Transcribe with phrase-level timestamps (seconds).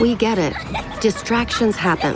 [0.00, 0.54] We get it.
[1.00, 2.14] Distractions happen.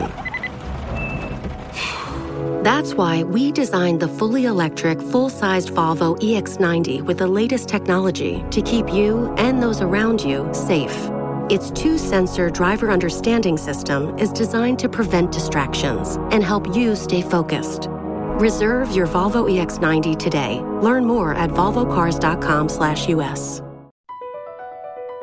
[2.62, 8.44] That's why we designed the fully electric, full sized Volvo EX90 with the latest technology
[8.52, 10.96] to keep you and those around you safe.
[11.50, 17.20] Its two sensor driver understanding system is designed to prevent distractions and help you stay
[17.20, 17.88] focused.
[18.38, 20.60] Reserve your Volvo EX90 today.
[20.80, 23.71] Learn more at volvocars.com/us.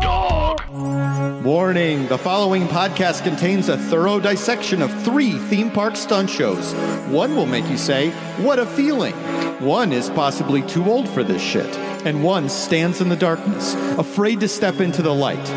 [0.00, 1.44] Dog.
[1.44, 6.72] Warning the following podcast contains a thorough dissection of three theme park stunt shows.
[7.08, 8.10] One will make you say,
[8.42, 9.14] What a feeling!
[9.60, 11.76] One is possibly too old for this shit.
[12.06, 15.48] And one stands in the darkness, afraid to step into the light.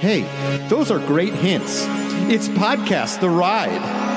[0.00, 0.22] Hey,
[0.68, 1.84] those are great hints.
[2.30, 4.09] It's Podcast The Ride.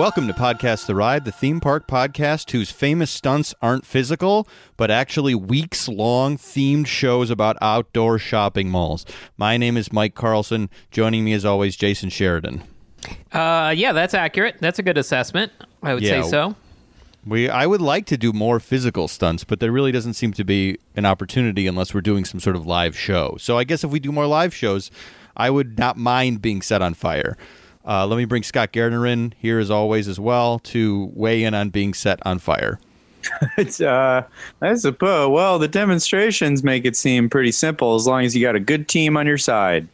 [0.00, 4.48] Welcome to Podcast The Ride, the theme park podcast whose famous stunts aren't physical,
[4.78, 9.04] but actually weeks long themed shows about outdoor shopping malls.
[9.36, 10.70] My name is Mike Carlson.
[10.90, 12.62] Joining me as always, Jason Sheridan.
[13.30, 14.56] Uh, yeah, that's accurate.
[14.58, 15.52] That's a good assessment.
[15.82, 16.22] I would Yeah.
[16.22, 16.56] say so.
[17.26, 20.44] We I would like to do more physical stunts, but there really doesn't seem to
[20.44, 23.36] be an opportunity unless we're doing some sort of live show.
[23.38, 24.90] So I guess if we do more live shows,
[25.36, 27.36] I would not mind being set on fire.
[27.86, 31.54] Uh, let me bring Scott Gardner in here as always as well to weigh in
[31.54, 32.78] on being set on fire.
[33.58, 34.22] It's, uh,
[34.62, 35.30] I suppose.
[35.30, 38.88] Well, the demonstrations make it seem pretty simple as long as you got a good
[38.88, 39.88] team on your side.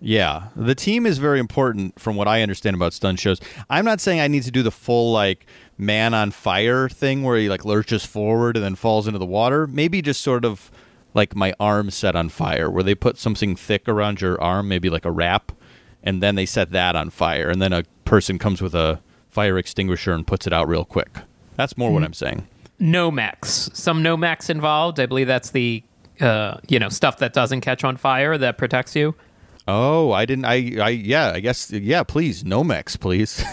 [0.00, 3.38] Yeah, the team is very important from what I understand about stunt shows.
[3.68, 5.46] I'm not saying I need to do the full like
[5.76, 9.66] man on fire thing where he like lurches forward and then falls into the water.
[9.66, 10.70] Maybe just sort of
[11.12, 14.88] like my arm set on fire where they put something thick around your arm, maybe
[14.88, 15.52] like a wrap,
[16.02, 19.00] and then they set that on fire and then a person comes with a
[19.30, 21.18] fire extinguisher and puts it out real quick.
[21.56, 22.46] That's more what I'm saying.
[22.80, 23.74] Nomex.
[23.76, 24.98] Some Nomex involved.
[24.98, 25.82] I believe that's the
[26.20, 29.14] uh, you know stuff that doesn't catch on fire that protects you.
[29.68, 32.44] Oh, I didn't I I yeah, I guess yeah, please.
[32.44, 33.44] Nomex, please.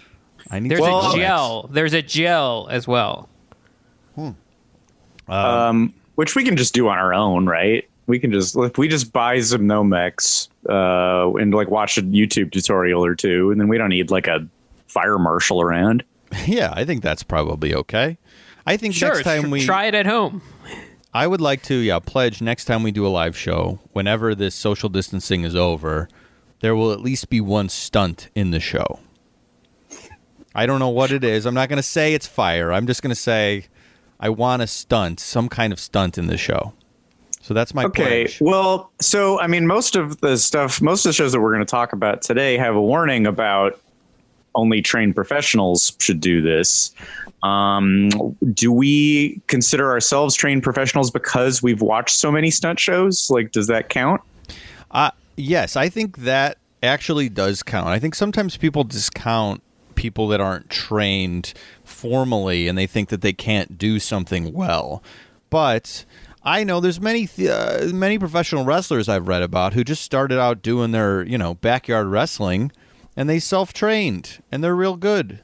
[0.50, 1.68] I need There's some a gel.
[1.70, 3.28] There's a gel as well.
[4.14, 4.30] Hmm.
[5.28, 7.88] Um, which we can just do on our own, right?
[8.10, 12.52] We can just if we just buy some Nomex uh, and like watch a YouTube
[12.52, 14.46] tutorial or two, and then we don't need like a
[14.88, 16.04] fire marshal around.
[16.46, 18.16] Yeah, I think that's probably okay.
[18.66, 19.08] I think Sure.
[19.08, 20.42] next time tr- we try it at home.
[21.12, 24.54] I would like to yeah, pledge next time we do a live show, whenever this
[24.54, 26.08] social distancing is over,
[26.60, 29.00] there will at least be one stunt in the show.
[30.54, 31.46] I don't know what it is.
[31.46, 32.72] I'm not going to say it's fire.
[32.72, 33.66] I'm just going to say
[34.20, 36.74] I want a stunt, some kind of stunt in the show.
[37.40, 38.24] So that's my Okay.
[38.24, 38.38] pledge.
[38.40, 41.64] Well, so I mean, most of the stuff, most of the shows that we're going
[41.64, 43.78] to talk about today have a warning about
[44.54, 46.92] only trained professionals should do this.
[47.42, 48.10] Um,
[48.52, 53.30] do we consider ourselves trained professionals because we've watched so many stunt shows?
[53.30, 54.20] Like, does that count?
[54.90, 57.88] Uh, yes, I think that actually does count.
[57.88, 59.62] I think sometimes people discount
[59.94, 65.02] people that aren't trained formally and they think that they can't do something well.
[65.48, 66.04] But
[66.42, 70.62] I know there's many uh, many professional wrestlers I've read about who just started out
[70.62, 72.72] doing their, you know, backyard wrestling
[73.16, 75.40] and they self-trained and they're real good.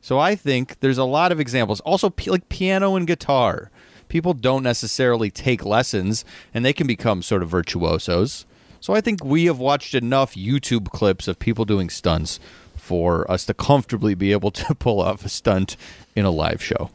[0.00, 1.80] So I think there's a lot of examples.
[1.80, 3.70] Also, p- like piano and guitar.
[4.08, 6.24] People don't necessarily take lessons,
[6.54, 8.46] and they can become sort of virtuosos.
[8.78, 12.38] So I think we have watched enough YouTube clips of people doing stunts
[12.76, 15.76] for us to comfortably be able to pull off a stunt
[16.14, 16.90] in a live show.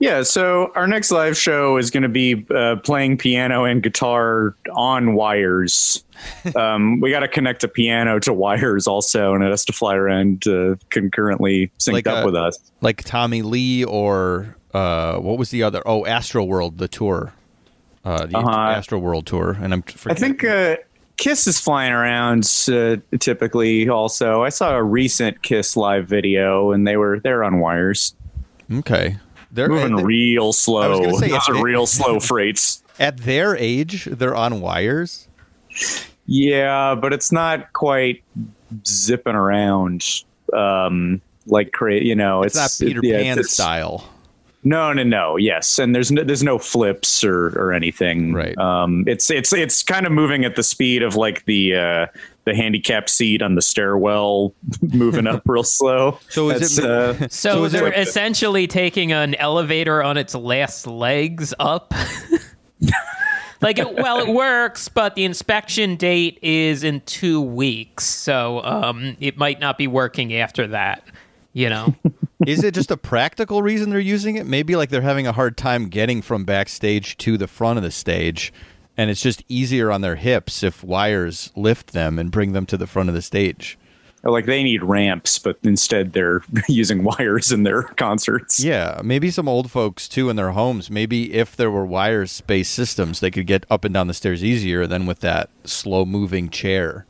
[0.00, 4.54] Yeah, so our next live show is going to be uh, playing piano and guitar
[4.76, 6.04] on wires.
[6.56, 9.96] um, we got to connect a piano to wires also, and it has to fly
[9.96, 12.58] around uh, concurrently synced Like up a- with us.
[12.80, 15.82] Like Tommy Lee or uh, what was the other?
[15.84, 17.32] Oh, Astro World, the tour.
[18.04, 18.50] Uh, the Uh-huh.
[18.50, 19.56] Astro World tour.
[19.60, 20.76] And I'm I think uh,
[21.16, 23.88] Kiss is flying around uh, typically.
[23.88, 28.14] Also, I saw a recent Kiss live video, and they were they're on wires.
[28.72, 29.16] Okay.
[29.52, 30.80] They're moving they- real slow.
[30.82, 32.82] I was say, Those are they- real slow freights.
[32.98, 34.04] at their age.
[34.04, 35.26] They're on wires.
[36.26, 38.22] Yeah, but it's not quite
[38.86, 40.04] zipping around
[40.52, 42.06] um, like crazy.
[42.06, 44.04] You know, It's, it's, not Peter yeah, Pan it's- style.
[44.64, 45.36] No, no, no.
[45.36, 48.32] Yes, and there's no, there's no flips or or anything.
[48.34, 48.58] Right.
[48.58, 52.06] Um, it's it's it's kind of moving at the speed of like the uh,
[52.44, 54.52] the handicap seat on the stairwell,
[54.82, 56.18] moving up real slow.
[56.28, 60.16] So is That's, it- Uh, So, is it they're like- essentially taking an elevator on
[60.16, 61.94] its last legs up.
[63.60, 69.16] like, it, well, it works, but the inspection date is in two weeks, so um,
[69.20, 71.04] it might not be working after that.
[71.52, 71.94] You know,
[72.46, 74.46] Is it just a practical reason they're using it?
[74.46, 77.90] Maybe like they're having a hard time getting from backstage to the front of the
[77.90, 78.52] stage,
[78.96, 82.76] and it's just easier on their hips if wires lift them and bring them to
[82.76, 83.76] the front of the stage.
[84.24, 88.62] Oh, like they need ramps, but instead they're using wires in their concerts.
[88.62, 90.90] Yeah, maybe some old folks too in their homes.
[90.90, 94.44] Maybe if there were wires space systems, they could get up and down the stairs
[94.44, 97.06] easier than with that slow moving chair.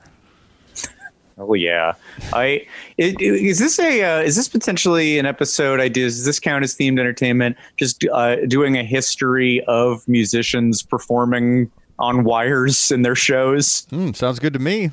[1.38, 1.92] Oh yeah,
[2.32, 2.66] I
[3.00, 6.04] i- i- is this a uh, is this potentially an episode I do?
[6.04, 7.56] Does this count as themed entertainment?
[7.76, 11.70] Just uh, doing a history of musicians performing
[12.00, 13.86] on wires in their shows.
[13.90, 14.90] Hmm, sounds good to me.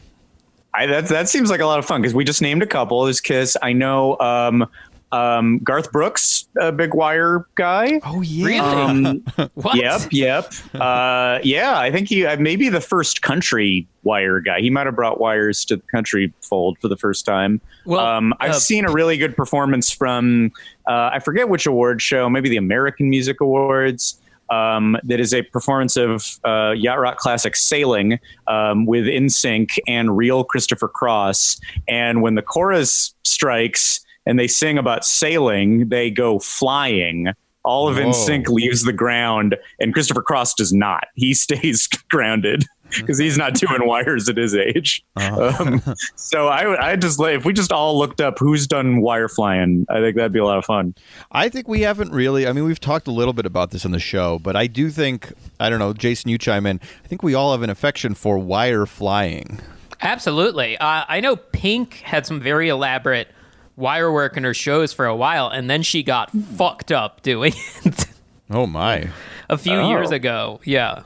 [0.73, 3.03] I that that seems like a lot of fun because we just named a couple.
[3.05, 3.55] There's Kiss.
[3.61, 4.67] I know um,
[5.15, 8.01] um, Garth Brooks, a big wire guy.
[8.03, 8.45] Oh yeah.
[8.45, 8.59] Really?
[8.59, 9.23] Um,
[9.53, 9.77] what?
[9.77, 10.53] Yep, yep.
[10.73, 14.59] Uh, yeah, I think he uh, maybe the first country wire guy.
[14.59, 17.61] He might have brought wires to the country fold for the first time.
[17.85, 20.51] Well, um, I've uh, seen a really good performance from
[20.87, 24.19] uh, I forget which award show, maybe the American Music Awards.
[24.51, 30.15] Um, that is a performance of uh, yacht rock classic "Sailing" um, with NSYNC and
[30.15, 31.59] real Christopher Cross.
[31.87, 37.27] And when the chorus strikes and they sing about sailing, they go flying.
[37.63, 38.11] All of Whoa.
[38.11, 41.07] NSYNC leaves the ground, and Christopher Cross does not.
[41.15, 45.03] He stays grounded because he's not doing wires at his age.
[45.15, 45.81] Um,
[46.15, 49.99] so I, I just if we just all looked up who's done wire flying, I
[49.99, 50.95] think that'd be a lot of fun.
[51.31, 52.47] I think we haven't really.
[52.47, 54.89] I mean, we've talked a little bit about this on the show, but I do
[54.89, 56.79] think I don't know, Jason, you chime in.
[57.03, 59.59] I think we all have an affection for wire flying.
[60.01, 60.77] Absolutely.
[60.77, 63.29] Uh, I know Pink had some very elaborate
[63.75, 67.53] wire work in her shows for a while, and then she got fucked up doing
[67.85, 68.05] it
[68.49, 69.09] Oh my!
[69.49, 69.89] a few Oh.
[69.89, 70.59] years ago.
[70.63, 71.03] Yeah.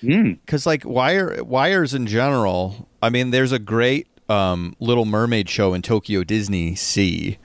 [0.00, 2.88] Because like wire wires in general.
[3.02, 7.38] I mean, there's a great um, Little Mermaid show in Tokyo Disney Sea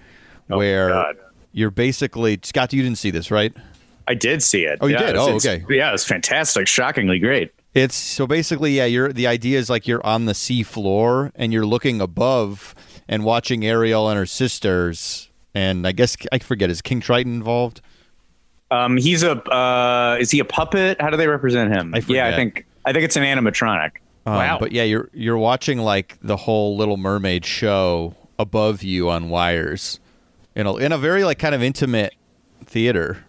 [0.47, 1.13] where
[1.51, 2.73] you're basically Scott.
[2.73, 3.53] You didn't see this, right?
[4.07, 4.77] I did see it.
[4.81, 5.15] Oh, you Yeah, did?
[5.17, 5.65] Oh, okay.
[5.69, 7.51] Yeah, it's fantastic, shockingly great.
[7.73, 8.85] It's so basically, yeah.
[8.85, 12.73] You're the idea is like you're on the sea floor and you're looking above
[13.07, 15.29] and watching Ariel and her sisters.
[15.53, 17.81] And I guess I forget is King Triton involved?
[18.69, 20.99] Um, he's a uh, is he a puppet?
[21.01, 21.95] How do they represent him?
[21.95, 22.27] I yeah.
[22.27, 23.91] I think I think it's an animatronic.
[24.25, 24.57] Um, Wow.
[24.59, 29.99] But yeah, you're you're watching like the whole Little Mermaid show above you on wires,
[30.55, 32.13] in a in a very like kind of intimate
[32.65, 33.23] theater,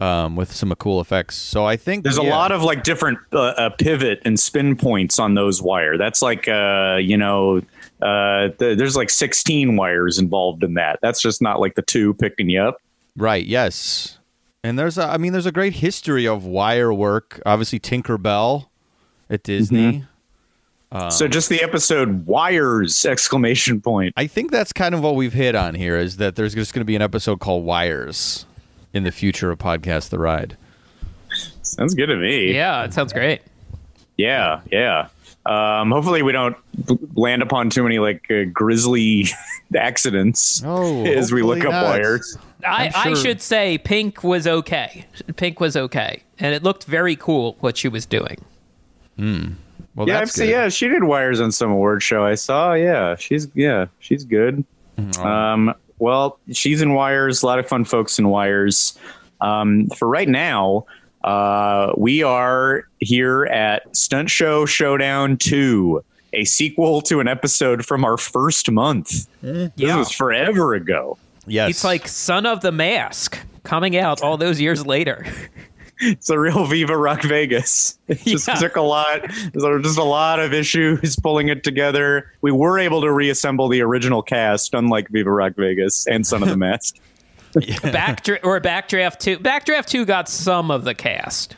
[0.00, 1.36] um, with some cool effects.
[1.36, 5.18] So I think There's a lot of like different uh, uh, pivot and spin points
[5.18, 5.96] on those wire.
[5.96, 7.62] That's like uh, you know,
[8.02, 10.98] uh, th- there's like 16 wires involved in that.
[11.02, 12.76] That's just not like the two picking you up.
[13.16, 13.44] right.
[13.46, 14.18] Yes,
[14.64, 17.40] and there's a, I mean there's a great history of wire work.
[17.46, 18.66] Obviously Tinkerbell
[19.30, 20.04] at Disney.
[21.10, 24.12] so just the episode wires exclamation point.
[24.16, 26.82] I think that's kind of what we've hit on here is that there's just going
[26.82, 28.44] to be an episode called Wires
[28.92, 30.56] in the future of podcast The Ride.
[31.62, 32.52] Sounds good to me.
[32.52, 33.40] Yeah, it sounds great.
[34.18, 35.08] Yeah, yeah.
[35.44, 36.56] Um, hopefully, we don't
[36.86, 39.26] b- land upon too many like uh, grisly
[39.76, 41.84] accidents Oh, as we look up not.
[41.84, 42.38] wires.
[42.64, 45.04] I, I'm I should say Pink was okay.
[45.36, 46.22] Pink was okay.
[46.38, 48.38] And it looked very cool what she was doing.
[49.18, 50.50] Well, yeah, I've that's seen, good.
[50.52, 52.24] yeah, she did wires on some award show.
[52.24, 52.72] I saw.
[52.74, 54.64] Yeah, she's yeah, she's good.
[54.96, 55.22] Mm-hmm.
[55.26, 57.42] Um, well, she's in wires.
[57.42, 58.98] A lot of fun folks in wires.
[59.40, 60.86] Um, for right now,
[61.24, 68.04] uh, we are here at Stunt Show Showdown Two, a sequel to an episode from
[68.04, 69.26] our first month.
[69.42, 69.96] This Yeah.
[69.96, 71.18] was forever ago.
[71.46, 71.70] Yes.
[71.70, 75.26] It's like Son of the Mask coming out all those years later.
[76.04, 77.96] It's a real Viva Rock Vegas.
[78.08, 78.54] It just Yeah.
[78.54, 79.20] took a lot.
[79.54, 82.32] There were just a lot of issues pulling it together.
[82.40, 86.48] We were able to reassemble the original cast, unlike Viva Rock Vegas and Son of
[86.48, 86.96] the Mask.
[87.92, 89.38] Backdra- or Backdraft 2.
[89.38, 91.56] Backdraft 2 got some of the cast.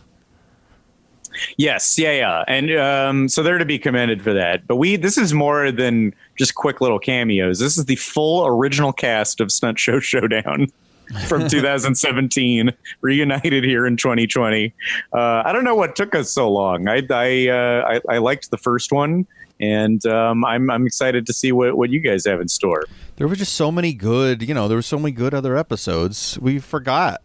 [1.56, 4.66] yes, yeah, yeah, and um, so they're to be commended for that.
[4.66, 7.58] But we, this is more than just quick little cameos.
[7.58, 10.68] This is the full original cast of Stunt Show Showdown.
[11.28, 12.72] from 2017
[13.02, 14.72] reunited here in 2020.
[15.12, 16.88] Uh, I don't know what took us so long.
[16.88, 19.26] I I, uh, I, I liked the first one,
[19.64, 22.84] and um, I'm I'm excited to see what what you guys have in store.
[23.16, 26.38] There were just so many good, you know, there were so many good other episodes.
[26.40, 27.20] We forgot.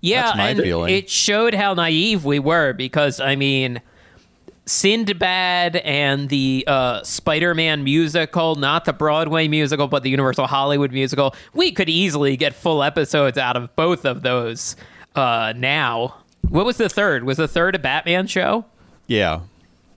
[0.00, 0.94] Yeah, That's my and feeling.
[0.94, 3.80] it showed how naive we were because I mean,
[4.66, 11.34] Sindbad and the uh, Spider-Man musical, not the Broadway musical, but the Universal Hollywood musical,
[11.52, 14.76] we could easily get full episodes out of both of those.
[15.14, 16.16] Uh, now,
[16.48, 17.24] what was the third?
[17.24, 18.64] Was the third a Batman show?
[19.06, 19.40] Yeah.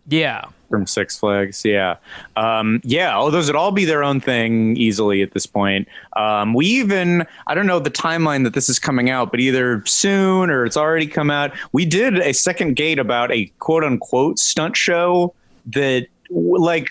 [0.08, 0.46] Yeah.
[0.70, 1.64] from Six Flags.
[1.64, 1.98] Yeah.
[2.36, 3.18] Um, yeah.
[3.18, 5.88] Oh, those would all be their own thing easily at this point.
[6.16, 9.84] Um, we even, I don't know the timeline that this is coming out, but either
[9.86, 11.52] soon or it's already come out.
[11.72, 15.34] We did a second gate about a quote unquote stunt show
[15.68, 16.90] that, like,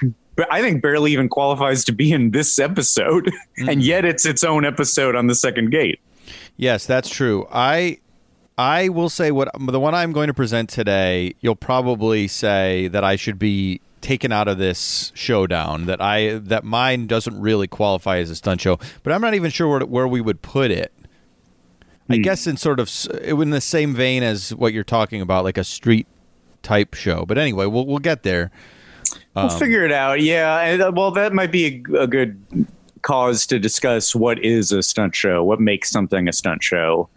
[0.50, 4.64] I think barely even qualifies to be in this episode, and yet it's its own
[4.64, 6.00] episode on the second gate.
[6.56, 7.46] Yes, that's true.
[7.52, 7.98] I
[8.56, 13.02] I will say what the one I'm going to present today, you'll probably say that
[13.02, 18.18] I should be taken out of this showdown that I that mine doesn't really qualify
[18.18, 20.92] as a stunt show, but I'm not even sure where, where we would put it.
[22.10, 22.90] I guess in sort of
[23.22, 26.06] in the same vein as what you're talking about like a street
[26.62, 27.24] type show.
[27.24, 28.50] But anyway, we'll we'll get there.
[29.34, 30.20] We'll figure it out.
[30.20, 30.60] Yeah.
[30.60, 32.40] And, uh, well, that might be a, a good
[33.02, 37.08] cause to discuss what is a stunt show, what makes something a stunt show.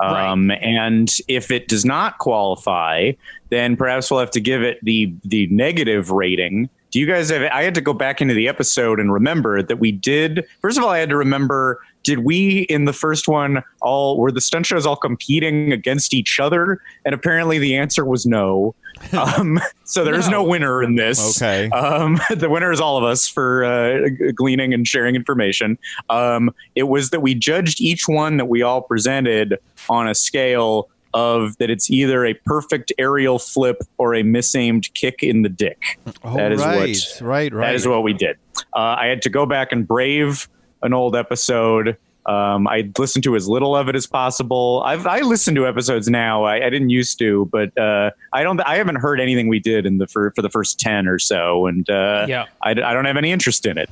[0.00, 3.12] Um, And if it does not qualify,
[3.48, 6.68] then perhaps we'll have to give it the the negative rating.
[6.96, 7.42] Do you guys have?
[7.52, 10.46] I had to go back into the episode and remember that we did.
[10.62, 14.32] First of all, I had to remember: did we in the first one all were
[14.32, 16.80] the stunt shows all competing against each other?
[17.04, 18.74] And apparently, the answer was no.
[19.12, 20.42] um, so there is no.
[20.42, 21.36] winner in this.
[21.36, 21.68] Okay.
[21.68, 25.76] Um, the winner is all of us for uh, gleaning and sharing information.
[26.08, 29.58] Um, it was that we judged each one that we all presented
[29.90, 35.22] on a scale of that it's either a perfect aerial flip or a misaimed kick
[35.22, 35.98] in the dick.
[36.22, 37.66] Oh, that is right, what right, right.
[37.68, 38.36] that is what we did.
[38.74, 40.46] Uh, I had to go back and brave
[40.82, 41.96] an old episode.
[42.26, 44.82] Um, I listened to as little of it as possible.
[44.84, 46.44] I've I listen to episodes now.
[46.44, 48.60] I, I didn't used to, but uh, I don't.
[48.60, 51.66] I haven't heard anything we did in the for, for the first ten or so,
[51.66, 52.44] and uh, Yeah.
[52.62, 53.88] I, I don't have any interest in it.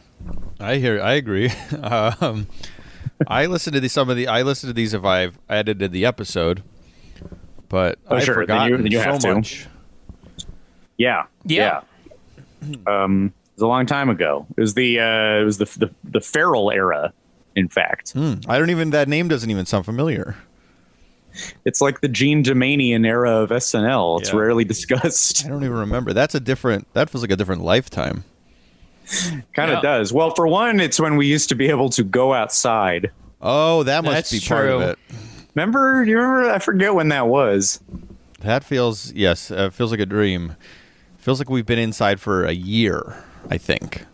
[0.61, 1.01] I hear.
[1.01, 1.51] I agree.
[1.83, 2.49] um,
[3.29, 4.27] I listened to the, some of the.
[4.27, 6.63] I listened to these if I've edited the episode,
[7.75, 9.35] but Oh, I've sure, then you- then you so have to.
[9.35, 9.67] much.
[10.97, 11.81] Yeah, Yeah.
[12.63, 12.77] yeah.
[12.87, 14.47] Um, it was a long time ago.
[14.57, 17.13] It was the uh, it was the the, the feral era.
[17.57, 18.35] In fact, Hmm.
[18.49, 18.91] I don't even.
[18.91, 20.37] That name doesn't even sound familiar.
[21.65, 24.21] it's like the Jean Doumanian era of SNL.
[24.21, 24.39] It's Yeah.
[24.39, 25.45] rarely discussed.
[25.45, 26.13] I don't even remember.
[26.13, 26.87] That's a different.
[26.95, 28.23] That feels like a different lifetime.
[29.53, 29.81] Kind of Yeah.
[29.83, 30.13] does.
[30.13, 33.11] Well, for one, it's when we used to be able to go outside.
[33.43, 34.89] Oh, that must That's be part of true.
[34.91, 34.99] it.
[35.55, 36.05] Remember?
[36.05, 36.51] You remember?
[36.51, 37.81] I forget when that was.
[38.41, 39.51] That feels yes.
[39.51, 40.57] Uh, feels like a dream.
[41.19, 43.25] Feels like we've been inside for a year.
[43.51, 44.05] I think.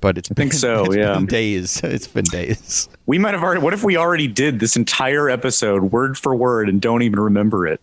[0.00, 1.14] But it's think been, so, it's yeah.
[1.14, 1.80] been days.
[1.84, 2.88] It's been days.
[3.06, 3.60] We might have already.
[3.60, 7.66] What if we already did this entire episode word for word and don't even remember
[7.66, 7.80] it?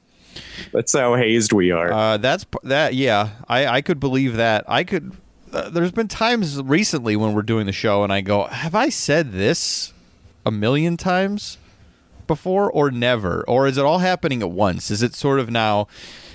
[0.73, 1.91] That's how hazed we are.
[1.91, 2.93] Uh, that's that.
[2.93, 4.65] Yeah, I I could believe that.
[4.67, 5.13] I could.
[5.51, 8.89] Uh, there's been times recently when we're doing the show, and I go, "Have I
[8.89, 9.93] said this
[10.45, 11.57] a million times
[12.29, 14.89] before, or never, or is it all happening at once?
[14.89, 15.87] Is it sort of now?"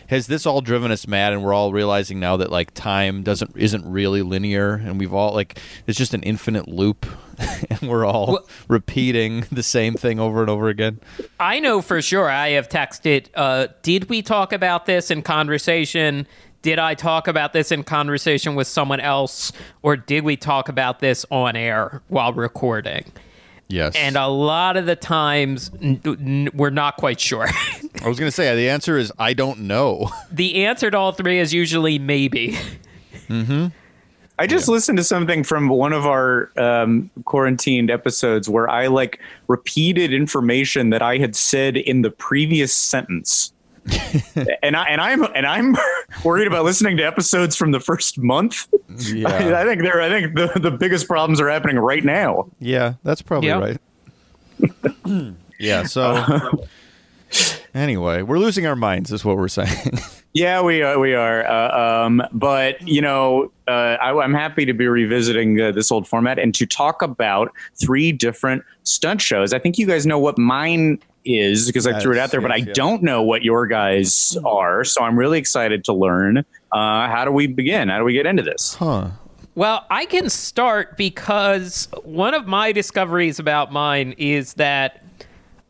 [0.08, 3.52] Has this all driven us mad, and we're all realizing now that like time doesn't
[3.56, 7.06] isn't really linear, and we've all like it's just an infinite loop,
[7.70, 11.00] and we're all Well- repeating the same thing over and over again.
[11.40, 16.26] I know for sure I have texted, uh, did we talk about this in conversation?
[16.60, 19.52] Did I talk about this in conversation with someone else?
[19.82, 23.04] Or did we talk about this on air while recording?
[23.68, 27.48] Yes, And a lot of the times, n- n- we're not quite sure.
[28.04, 30.10] I was gonna say the answer is I don't know.
[30.30, 32.58] the answer to all three is usually maybe.
[33.28, 33.68] Hmm.
[34.38, 39.20] I just listened to something from one of our um, quarantined episodes where I like
[39.46, 43.52] repeated information that I had said in the previous sentence.
[44.62, 45.76] and I and I'm and I'm
[46.24, 48.66] worried about listening to episodes from the first month.
[49.12, 49.28] Yeah.
[49.28, 52.48] I, I think they're I think the, the biggest problems are happening right now.
[52.60, 53.58] Yeah, that's probably Yeah.
[53.58, 55.34] right.
[55.58, 56.66] yeah, so
[57.74, 59.98] anyway, we're losing our minds is what we're saying.
[60.32, 60.98] Yeah, we are.
[60.98, 61.46] We are.
[61.46, 66.08] Uh, um, but you know, uh, I, I'm happy to be revisiting uh, this old
[66.08, 69.52] format and to talk about three different stunt shows.
[69.52, 72.52] I think you guys know what mine is because I threw it out there, but
[72.52, 72.76] I yes, yes.
[72.76, 74.84] don't know what your guys are.
[74.84, 76.38] So I'm really excited to learn.
[76.72, 77.88] Uh, how do we begin?
[77.88, 78.74] How do we get into this?
[78.74, 79.10] huh.
[79.56, 85.04] Well, I can start because one of my discoveries about mine is that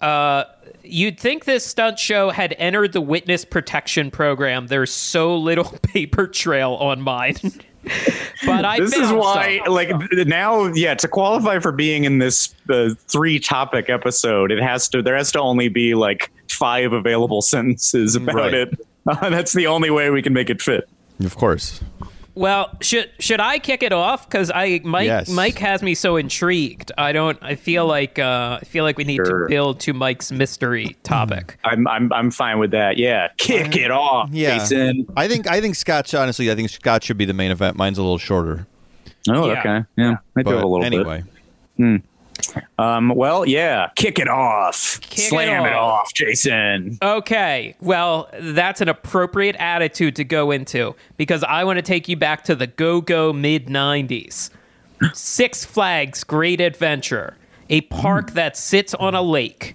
[0.01, 0.45] uh,
[0.83, 4.69] you'd think this stunt show had entered the witness protection program.
[4.69, 7.37] There's so little paper trail on mine.
[8.47, 9.75] but I this is why, some.
[9.75, 14.89] like now, yeah, to qualify for being in this uh, three topic episode, it has
[14.91, 18.55] to there has to only be like five available sentences about Right.
[18.55, 18.79] it.
[19.21, 20.89] that's the only way we can make it fit.
[21.23, 21.81] Of course.
[22.37, 24.29] Well, should should I kick it off?
[24.29, 25.29] Because I Mike Yes.
[25.29, 26.91] Mike has me so intrigued.
[26.99, 27.39] I don't.
[27.43, 29.45] I feel like uh, I feel like we need Sure.
[29.45, 31.03] to build to Mike's mystery hmm.
[31.03, 31.59] topic.
[31.65, 32.97] I'm I'm I'm fine with that.
[32.97, 34.59] Yeah, kick uh, it off, Yeah.
[34.59, 35.07] Jason.
[35.17, 37.77] I think I think Scott honestly I think Scott should be the main event.
[37.77, 38.67] Mine's a little shorter.
[39.31, 39.61] Oh, Yeah.
[39.61, 39.85] okay.
[39.97, 41.23] Yeah, I do have a little anyway.
[41.79, 42.03] bit.
[42.79, 46.03] Um, well, yeah, kick it off, Kick slam it off.
[46.03, 46.99] off, Jason.
[47.03, 52.17] Okay, well, that's an appropriate attitude to go into because I want to take you
[52.17, 54.51] back to the go go mid 90s.
[55.13, 57.37] Six Flags Great Adventure,
[57.69, 59.75] a park that sits on a lake.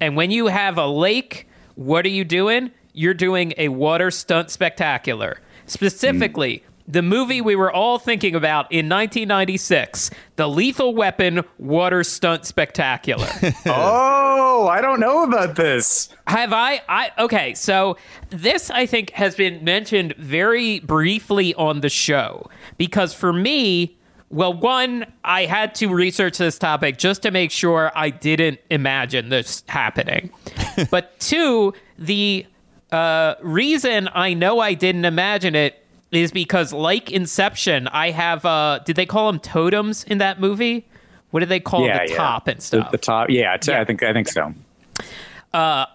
[0.00, 2.70] And when you have a lake, what are you doing?
[2.92, 5.38] You're doing a water stunt spectacular.
[5.66, 12.44] Specifically, the movie we were all thinking about in 1996, The Lethal Weapon Water Stunt
[12.44, 13.28] Spectacular.
[13.64, 16.08] Oh, I don't know about this.
[16.26, 16.82] Have I?
[16.88, 17.54] I okay.
[17.54, 17.96] So
[18.30, 23.96] this I think has been mentioned very briefly on the show because for me,
[24.30, 29.28] well, one, I had to research this topic just to make sure I didn't imagine
[29.28, 30.30] this happening.
[30.90, 32.46] but two, the
[32.90, 35.81] uh, reason I know I didn't imagine it
[36.20, 38.44] is because, like Inception, I have.
[38.44, 40.86] Uh, did they call them totems in that movie?
[41.30, 42.16] What did they call yeah, the yeah.
[42.16, 42.90] top and stuff?
[42.90, 43.30] the top.
[43.30, 43.80] Yeah, Yeah.
[43.80, 44.54] I think I think so.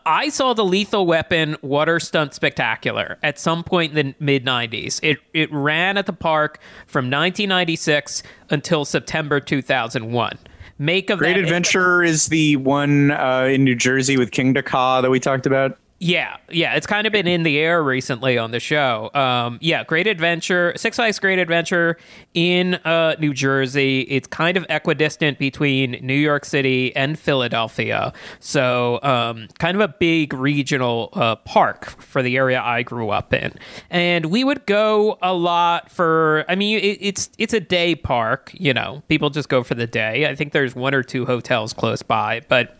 [0.05, 4.99] I saw the Lethal Weapon Water Stunt Spectacular at some point in the mid 90s.
[5.01, 10.37] It it ran at the park from 1996 until September 2001.
[10.79, 15.09] Make of Great Adventure is the one uh, in New Jersey with Kingda Ka that
[15.09, 15.77] we talked about.
[15.99, 19.09] Yeah, yeah, it's kind of been in the air recently on the show.
[19.15, 21.97] Um, yeah, Great Adventure, Six Flags Great Adventure
[22.35, 24.01] in uh, New Jersey.
[24.01, 29.87] It's kind of equidistant between New York City and Philadelphia, so um, kind of a
[29.87, 33.53] big regional uh, park for the area I grew up in.
[33.89, 36.45] And we would go a lot for.
[36.47, 38.51] I mean, it, it's it's a day park.
[38.53, 40.27] You know, people just go for the day.
[40.27, 42.77] I think there's one or two hotels close by, but.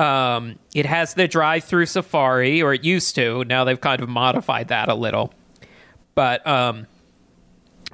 [0.00, 3.44] Um, it has the drive-through safari, or it used to.
[3.44, 5.34] Now they've kind of modified that a little.
[6.14, 6.86] But um,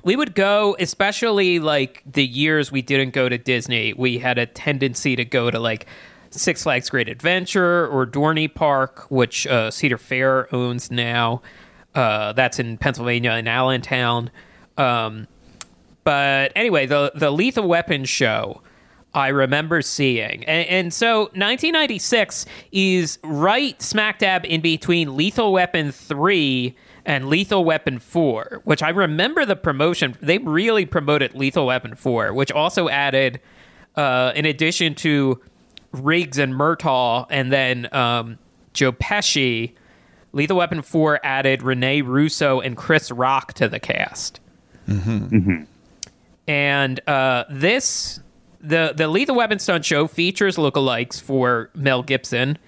[0.04, 3.92] we would go, especially like the years we didn't go to Disney.
[3.92, 5.86] We had a tendency to go to like
[6.30, 11.42] Six Flags Great Adventure or Dorney Park, which uh, Cedar Fair owns now.
[11.94, 14.30] Uh, that's in Pennsylvania in Allentown.
[14.76, 15.26] Um,
[16.04, 18.62] but anyway, the the Lethal Weapon show
[19.16, 25.90] I remember seeing, and, and so 1996 is right smack dab in between Lethal Weapon
[25.90, 26.76] three
[27.06, 30.16] and Lethal Weapon four, which I remember the promotion.
[30.20, 33.40] They really promoted Lethal Weapon four, which also added,
[33.96, 35.40] uh, in addition to
[35.92, 38.38] Riggs and Murtaugh, and then um,
[38.74, 39.72] Joe Pesci.
[40.32, 44.40] Lethal Weapon 4 added Rene Russo and Chris Rock to the cast
[46.46, 48.20] and uh, this
[48.66, 52.58] the the Lethal Weapon stunt show features lookalikes for Mel Gibson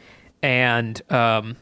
[0.42, 1.56] and um,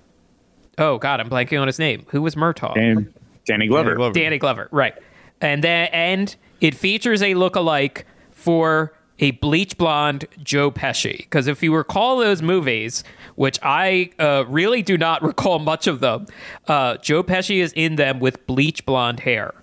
[0.78, 2.04] oh god, I'm blanking on his name.
[2.08, 2.76] Who was Murtaugh?
[2.76, 3.12] And
[3.46, 3.90] Danny Glover.
[3.90, 4.12] Danny Glover.
[4.12, 4.94] Danny Glover, right?
[5.40, 11.18] And then and it features a lookalike for a bleach blonde Joe Pesci.
[11.18, 13.02] Because if you recall those movies,
[13.34, 16.26] which I uh, really do not recall much of them,
[16.68, 19.54] uh, Joe Pesci is in them with bleach blonde hair.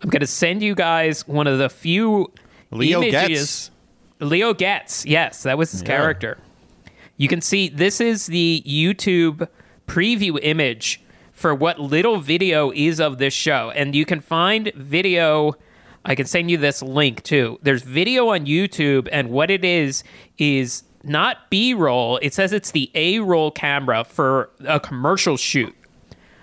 [0.00, 2.30] I'm going to send you guys one of the few
[2.70, 3.70] Leo images.
[3.70, 3.70] Getz.
[4.20, 5.86] Leo Getz, yes, that was his Yeah.
[5.88, 6.38] character.
[7.16, 9.48] You can see this is the YouTube
[9.86, 11.00] preview image
[11.32, 13.72] for what little video is of this show.
[13.74, 15.54] And you can find video.
[16.04, 17.58] I can send you this link too.
[17.62, 20.04] There's video on YouTube, and what it is
[20.38, 22.18] is not B roll.
[22.22, 25.74] It says it's the A roll camera for a commercial shoot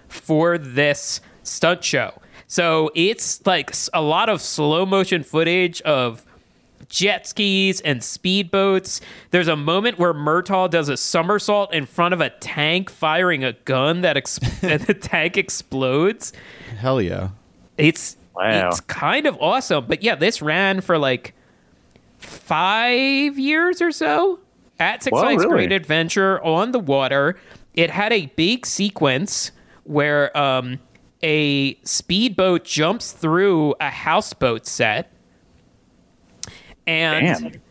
[0.07, 2.13] for this stunt show.
[2.47, 6.25] So it's like a lot of slow motion footage of
[6.89, 9.01] jet skis and speedboats.
[9.31, 13.53] There's a moment where Murtaugh does a somersault in front of a tank firing a
[13.53, 16.33] gun that ex- and the tank explodes.
[16.77, 17.29] Hell yeah.
[17.77, 18.69] It's Wow.
[18.69, 19.85] it's kind of awesome.
[19.87, 21.33] But yeah, this ran for like
[22.17, 24.39] five years or so
[24.79, 25.67] at Six Whoa, Flags really?
[25.67, 27.37] Great Adventure on the water.
[27.73, 29.51] It had a big sequence
[29.83, 30.79] where um,
[31.23, 35.11] a speedboat jumps through a houseboat set.
[36.87, 37.61] And Damn.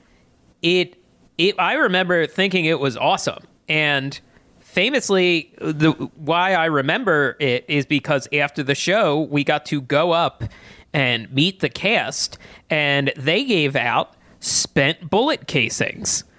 [0.63, 0.97] it
[1.39, 3.43] it I remember thinking it was awesome.
[3.69, 4.19] And
[4.59, 10.13] famously the why I remember it is because after the show we got to go
[10.13, 10.45] up
[10.93, 16.25] and meet the cast and they gave out spent bullet casings.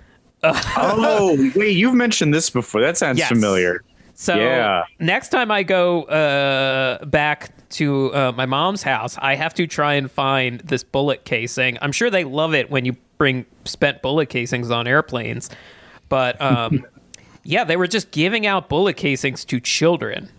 [0.43, 2.81] Oh, wait, you've mentioned this before.
[2.81, 3.27] That sounds Yes.
[3.29, 3.83] familiar.
[4.21, 4.83] So Yeah.
[4.99, 9.95] next time I go uh, back to uh, my mom's house, I have to try
[9.95, 11.79] and find this bullet casing.
[11.81, 15.49] I'm sure they love it when you bring spent bullet casings on airplanes,
[16.07, 16.85] but um,
[17.43, 20.29] yeah, they were just giving out bullet casings to children.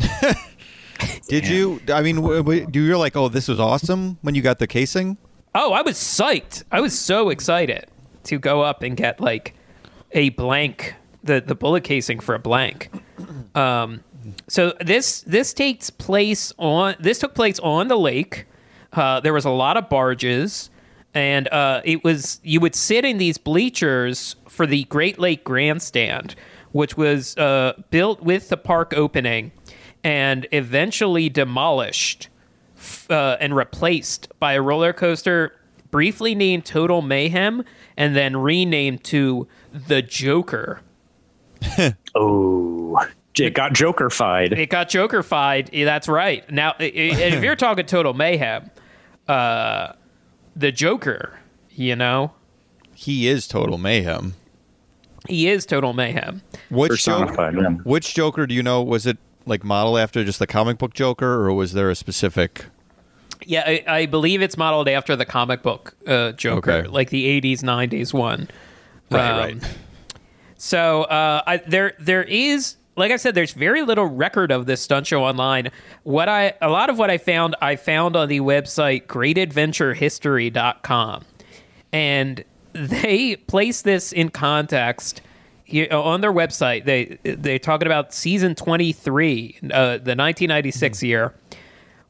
[1.28, 1.80] Did you?
[1.92, 4.66] I mean, w- w- do you like, oh, this was awesome when you got the
[4.66, 5.18] casing?
[5.54, 6.64] Oh, I was psyched.
[6.72, 7.86] I was so excited
[8.24, 9.54] to go up and get like
[10.10, 12.90] a blank, the the bullet casing for a blank.
[13.54, 14.04] Um,
[14.48, 18.46] so this this takes place on this took place on the lake.
[18.92, 20.70] Uh, there was a lot of barges,
[21.14, 26.34] and uh, it was you would sit in these bleachers for the Great Lake Grandstand,
[26.72, 29.52] which was uh, built with the park opening,
[30.04, 32.28] and eventually demolished
[33.10, 35.52] uh, and replaced by a roller coaster
[35.90, 37.64] briefly named Total Mayhem
[37.96, 40.80] and then renamed to the Joker.
[42.14, 42.98] Oh,
[43.38, 44.56] it got Jokerfied.
[44.56, 45.70] It got Jokerfied.
[45.72, 46.48] Yeah, That's right.
[46.50, 48.70] Now, i- i- if you're talking Total Mayhem,
[49.26, 49.92] uh,
[50.54, 51.36] the Joker,
[51.70, 52.32] you know,
[52.94, 54.34] He is total mayhem.
[55.28, 56.42] he is Total Mayhem.
[56.70, 57.70] Which Joker, yeah.
[57.82, 58.82] which Joker do you know?
[58.82, 62.66] Was it like modeled after just the comic book Joker, or was there a specific?
[63.46, 66.88] Yeah, I, I believe it's modeled after the comic book uh, Joker, Okay.
[66.88, 68.48] like the '80s, '90s one.
[69.10, 69.76] Right, Um, right.
[70.64, 74.80] So uh, I, there, there is, like I said, there's very little record of this
[74.80, 75.70] stunt show online.
[76.04, 81.24] What I, a lot of what I found, I found on the website GreatAdventureHistory.com,
[81.92, 85.20] and they place this in context.
[85.64, 91.34] Here, on their website, they they're talking about season 23, uh, the 1996 year.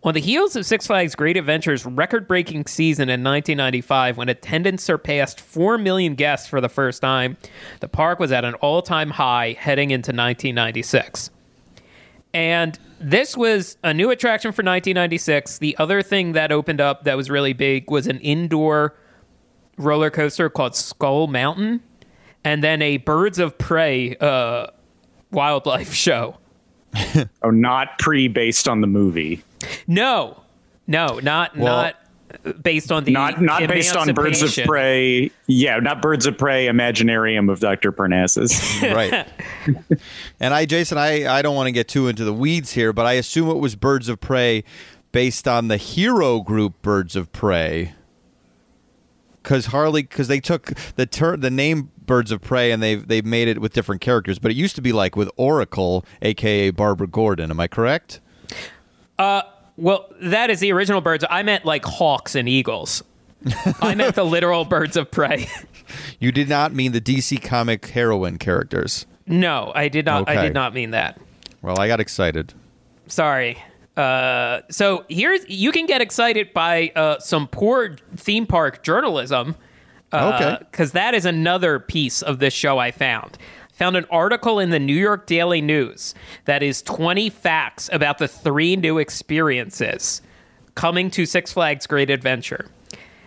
[0.05, 4.85] On the heels of Six Flags Great Adventures' record breaking season in 1995, when attendance
[4.85, 7.39] surpassed 4 million guests for the first time,
[7.81, 11.31] the park was at an all time high heading into 1996.
[12.35, 15.57] And this was a new attraction for 1996.
[15.59, 18.95] The other thing that opened up that was really big was an indoor
[19.79, 21.83] roller coaster called Skull Mountain,
[22.45, 24.67] and then a Birds of Prey uh,
[25.31, 26.37] wildlife show.
[27.43, 29.43] Oh, not pre based on the movie.
[29.87, 30.41] No,
[30.87, 31.97] no, not Well- not
[32.63, 35.31] based on the Not not based on Birds of Prey.
[35.47, 37.93] Yeah, not Birds of Prey Imaginarium of Dr.
[37.93, 38.83] Parnassus.
[38.95, 39.27] right.
[40.41, 43.07] And I, Jason, I, I don't want to get too into the weeds here, but
[43.07, 44.65] I assume it was Birds of Prey
[45.13, 47.95] based on the hero group Birds of Prey.
[49.43, 53.25] Because Harley, because they took the ter- the name Birds of Prey and they've they've
[53.25, 57.07] made it with different characters, but it used to be like with Oracle, aka Barbara
[57.07, 57.51] Gordon.
[57.51, 58.21] Am I correct?
[59.19, 59.43] Uh,
[59.77, 61.25] Well, that is the original birds.
[61.29, 63.03] I meant like hawks and eagles.
[63.81, 65.49] I meant the literal birds of prey.
[66.19, 69.07] You did not mean the DC comic heroine characters.
[69.27, 70.29] no, I did not.
[70.29, 71.21] I did not mean that.
[71.63, 72.55] Well, I got excited.
[73.07, 73.63] Sorry.
[73.97, 79.57] Uh, so here's you can get excited by uh, some poor theme park journalism.
[80.13, 80.59] Okay.
[80.61, 83.37] because that is another piece of this show I found.
[83.75, 88.29] Found an article in the New York Daily News that is 20 facts about the
[88.29, 90.23] three new experiences
[90.77, 92.67] coming to Six Flags Great Adventure.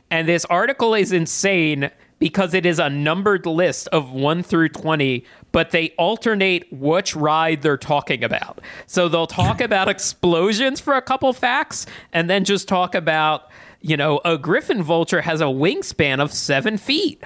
[0.10, 5.24] And this article is insane because it is a numbered list of 1 through 20,
[5.52, 8.62] but they alternate which ride they're talking about.
[8.86, 13.50] So they'll talk about explosions for a couple facts and then just talk about,
[13.82, 17.22] you know, a griffin vulture has a wingspan of seven feet.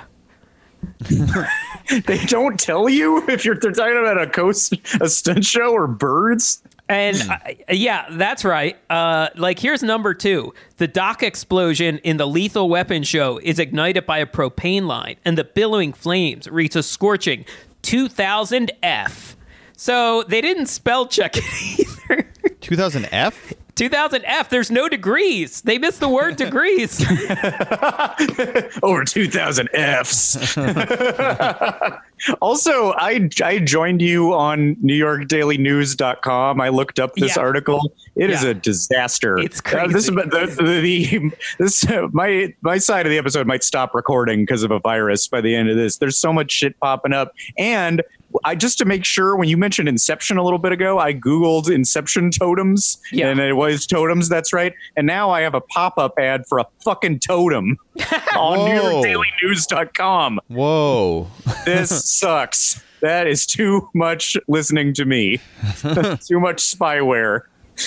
[2.06, 5.88] they don't tell you if you're they're talking about a coast a stunt show or
[5.88, 6.62] birds.
[6.90, 8.78] And I, yeah, that's right.
[8.90, 14.06] Uh, like, here's number two the dock explosion in the Lethal Weapon show is ignited
[14.06, 17.46] by a propane line, and the billowing flames reach a scorching
[17.82, 19.38] 2000 F.
[19.78, 21.44] So they didn't spell check it
[21.80, 22.30] either.
[22.60, 23.54] 2000 F.
[23.76, 25.62] 2000 F, there's no degrees.
[25.62, 27.00] They missed the word degrees.
[28.84, 30.58] Over 2000 Fs.
[32.42, 36.62] also, I I joined you on NewYorkDailyNews.com.
[36.62, 37.42] I looked up this Yeah.
[37.42, 37.94] article.
[38.16, 38.50] It is Yeah.
[38.50, 39.38] a disaster.
[39.40, 40.30] It's Uh, this crazy.
[40.30, 44.64] the, the, the this uh, my my side of the episode might stop recording because
[44.64, 45.98] of a virus by the end of this.
[45.98, 48.02] There's so much shit popping up, and
[48.44, 51.70] I just to make sure when you mentioned Inception a little bit ago, I googled
[51.70, 53.28] Inception totems, Yeah.
[53.30, 54.30] and it was totems.
[54.30, 54.74] That's right.
[54.96, 57.78] And now I have a pop up ad for a fucking totem.
[58.38, 59.02] on Whoa.
[59.04, 60.40] NewYorkDailyNews.com.
[60.48, 61.28] Whoa.
[61.66, 62.82] This sucks.
[63.02, 65.38] That is too much listening to me.
[65.82, 67.42] too much spyware.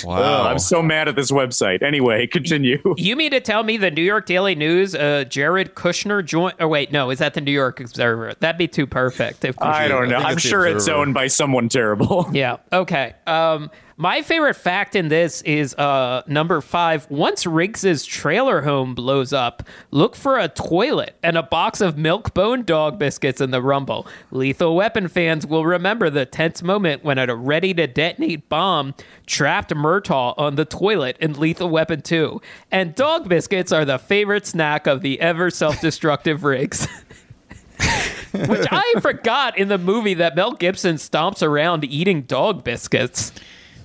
[0.05, 0.17] Wow.
[0.17, 1.83] Ugh, I'm so mad at this website.
[1.83, 2.79] Anyway, continue.
[2.97, 6.55] You mean to tell me the New York Daily News, uh, Jared Kushner joined?
[6.61, 8.35] Oh wait, no, is that the New York Observer?
[8.41, 9.45] That'd be too perfect.
[9.45, 10.17] If I don't know.
[10.17, 12.29] I'm it's sure it's owned by someone terrible.
[12.35, 12.57] Yeah.
[12.73, 13.15] Okay.
[13.29, 17.09] Um, my favorite fact in this is uh, number five.
[17.11, 22.35] Once Riggs's trailer home blows up, look for a toilet and a box of milk
[22.35, 24.07] bone dog biscuits in the rumble.
[24.31, 28.95] Lethal Weapon fans will remember the tense moment when a ready to detonate bomb
[29.27, 32.41] trapped Murtaugh on the toilet in Lethal Weapon 2.
[32.71, 36.87] And dog biscuits are the favorite snack of the ever self destructive Riggs.
[38.33, 43.33] Which I forgot in the movie that Mel Gibson stomps around eating dog biscuits.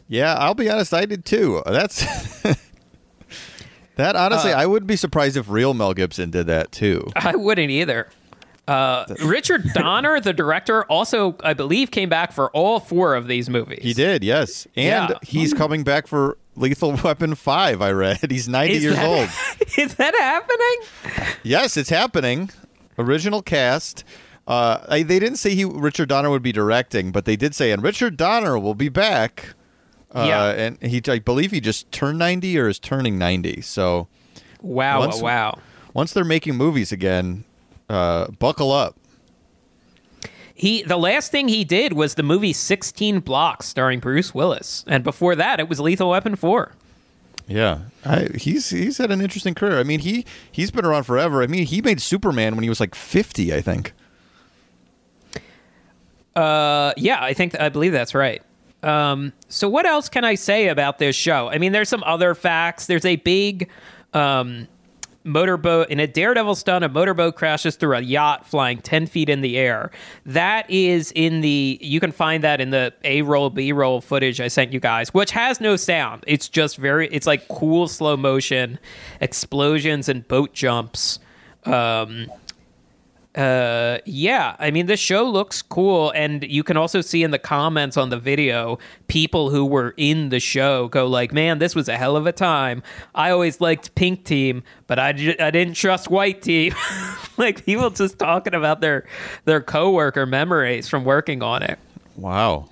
[0.09, 1.61] Yeah, I'll be honest, I did too.
[1.65, 2.03] That's
[3.95, 4.15] that.
[4.15, 7.07] Honestly, Uh, I wouldn't be surprised if real Mel Gibson did that too.
[7.15, 8.09] I wouldn't either.
[8.67, 13.49] Uh, Richard Donner, the director, also, I believe, came back for all four of these
[13.49, 13.79] movies.
[13.81, 15.17] He did, yes, and Yeah.
[15.23, 17.81] he's coming back for Lethal Weapon Five.
[17.81, 19.29] I read he's ninety Is years that- old.
[19.77, 21.35] Is that happening?
[21.43, 22.49] Yes, it's happening.
[22.97, 24.03] Original cast.
[24.47, 27.71] Uh, I, they didn't say he Richard Donner would be directing, but they did say,
[27.71, 29.53] and Richard Donner will be back.
[30.13, 30.49] Uh, Yeah.
[30.51, 33.61] and he, I believe he just turned ninety or is turning ninety.
[33.61, 34.07] So
[34.61, 34.99] Wow!
[34.99, 35.59] Once- wow!
[35.93, 37.43] once they're making movies again,
[37.89, 38.95] uh, buckle up.
[40.53, 45.03] He the last thing he did was the movie Sixteen Blocks, starring Bruce Willis, and
[45.03, 46.73] before that, it was Lethal Weapon Four.
[47.47, 49.79] Yeah, I, he's he's had an interesting career.
[49.79, 51.41] I mean, he he's been around forever.
[51.41, 53.93] I mean, he made Superman when he was like fifty, I think.
[56.35, 58.41] Uh, yeah, I think I believe that's right.
[58.81, 61.49] Um, so what else can I say about this show?
[61.49, 62.85] I mean, there's some other facts.
[62.85, 63.69] There's a big
[64.13, 64.67] um,
[65.23, 66.85] motorboat in a daredevil stunt.
[66.85, 69.91] A motorboat crashes through a yacht flying ten feet in the air.
[70.25, 71.77] That is in the.
[71.81, 75.13] You can find that in the A roll B roll footage I sent you guys,
[75.13, 76.23] which has no sound.
[76.25, 77.09] It's just very.
[77.09, 78.79] It's like cool slow motion
[79.19, 81.19] explosions and boat jumps.
[81.65, 82.31] Um,
[83.35, 87.37] uh yeah i mean the show looks cool and you can also see in the
[87.37, 91.87] comments on the video people who were in the show go like man this was
[91.87, 92.81] a hell of a time
[93.13, 96.73] i always liked pink team but i, ju- I didn't trust white team
[97.37, 99.05] like people just talking about their
[99.45, 101.77] their coworker memories from working on it
[102.19, 102.67] Wow.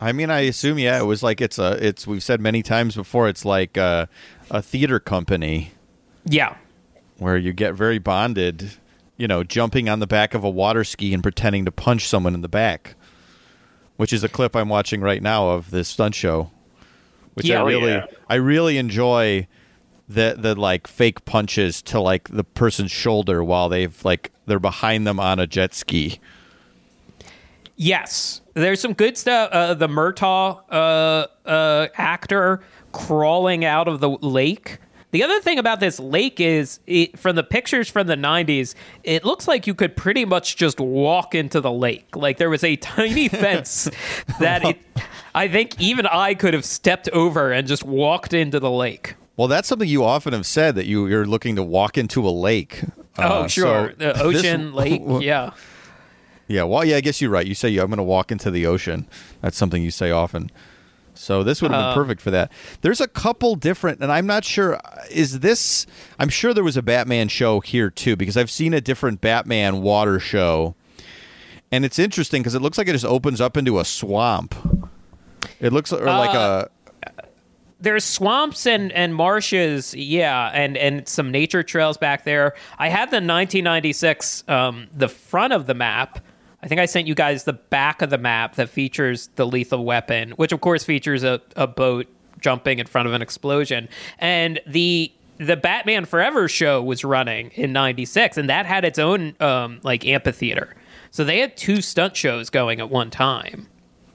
[0.00, 2.96] I mean, I assume yeah, it was like it's a it's we've said many times
[2.96, 3.28] before.
[3.28, 4.08] It's like a,
[4.50, 5.72] a theater company
[6.24, 6.56] yeah
[7.18, 8.72] where you get very bonded.
[9.20, 12.34] You know, jumping on the back of a water ski and pretending to punch someone
[12.34, 12.94] in the back,
[13.96, 16.50] which is a clip I'm watching right now of this stunt show.
[17.34, 17.58] Which Yeah.
[17.58, 18.06] I Oh, really yeah.
[18.28, 19.46] I really enjoy
[20.08, 25.06] the the like fake punches to like the person's shoulder while they've like they're behind
[25.06, 26.18] them on a jet ski.
[27.76, 29.50] Yes, there's some good stuff.
[29.52, 32.60] Uh, the Murtaugh uh, uh, actor
[32.92, 34.78] crawling out of the lake.
[35.12, 39.24] The other thing about this lake is, it, from the pictures from the '90s, it
[39.24, 42.14] looks like you could pretty much just walk into the lake.
[42.14, 43.90] Like there was a tiny fence
[44.38, 44.78] that it,
[45.34, 49.16] I think even I could have stepped over and just walked into the lake.
[49.36, 52.30] Well, that's something you often have said that you you're looking to walk into a
[52.30, 52.82] lake.
[53.18, 55.50] Oh, Uh, sure, so the this- ocean, lake, yeah.
[56.46, 57.46] Yeah, well, yeah, I guess you're right.
[57.46, 59.06] You say I'm going to walk into the ocean.
[59.40, 60.50] That's something you say often.
[61.20, 62.50] So this would have been Um, perfect for that.
[62.80, 64.80] There's a couple different, and I'm not sure.
[65.10, 65.86] Is this?
[66.18, 69.82] I'm sure there was a Batman show here too because I've seen a different Batman
[69.82, 70.74] water show,
[71.70, 74.54] and it's interesting because it looks like it just opens up into a swamp.
[75.60, 76.66] It looks or like Uh,
[77.06, 77.10] a
[77.82, 82.52] there's swamps and, and marshes, yeah, and, and some nature trails back there.
[82.78, 86.20] I had the 1996, um, the front of the map.
[86.62, 89.84] I think I sent you guys the back of the map that features the lethal
[89.84, 92.06] weapon, which of course features a, a boat
[92.40, 93.88] jumping in front of an explosion.
[94.18, 99.34] And the the Batman Forever show was running in 96 and that had its own
[99.40, 100.76] um, like amphitheater.
[101.10, 103.66] So they had two stunt shows going at one time.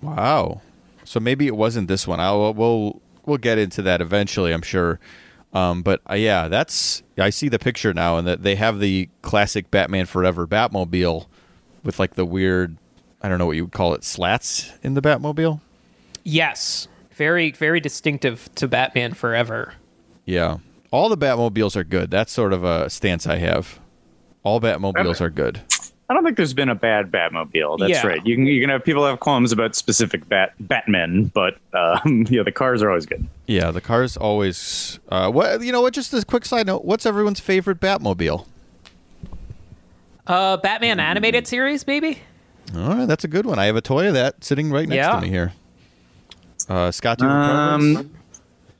[0.03, 0.61] Wow.
[1.03, 2.19] So maybe it wasn't this one.
[2.19, 4.99] I'll we'll we'll get into that eventually, I'm sure.
[5.53, 9.09] Um, but uh, yeah, that's I see the picture now, and that they have the
[9.21, 11.27] classic Batman Forever Batmobile
[11.85, 12.75] with like the weird,
[13.21, 15.61] I don't know what you would call it, slats in the Batmobile.
[16.23, 16.87] Yes.
[17.11, 19.73] Very very distinctive to Batman Forever.
[20.25, 20.57] Yeah,
[20.91, 22.11] all the Batmobiles are good.
[22.11, 23.79] That's sort of a stance I have.
[24.43, 25.61] All Batmobiles are good.
[26.09, 27.79] I don't think there's been a bad Batmobile.
[27.79, 28.05] That's Yeah.
[28.07, 28.25] right.
[28.25, 32.43] You can you can have people have qualms about specific Bat Batmen, but um, yeah,
[32.43, 33.25] the cars are always good.
[33.47, 34.99] Yeah, the cars always.
[35.07, 35.81] Uh, what you know?
[35.81, 35.93] What?
[35.93, 36.83] Just a quick side note.
[36.83, 38.45] What's everyone's favorite Batmobile?
[40.27, 42.19] Uh, Batman animated series, maybe.
[42.75, 43.59] All right, that's a good one.
[43.59, 45.15] I have a toy of that sitting right next Yeah.
[45.15, 45.53] to me here.
[46.67, 47.97] Uh, Scott, do you have a preference?
[47.99, 48.11] Um,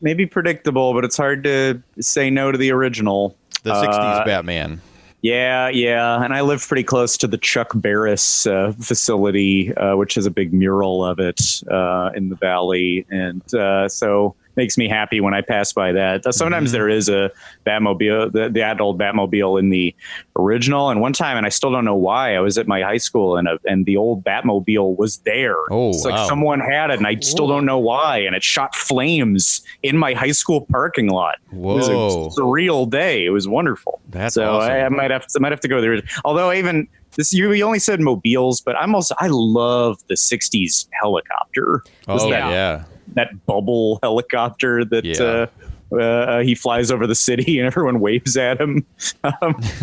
[0.01, 3.35] maybe predictable, but it's hard to say no to the original.
[3.63, 4.81] the '60s uh, Batman.
[5.21, 10.13] Yeah, yeah, and I live pretty close to the Chuck Barris uh, facility, uh, which
[10.15, 14.87] has a big mural of it uh, in the valley, and uh, so makes me
[14.87, 16.33] happy when I pass by that.
[16.33, 16.77] Sometimes mm-hmm.
[16.77, 17.31] there is a
[17.65, 19.95] Batmobile, the, the adult Batmobile in the
[20.37, 22.97] original, and one time, and I still don't know why, I was at my high
[22.97, 25.57] school and a, and the old Batmobile was there.
[25.71, 26.27] Oh, it's like wow.
[26.27, 30.13] someone had it, and I still don't know why, and it shot flames in my
[30.13, 31.37] high school parking lot.
[31.51, 32.27] It was Whoa.
[32.27, 33.25] a surreal day.
[33.25, 34.01] It was wonderful.
[34.09, 34.71] That's so awesome.
[34.71, 36.01] I, I might have to, I might have to go there.
[36.23, 40.15] Although I even this, you, you only said mobiles, but I'm also I love the
[40.15, 41.83] '60s helicopter.
[42.07, 42.83] Was Oh that, yeah.
[43.15, 45.47] That bubble helicopter that Yeah.
[45.93, 48.85] uh, uh, he flies over the city and everyone waves at him.
[49.23, 49.55] Um,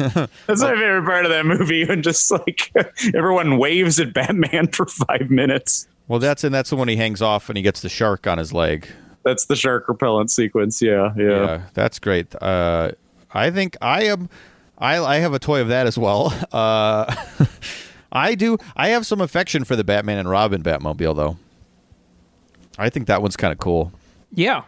[0.46, 2.72] that's my favorite part of that movie, and just like
[3.14, 5.86] everyone waves at Batman for five minutes.
[6.08, 8.38] Well, that's and that's the one he hangs off and he gets the shark on
[8.38, 8.86] his leg.
[9.24, 10.82] That's the shark repellent sequence.
[10.82, 11.24] Yeah, yeah.
[11.24, 12.34] Yeah, that's great.
[12.42, 12.90] Uh,
[13.32, 14.28] I think I am.
[14.78, 16.34] I I have a toy of that as well.
[16.52, 17.14] Uh,
[18.10, 18.58] I do.
[18.76, 21.36] I have some affection for the Batman and Robin Batmobile, though.
[22.78, 23.92] I think that one's kind of cool.
[24.34, 24.62] Yeah.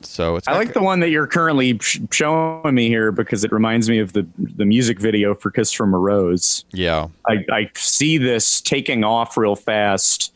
[0.00, 3.52] So it's I like the one that you're currently sh- showing me here because it
[3.52, 7.08] reminds me of the the music video for "Kiss from a Rose." yeah.
[7.26, 10.32] I, I see this taking off real fast.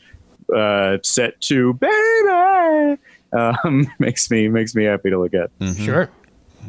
[0.54, 2.98] Uh, set to baby
[3.34, 5.50] um, makes me makes me happy to look at.
[5.76, 6.08] Sure.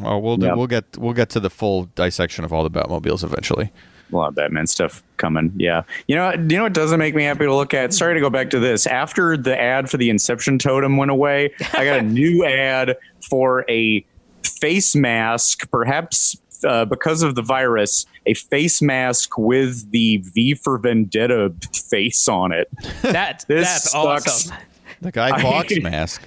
[0.02, 0.56] Well, we'll do, Yeah.
[0.56, 3.72] we'll get we'll get to the full dissection of all the Batmobiles eventually.
[4.12, 5.52] A lot of Batman stuff coming.
[5.56, 7.94] Yeah, you know, you know what doesn't make me happy to look at.
[7.94, 8.88] Sorry to go back to this.
[8.88, 12.98] After the ad for the Inception totem went away, I got a new ad
[13.30, 14.04] for a
[14.44, 16.38] face mask, perhaps.
[16.62, 21.54] Uh, because of the virus, a face mask with the V for Vendetta
[21.90, 22.68] face on it.
[23.02, 24.28] That's This that's sucks.
[24.28, 24.58] awesome.
[25.00, 26.22] The Guy Fawkes mask.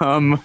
[0.00, 0.40] Um,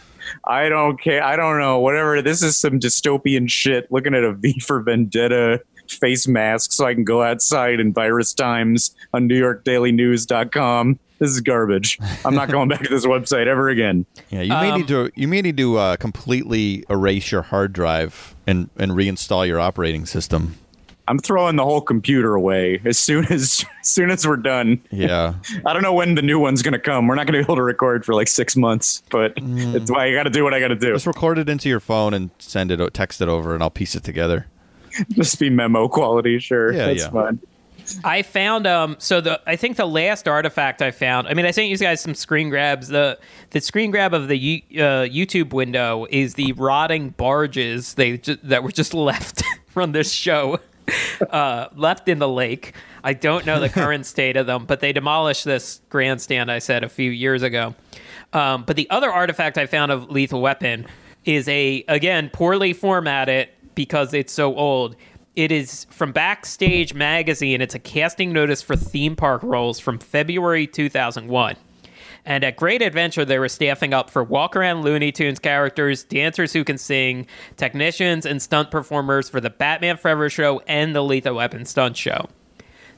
[0.46, 1.24] I don't care.
[1.24, 1.80] I don't know.
[1.80, 2.24] Whatever.
[2.24, 3.91] This is some dystopian shit.
[3.91, 5.62] Looking at a V for Vendetta
[5.92, 11.00] face mask so I can go outside in virus times on NewYorkDailyNews.com.
[11.20, 12.00] This is garbage.
[12.26, 14.06] I'm not going back to this website ever again.
[14.30, 18.34] Yeah, you may need to you may need to uh, completely erase your hard drive
[18.48, 20.56] and and reinstall your operating system.
[21.10, 24.82] I'm throwing the whole computer away as soon as as soon as we're done.
[24.90, 25.34] Yeah.
[25.66, 27.08] I don't know when the new one's going to come.
[27.08, 30.06] We're not going to be able to record for like six months, but it's why
[30.08, 30.94] I got to do what I got to do.
[30.94, 33.70] Just record it into your phone and send it, o- text it over, and I'll
[33.70, 34.48] piece it together.
[35.10, 36.40] Just be memo quality.
[36.40, 37.10] Sure, Yeah, that's yeah.
[37.10, 37.40] fine.
[38.06, 41.52] I found um so the I think the last artifact I found I mean I
[41.52, 43.18] sent you guys some screen grabs the
[43.50, 48.38] the screen grab of the U- uh, YouTube window is the rotting barges they ju-
[48.44, 50.60] that were just left from this show
[51.32, 54.94] uh, left in the lake I don't know the current state of them but they
[54.94, 57.76] demolished this grandstand I said a few years ago
[58.32, 60.86] um, but the other artifact I found of Lethal Weapon
[61.26, 64.96] is a again poorly formatted because it's so old.
[65.36, 67.62] It is from Backstage Magazine.
[67.62, 71.56] It's a casting notice for theme park roles from February 2001.
[72.26, 76.54] And at Great Adventure, they were staffing up for walk around Looney Tunes characters, dancers
[76.54, 77.26] who can sing,
[77.58, 82.28] technicians, and stunt performers for the Batman Forever show and the Lethal Weapon stunt show.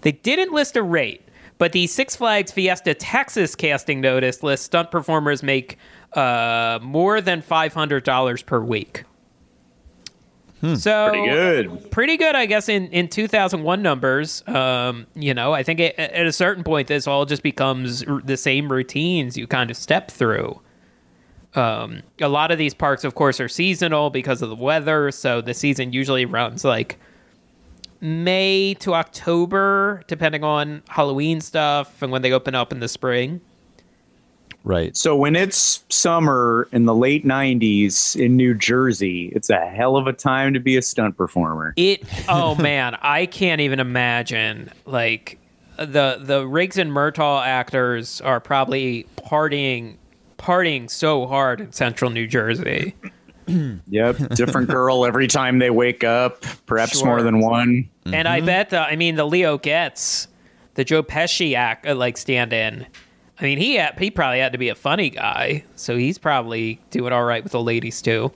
[0.01, 1.21] They didn't list a rate,
[1.57, 5.77] but the Six Flags Fiesta Texas casting notice lists stunt performers make
[6.13, 9.05] uh, more than $500 per week.
[10.77, 11.91] So Pretty good.
[11.91, 14.47] pretty good, I guess, in, in 2001 numbers.
[14.47, 18.21] Um, you know, I think it, at a certain point, this all just becomes r-
[18.23, 20.61] the same routines you kind of step through.
[21.55, 25.11] Um, a lot of these parks, of course, are seasonal because of the weather.
[25.11, 26.97] So the season usually runs like
[27.99, 33.41] May to October, depending on Halloween stuff and when they open up in the spring.
[34.63, 34.95] Right.
[34.95, 40.07] So when it's summer in the late '90s in New Jersey, it's a hell of
[40.07, 41.73] a time to be a stunt performer.
[41.75, 42.03] It.
[42.29, 44.71] Oh man, I can't even imagine.
[44.85, 45.39] Like
[45.77, 49.97] the the Riggs and Murtaugh actors are probably partying
[50.37, 52.95] partying so hard in Central New Jersey.
[53.45, 57.07] Yep, different girl every time they wake up, perhaps Sure.
[57.07, 57.89] more than one.
[58.05, 58.79] And I bet the.
[58.79, 60.29] I mean, the Leo Getz
[60.75, 62.85] the Joe Pesci act uh, like stand in.
[63.43, 66.79] I mean, he had, he probably had to be a funny guy, so he's probably
[66.91, 68.31] doing all right with the ladies too.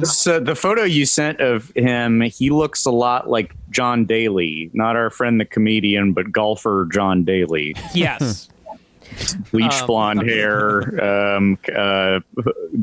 [0.00, 4.70] This, uh, the photo you sent of him, he looks a lot like John Daly,
[4.74, 7.74] not our friend the comedian, but golfer John Daly.
[7.94, 8.50] Yes.
[9.50, 12.20] Bleach Um, blonde hair, um, uh,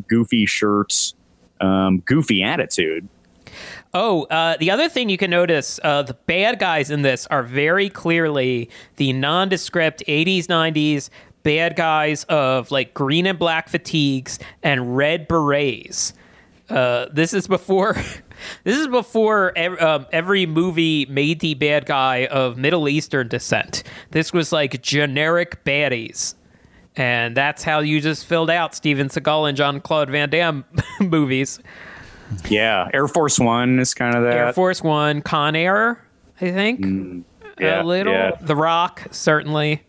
[0.07, 1.13] goofy shirts,
[1.61, 3.07] um, goofy attitude.
[3.93, 7.41] Oh, uh, the other thing you can notice, uh, the bad guys in this are
[7.41, 11.09] very clearly the nondescript 80s, 90s
[11.43, 16.13] bad guys of like green and black fatigues and red berets.
[16.69, 17.95] Uh, this is before.
[18.63, 19.51] This is before
[19.83, 23.83] um, every movie made the bad guy of Middle Eastern descent.
[24.11, 26.35] This was like generic baddies.
[26.95, 30.63] And that's how you just filled out Steven Seagal and John Claude Van Damme
[31.01, 31.59] movies.
[32.49, 34.33] Yeah, Air Force One is kind of that.
[34.33, 36.03] Air Force One, Con Air,
[36.41, 36.81] I think.
[36.81, 37.23] Mm,
[37.59, 38.13] yeah, a little.
[38.13, 38.31] yeah.
[38.41, 39.83] The Rock, certainly.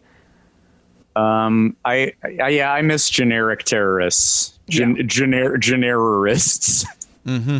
[1.16, 5.02] Um, I, I yeah, I miss generic terrorists, Gen- Yeah.
[5.02, 6.86] gener- genererists.
[7.26, 7.58] Mm-hmm.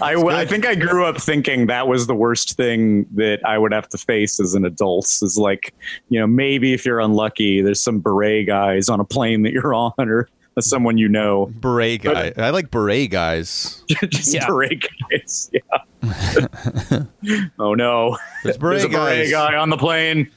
[0.02, 3.56] I, w- I think I grew up thinking that was the worst thing that I
[3.58, 5.04] would have to face as an adult.
[5.22, 5.72] Is like,
[6.08, 9.74] you know, maybe if you're unlucky, there's some beret guys on a plane that you're
[9.74, 10.28] on, or
[10.62, 11.46] someone you know.
[11.46, 12.32] Beret guy.
[12.36, 13.82] I like beret guys.
[13.88, 14.46] Just Yeah.
[14.46, 15.50] beret guys.
[15.52, 15.60] Yeah.
[17.58, 18.16] oh no.
[18.42, 19.30] There's There's beret a beret guys.
[19.30, 20.30] guy on the plane.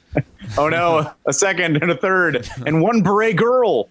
[0.58, 3.88] Oh no, a second and a third, and one beret girl.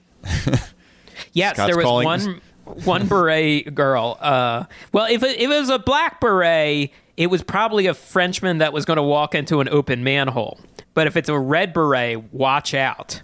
[1.33, 2.05] Yes, Scott's there was calling.
[2.05, 2.41] one
[2.83, 4.17] one beret girl.
[4.19, 8.59] Uh, well, if it, if it was a black beret, it was probably a Frenchman
[8.59, 10.59] that was going to walk into an open manhole.
[10.93, 13.21] But if it's a red beret, watch out.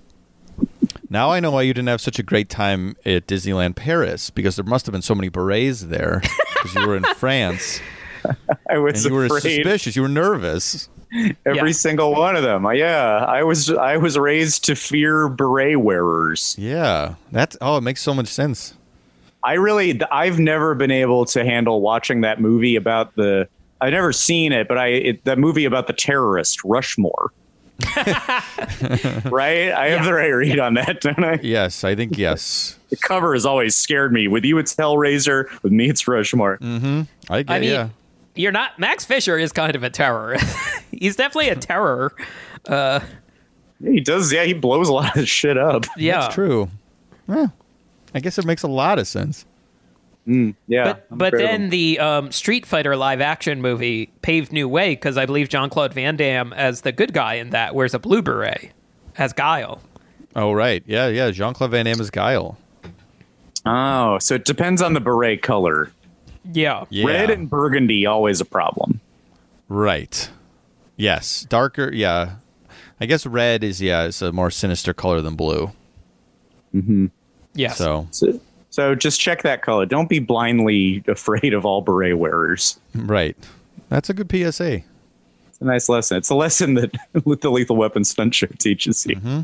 [1.09, 4.55] Now I know why you didn't have such a great time at Disneyland Paris because
[4.57, 7.79] there must have been so many berets there because you were in France
[8.69, 9.95] I was and you were suspicious.
[9.95, 10.89] You were nervous.
[11.45, 11.71] Every Yeah.
[11.71, 12.65] single one of them.
[12.75, 16.55] Yeah, I was I was raised to fear beret wearers.
[16.59, 18.73] Yeah, that's oh, it makes so much sense.
[19.43, 23.47] I really I've never been able to handle watching that movie about the
[23.79, 27.31] I've never seen it, but I it, that movie about the terrorist Rushmore.
[29.25, 29.71] right?
[29.71, 31.39] I have the right read on that, don't I?
[31.41, 32.73] Yes, I think yes.
[32.89, 34.29] The cover has always scared me.
[34.29, 35.61] With you, it's Hellraiser.
[35.61, 36.57] With me, it's Rushmore.
[36.59, 37.01] Mm-hmm.
[37.29, 37.89] I get I mean, yeah.
[38.33, 38.79] you're not.
[38.79, 40.37] Max Fisher is kind of a terror.
[40.91, 42.13] He's definitely a terror.
[42.65, 43.03] Yeah,
[43.81, 44.31] he does.
[44.31, 45.85] Yeah, he blows a lot of shit up.
[45.97, 46.69] Yeah, That's true.
[47.27, 47.51] Well,
[48.15, 49.45] I guess it makes a lot of sense.
[50.67, 55.17] Yeah, But but then the um, Street Fighter live action movie paved new way because
[55.17, 58.21] I believe Jean Claude Van Damme as the good guy in that wears a blue
[58.21, 58.71] beret
[59.17, 59.81] as Guile.
[60.35, 61.31] Oh right, yeah, yeah.
[61.31, 62.57] Jean Claude Van Damme is Guile.
[63.65, 65.91] oh, so it depends on the beret color.
[66.51, 66.85] Yeah.
[66.89, 68.99] Yeah, Red and burgundy always a problem.
[69.69, 70.29] right.
[70.97, 71.91] Yes, darker.
[71.93, 72.35] Yeah,
[72.99, 75.71] I guess red is yeah, is a more sinister color than blue.
[77.53, 77.77] Yes.
[77.77, 78.39] So So,
[78.77, 79.87] so just check that color.
[79.87, 82.79] Don't be blindly afraid of all beret wearers.
[82.93, 83.35] right,
[83.89, 84.81] that's a good PSA.
[85.47, 86.17] It's a nice lesson.
[86.17, 86.91] It's a lesson that
[87.41, 89.15] the Lethal Weapon stunt show teaches you.
[89.15, 89.41] Mm-hmm.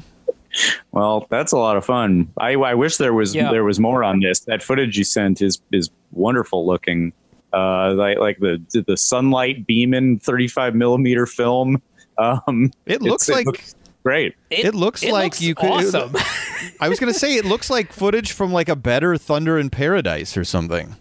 [0.92, 2.32] Well, that's a lot of fun.
[2.38, 3.50] I, I wish there was Yeah.
[3.50, 4.42] there was more on this.
[4.42, 7.12] That footage you sent is is wonderful looking.
[7.52, 11.82] Uh, like like the the sunlight beaming 35 millimeter film.
[12.20, 13.48] Um, It looks like
[14.04, 14.36] great.
[14.50, 16.14] it looks like you could- awesome.
[16.80, 20.36] I was gonna say it looks like footage from like a better Thunder in Paradise
[20.38, 20.96] or something.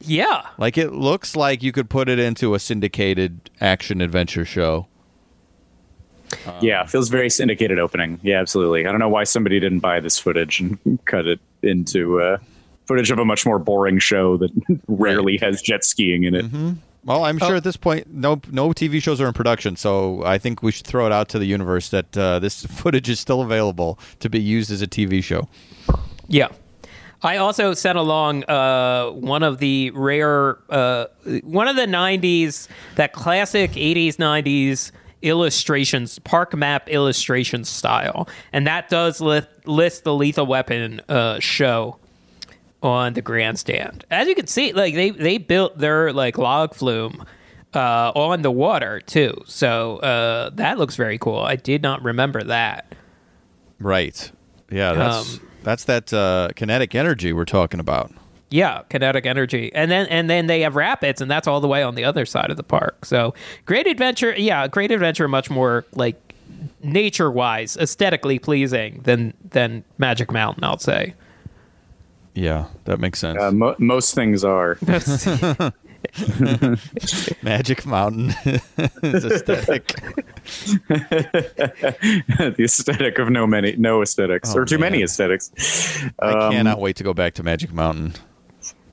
[0.00, 0.46] yeah.
[0.58, 4.86] Like it looks like you could put it into a syndicated action adventure show.
[6.60, 8.18] Yeah, feels very syndicated opening.
[8.22, 8.86] Yeah, absolutely.
[8.86, 12.38] I don't know why somebody didn't buy this footage and cut it into uh,
[12.86, 14.50] footage of a much more boring show that
[14.88, 16.44] rarely has jet skiing in it.
[17.04, 17.46] Well, I'm Oh.
[17.46, 20.72] sure at this point, no no TV shows are in production, so I think we
[20.72, 24.30] should throw it out to the universe that uh, this footage is still available to
[24.30, 25.48] be used as a TV show.
[26.28, 26.48] Yeah.
[27.22, 31.06] I also sent along uh, one of the rare, uh,
[31.42, 34.90] one of the 90s, that classic 80s, 90s
[35.22, 38.28] illustrations, park map illustration style.
[38.52, 41.96] And that does list, list the Lethal Weapon uh, show
[42.84, 44.04] on the grandstand.
[44.10, 47.24] As you can see, like they, they built their like log flume
[47.74, 49.42] uh, on the water too.
[49.46, 51.40] So uh, that looks very cool.
[51.40, 52.94] I did not remember that.
[53.80, 54.30] Right.
[54.70, 58.12] Yeah, that's Um, that's that uh, kinetic energy we're talking about.
[58.50, 61.82] Yeah, kinetic energy, and then and then they have rapids, and that's all the way
[61.82, 63.04] on the other side of the park.
[63.04, 66.34] So great adventure, yeah, great adventure, much more like
[66.82, 70.62] nature wise, aesthetically pleasing than than Magic Mountain.
[70.64, 71.14] I'll say.
[72.34, 73.40] Yeah, that makes sense.
[73.40, 74.76] Uh, mo- most things are.
[77.42, 78.34] Magic Mountain
[79.02, 79.94] is aesthetic.
[80.88, 85.04] the aesthetic of no many no aesthetics Oh, or too many man.
[85.04, 85.50] aesthetics.
[86.20, 88.14] I Um, cannot wait to go back to Magic Mountain.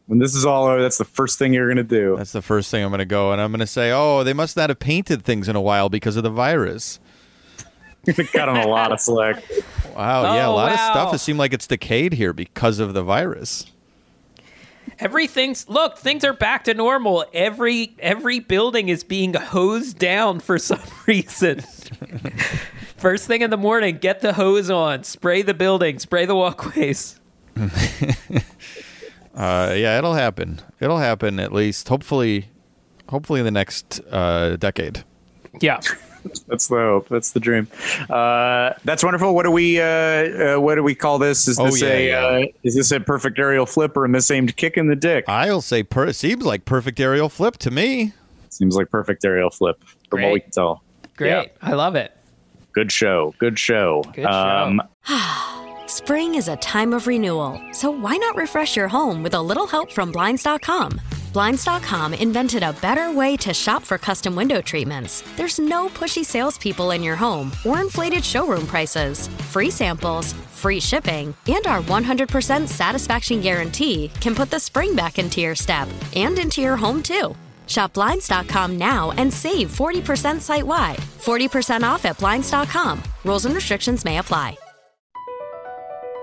[0.07, 2.15] When this is all over, that's the first thing you're gonna do.
[2.17, 4.33] That's the first thing I'm going to go, and I'm going to say, "Oh, they
[4.33, 6.99] must not have painted things in a while because of the virus."
[8.33, 9.43] Got on a lot of slack.
[9.95, 12.93] Wow, yeah, a Oh, lot of stuff has seemed like it's decayed here because of
[12.93, 13.65] the virus.
[14.99, 17.25] Everything's look, things are back to normal.
[17.33, 21.59] Every every building is being hosed down for some reason.
[22.97, 27.19] First thing in the morning, get the hose on, spray the building, spray the walkways.
[29.33, 30.59] Uh, yeah, it'll happen.
[30.79, 31.87] It'll happen at least.
[31.87, 32.49] Hopefully,
[33.09, 35.03] hopefully in the next uh, decade.
[35.61, 35.79] Yeah.
[36.47, 37.09] That's the hope.
[37.09, 37.67] That's the dream.
[38.09, 39.33] Uh, that's wonderful.
[39.33, 39.79] What do we?
[39.79, 41.47] Uh, uh, what do we call this?
[41.47, 42.07] Is Oh, this yeah, a?
[42.07, 42.25] yeah.
[42.47, 45.25] Uh, is this a perfect aerial flip or a misaimed kick in the dick?
[45.27, 48.13] I'll say per- seems like perfect aerial flip to me.
[48.49, 50.83] Seems like perfect aerial flip from what we can tell.
[51.17, 51.29] Great.
[51.29, 51.43] Yeah.
[51.61, 52.15] I love it.
[52.73, 53.33] Good show.
[53.39, 54.03] Good show.
[54.13, 54.77] Good show.
[55.87, 59.67] Spring is a time of renewal, so why not refresh your home with a little
[59.67, 61.01] help from Blinds.com?
[61.33, 65.23] Blinds.com invented a better way to shop for custom window treatments.
[65.37, 69.29] There's no pushy salespeople in your home or inflated showroom prices.
[69.49, 75.39] Free samples, free shipping, and our 100% satisfaction guarantee can put the spring back into
[75.39, 77.33] your step and into your home too.
[77.65, 80.97] Shop Blinds.com now and save 40% site wide.
[80.97, 83.01] 40% off at Blinds.com.
[83.23, 84.57] Rules and restrictions may apply.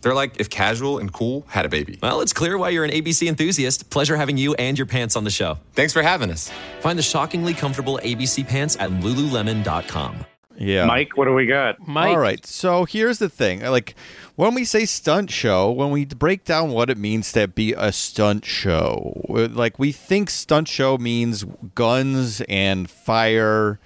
[0.00, 1.98] They're like if casual and cool had a baby.
[2.02, 3.90] Well, it's clear why you're an ABC enthusiast.
[3.90, 5.58] Pleasure having you and your pants on the show.
[5.74, 6.50] Thanks for having us.
[6.80, 10.24] Find the shockingly comfortable ABC pants at lululemon.com.
[10.58, 10.86] Yeah.
[10.86, 11.86] Mike, what do we got?
[11.86, 12.08] Mike.
[12.08, 12.44] All right.
[12.44, 13.60] So here's the thing.
[13.60, 13.94] Like
[14.34, 17.92] when we say stunt show, when we break down what it means to be a
[17.92, 21.44] stunt show, like we think stunt show means
[21.74, 23.78] guns and fire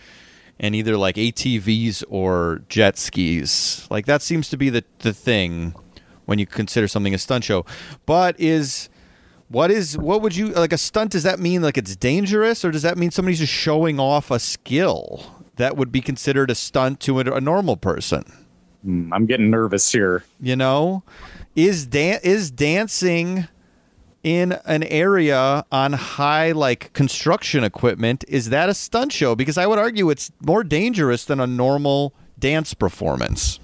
[0.59, 3.87] and either like ATVs or jet skis.
[3.91, 5.75] Like that seems to be the the thing
[6.25, 7.65] when you consider something a stunt show.
[8.07, 8.89] But is
[9.49, 12.71] what is what would you like a stunt does that mean like it's dangerous or
[12.71, 15.25] does that mean somebody's just showing off a skill
[15.57, 18.25] that would be considered a stunt to a, a normal person?
[18.83, 20.25] Hmm, I'm getting nervous here.
[20.41, 21.05] You know,
[21.55, 23.47] is dan- is dancing
[24.23, 29.35] in an area on high like construction equipment is that a stunt show?
[29.35, 33.59] Because I would argue it's more dangerous than a normal dance performance.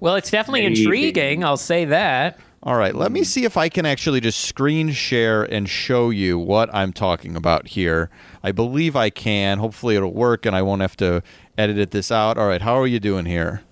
[0.00, 0.80] Well, it's definitely Maybe.
[0.82, 1.44] intriguing.
[1.44, 2.38] I'll say that.
[2.62, 6.38] All right, let me see if I can actually just screen share and show you
[6.38, 8.10] what I'm talking about here.
[8.42, 9.58] I believe I can.
[9.58, 11.22] Hopefully it'll work and I won't have to
[11.56, 12.36] edit it this out.
[12.36, 13.62] All right, how are you doing here?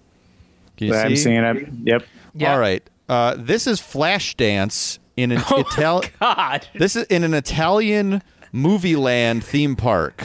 [0.79, 1.24] Can you I'm see?
[1.24, 1.68] seeing it.
[1.85, 2.05] Yep.
[2.35, 2.53] Yeah.
[2.55, 2.83] All right.
[3.11, 6.11] Uh, this is Flashdance in an Oh, Italian.
[6.20, 6.66] God.
[6.74, 8.22] This is in an Italian
[8.53, 10.24] movie land theme park,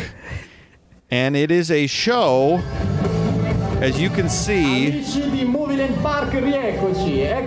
[1.11, 2.61] and it is a show.
[3.83, 5.03] As you can see,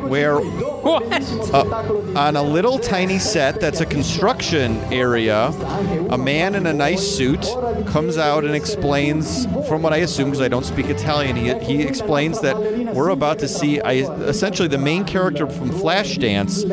[0.07, 5.47] where uh, on a little tiny set that's a construction area,
[6.11, 7.41] a man in a nice suit
[7.87, 11.83] comes out and explains, from what I assume because I don't speak Italian, he, he
[11.83, 12.55] explains that
[12.95, 13.93] we're about to see I,
[14.29, 16.67] essentially the main character from Flashdance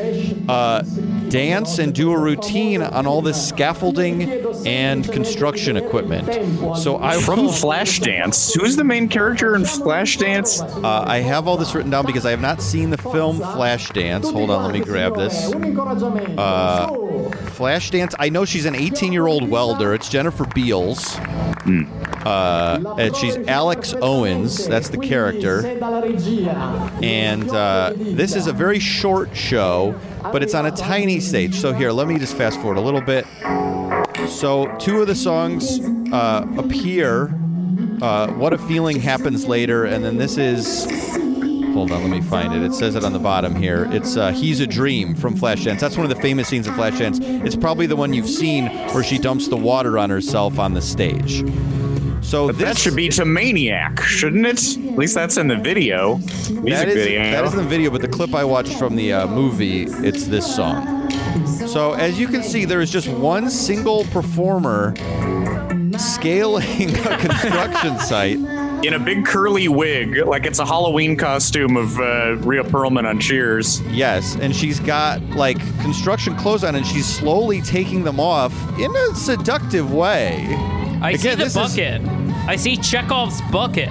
[0.49, 0.81] uh,
[1.29, 4.29] dance and do a routine on all this scaffolding
[4.67, 6.27] and construction equipment.
[6.77, 8.53] So I From Flashdance.
[8.59, 10.61] Who's the main character in Flashdance?
[10.83, 14.31] uh, I have all this written down because I have not seen the film Flashdance.
[14.31, 15.51] Hold on, let me grab this.
[16.37, 16.89] Uh,
[17.53, 18.13] Flashdance.
[18.19, 19.93] I know she's an 18-year-old welder.
[19.93, 21.17] It's Jennifer Beals.
[22.25, 24.65] Uh, and she's Alex Owens.
[24.67, 25.65] That's the character.
[27.03, 31.55] And uh, this is a very short show, but it's on a tiny stage.
[31.55, 33.25] So here, let me just fast forward a little bit.
[34.27, 35.79] So two of the songs
[36.11, 37.39] uh, appear.
[38.03, 40.83] Uh, what a feeling happens later, and then this is.
[41.73, 42.61] Hold on, let me find it.
[42.61, 43.87] It says it on the bottom here.
[43.91, 45.79] It's uh, "He's a Dream" from Flashdance.
[45.79, 47.45] That's one of the famous scenes of Flashdance.
[47.45, 50.81] It's probably the one you've seen where she dumps the water on herself on the
[50.81, 51.49] stage.
[52.21, 54.77] So That this should be to Maniac, shouldn't it?
[54.85, 56.17] At least that's in the video.
[56.17, 57.21] Music that is, video.
[57.31, 60.27] that is in the video, but the clip I watched from the uh, movie, it's
[60.27, 61.09] this song.
[61.67, 64.93] So as you can see, there is just one single performer
[65.99, 68.37] scaling a construction site
[68.85, 73.19] in a big curly wig, like it's a Halloween costume of uh, Rhea Perlman on
[73.19, 73.81] Cheers.
[73.83, 78.93] Yes, and she's got like construction clothes on, and she's slowly taking them off in
[78.93, 80.45] a seductive way.
[81.01, 82.01] I see the this is- bucket.
[82.45, 83.89] I see Chekhov's bucket.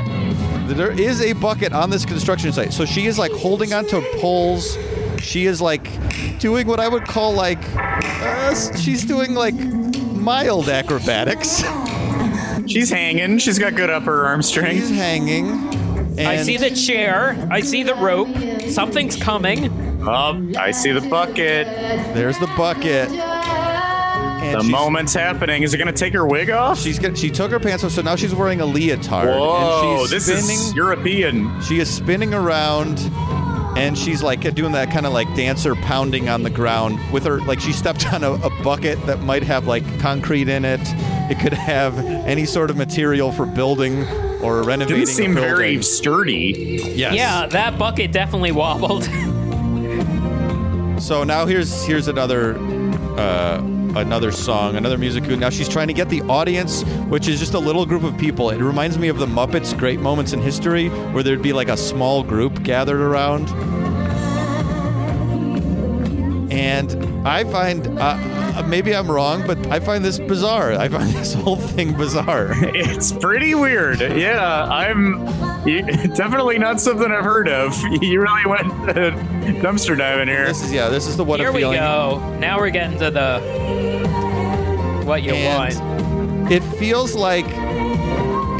[0.68, 2.72] There is a bucket on this construction site.
[2.72, 4.76] So she is like holding onto poles.
[5.18, 5.88] She is like
[6.38, 11.62] doing what I would call like uh, she's doing like mild acrobatics.
[12.72, 13.38] She's hanging.
[13.38, 14.80] She's got good upper arm strength.
[14.80, 15.28] She's strength.
[15.28, 16.18] hanging.
[16.18, 17.48] I see the chair.
[17.50, 18.28] I see the rope.
[18.70, 19.70] Something's coming.
[20.06, 21.66] Oh, I see the bucket.
[22.14, 23.08] There's the bucket.
[23.10, 25.62] And The she's- moment's happening.
[25.62, 26.78] Is it going to take her wig off?
[26.80, 29.28] She's get, she took her pants off, so now she's wearing a leotard.
[29.28, 30.56] Whoa, and she's this spinning.
[30.60, 31.62] is European.
[31.62, 32.98] She is spinning around
[33.78, 37.40] and she's like doing that kind of like dancer pounding on the ground with her
[37.42, 40.80] like she stepped on a, a bucket that might have like concrete in it.
[41.30, 44.04] It could have any sort of material for building
[44.42, 45.04] or renovating.
[45.04, 46.80] Didn't seem very sturdy.
[46.94, 47.14] Yes.
[47.14, 49.08] Yeah, that bucket definitely wobbled.
[51.02, 52.56] So now here's here's another
[53.18, 53.58] uh,
[53.96, 55.24] another song, another music.
[55.24, 58.50] Now she's trying to get the audience, which is just a little group of people.
[58.50, 61.76] It reminds me of the Muppets' Great Moments in History, where there'd be like a
[61.76, 63.48] small group gathered around.
[66.52, 68.18] And I find, uh,
[68.58, 70.72] uh, maybe I'm wrong, but I find this bizarre.
[70.74, 72.50] I find this whole thing bizarre.
[72.74, 74.00] It's pretty weird.
[74.00, 75.24] Yeah, I'm
[76.14, 77.74] definitely not something I've heard of.
[78.02, 79.12] You really went uh,
[79.62, 80.44] dumpster diving here.
[80.46, 80.90] This is yeah.
[80.90, 81.78] This is the what Here a we feeling.
[81.78, 82.36] go.
[82.38, 86.52] Now we're getting to the what you And want.
[86.52, 87.46] It feels like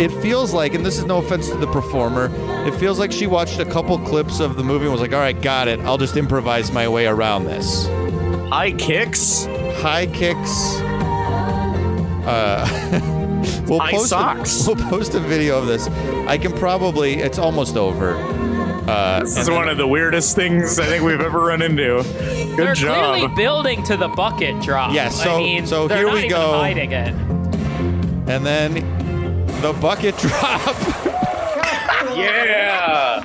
[0.01, 2.31] it feels like, and this is no offense to the performer,
[2.67, 5.21] it feels like she watched a couple clips of the movie and was like, all
[5.21, 5.81] right, got it.
[5.81, 7.87] I'll just improvise my way around this.
[8.49, 9.45] High kicks.
[9.81, 10.77] High kicks.
[12.25, 12.67] Uh,
[13.67, 14.67] we'll High post socks.
[14.67, 15.89] A, we'll post a video of this.
[16.29, 17.15] I can probably.
[17.15, 18.15] It's almost over.
[18.89, 22.03] Uh, This is then- one of the weirdest things I think we've ever run into.
[22.03, 23.15] Good They're job.
[23.17, 24.93] clearly building to the bucket drop.
[24.95, 26.53] Yeah, so- I mean, so here not we even go.
[26.53, 27.15] hiding it.
[28.29, 28.77] and then
[29.63, 30.77] the bucket drop.
[32.17, 33.23] yeah.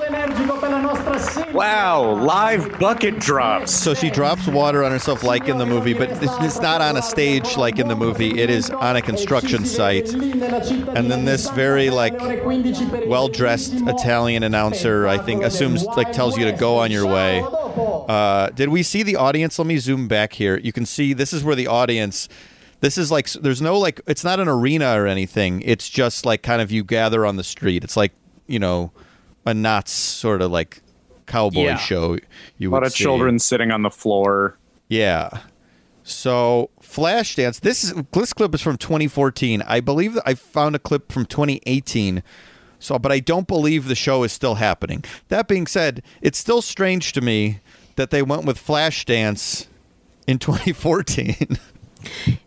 [1.52, 3.72] Wow, live bucket drops.
[3.74, 6.96] So she drops water on herself like in the movie, but it's, it's not on
[6.96, 8.40] a stage like in the movie.
[8.40, 10.14] It is on a construction site.
[10.14, 16.52] And then this very like well-dressed Italian announcer, I think, assumes like tells you to
[16.52, 17.44] go on your way.
[17.44, 19.58] Uh, did we see the audience?
[19.58, 20.60] Let me zoom back here.
[20.60, 22.30] You can see this is where the audience.
[22.80, 25.61] This is like there's no like it's not an arena or anything.
[25.63, 27.84] It's just like kind of you gather on the street.
[27.84, 28.13] It's like
[28.47, 28.91] you know
[29.45, 30.82] a Knott's sort of like
[31.25, 31.78] cowboy Yeah.
[31.78, 32.17] show.
[32.57, 33.03] You A lot would of see.
[33.03, 34.57] children sitting on the floor.
[34.89, 35.30] Yeah.
[36.03, 37.59] So Flashdance.
[37.61, 39.61] This is this clip is from 2014.
[39.63, 42.23] I believe that I found a clip from 2018.
[42.80, 45.03] So, but I don't believe the show is still happening.
[45.30, 47.59] That being said, it's still strange to me
[47.95, 49.65] that they went with Flashdance
[50.28, 51.57] in 2014.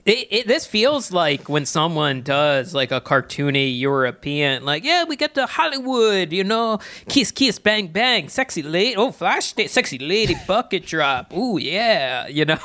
[0.05, 5.17] It, it, this feels like when someone does like a cartoony European, like, yeah, we
[5.17, 6.79] get to Hollywood, you know,
[7.09, 12.27] kiss, kiss, bang, bang, sexy lady, oh, flash, da- sexy lady, bucket drop, ooh, yeah,
[12.29, 12.59] you know.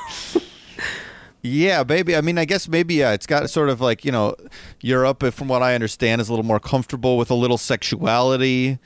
[1.41, 2.15] yeah, baby.
[2.15, 4.35] I mean, I guess maybe yeah, it's got sort of like you know,
[4.81, 8.79] Europe, from what I understand, is a little more comfortable with a little sexuality,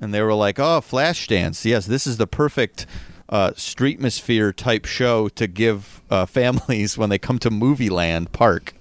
[0.00, 1.64] and they were like, oh, Flashdance.
[1.64, 2.86] Yes, this is the perfect
[3.30, 8.74] uh, streetmosphere type show to give uh, families when they come to Movie Land Park.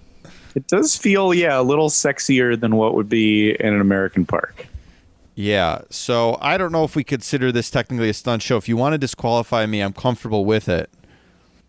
[0.55, 4.67] It does feel, yeah, a little sexier than what would be in an American park.
[5.35, 8.57] Yeah, so I don't know if we consider this technically a stunt show.
[8.57, 10.89] If you want to disqualify me, I'm comfortable with it.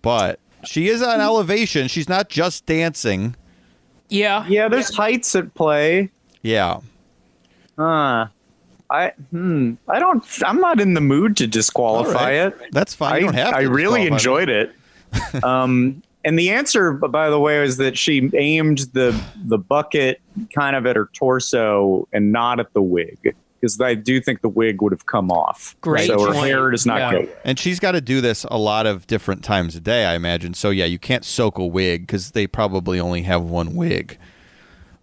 [0.03, 1.87] But she is on elevation.
[1.87, 3.37] She's not just dancing.
[4.09, 4.45] Yeah.
[4.49, 6.11] Yeah, there's heights at play.
[6.43, 6.81] Yeah.
[7.79, 8.27] Uh,
[8.91, 10.25] I hmm, I don't.
[10.45, 12.11] I'm not in the mood to disqualify
[12.41, 12.61] All right.
[12.63, 12.73] it.
[12.73, 13.13] That's fine.
[13.13, 14.73] I, You don't have to I really enjoyed it.
[15.45, 20.21] um, and the answer, by the way, was that she aimed the the bucket
[20.55, 24.49] kind of at her torso and not at the wig, because I do think the
[24.49, 25.77] wig would have come off.
[25.81, 26.49] Great So her point.
[26.49, 27.13] hair does not Yeah.
[27.23, 27.29] go.
[27.45, 30.53] And she's got to do this a lot of different times a day, I imagine.
[30.55, 34.19] So yeah, you can't soak a wig because they probably only have one wig,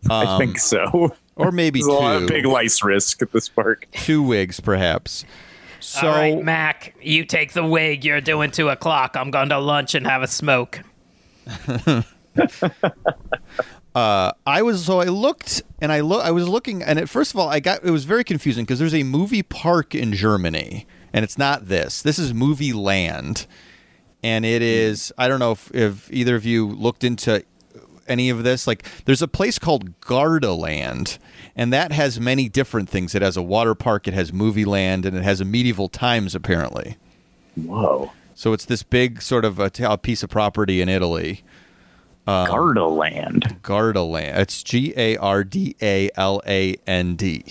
[0.10, 1.16] I think so.
[1.38, 3.88] or maybe There's a two, big lice risk at this park.
[3.94, 5.26] two wigs perhaps.
[5.80, 8.04] So All right, Mac, you take the wig.
[8.04, 9.16] You're doing two o'clock.
[9.16, 10.82] I'm going to lunch and have a smoke.
[13.98, 17.34] Uh, I was so I looked and I look I was looking and at first
[17.34, 20.86] of all I got it was very confusing because there's a movie park in Germany
[21.14, 22.04] and it's not this.
[22.04, 23.48] This is Movie Land.
[24.22, 24.68] And it hmm.
[24.68, 27.44] is I don't know if, if either of you looked into
[28.08, 28.68] any of this.
[28.68, 31.18] Like, there's a place called Gardaland,
[31.56, 33.16] and that has many different things.
[33.16, 36.36] It has a water park, it has movie land, and it has a medieval times
[36.36, 36.98] apparently.
[37.56, 38.12] Whoa.
[38.36, 41.44] So it's this big sort of a, a piece of property in Italy.
[42.28, 43.62] Um, Gardaland.
[43.62, 44.38] Gardaland.
[44.38, 47.46] It's G A R D A L A N D.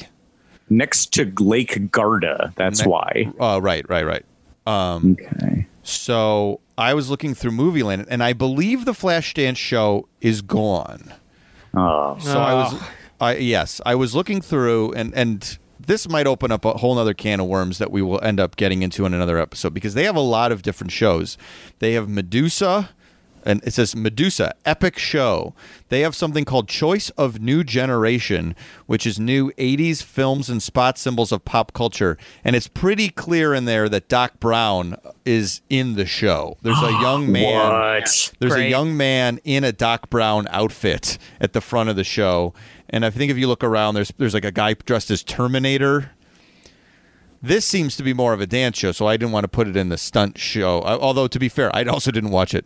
[0.68, 2.52] Next to Lake Garda.
[2.56, 3.32] That's Ne- why.
[3.40, 4.24] Oh, right, right, right.
[4.66, 5.66] Um, Okay.
[5.86, 11.12] So I was looking through Movie Land, and I believe the Flashdance show is gone.
[11.74, 12.16] Oh.
[12.18, 12.90] So I was, oh.
[13.20, 17.14] I yes, I was looking through, and and this might open up a whole other
[17.14, 20.04] can of worms that we will end up getting into in another episode because they
[20.04, 21.38] have a lot of different shows.
[21.78, 22.90] They have Medusa.
[23.46, 25.54] And it says Medusa, epic show.
[25.88, 30.98] They have something called Choice of New Generation, which is new 80s films and spot
[30.98, 32.18] symbols of pop culture.
[32.44, 36.56] And it's pretty clear in there that Doc Brown is in the show.
[36.62, 37.72] There's a young man.
[37.72, 38.32] What?
[38.40, 42.52] There's a young man in a Doc Brown outfit at the front of the show,
[42.90, 46.10] and I think if you look around, there's there's like a guy dressed as Terminator.
[47.42, 49.68] This seems to be more of a dance show, so I didn't want to put
[49.68, 50.80] it in the stunt show.
[50.80, 52.64] Uh, Although to be fair, I also didn't watch it.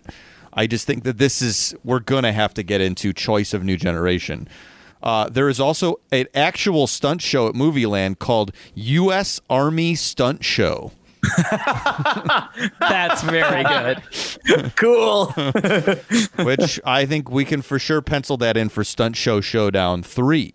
[0.52, 3.76] I just think that this is we're gonna have to get into choice of new
[3.76, 4.48] generation.
[5.02, 9.40] Uh, there is also an actual stunt show at Movie Land called U.S.
[9.48, 10.92] Army Stunt Show.
[12.80, 14.02] That's very good.
[14.76, 15.26] Cool.
[16.44, 20.54] which I think we can for sure pencil that in for Stunt Show Showdown 3.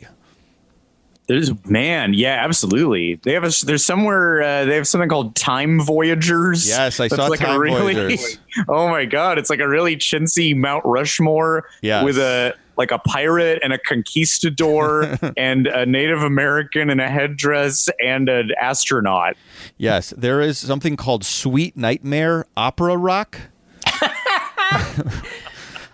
[1.27, 3.15] There's man, yeah, absolutely.
[3.15, 6.67] They have a there's somewhere uh, they have something called Time Voyagers.
[6.67, 8.37] Yes, I saw like a Time really, Voyagers.
[8.69, 12.05] Oh my god, it's like a really chintzy Mount Rushmore Yes.
[12.05, 17.89] with a like a pirate and a conquistador and a Native American in a headdress
[18.03, 19.35] and an astronaut.
[19.77, 23.39] Yes, there is something called Sweet Nightmare Opera Rock.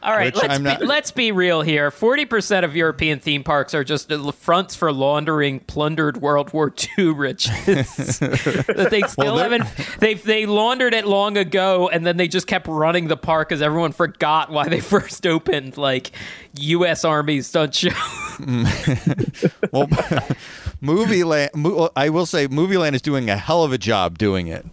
[0.04, 1.92] All right, let's be, not- let's be real here.
[1.92, 6.74] Forty percent of European theme parks are just uh, fronts for laundering plundered World War
[6.98, 7.48] II riches
[8.20, 10.00] that they still they're- haven't.
[10.00, 13.62] They they laundered it long ago, and then they just kept running the park because
[13.62, 15.78] everyone forgot why they first opened.
[15.78, 16.12] Like
[16.60, 17.06] U.S.
[17.06, 17.90] Army stunt show.
[19.72, 19.88] Well,
[20.82, 21.52] Movie Land,
[21.96, 24.66] I will say, Movie Land is doing a hell of a job doing it.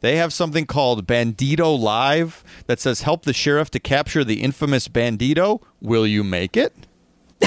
[0.00, 4.88] They have something called Bandito Live that says, Help the sheriff to capture the infamous
[4.88, 5.62] Bandito.
[5.80, 6.74] Will you make it?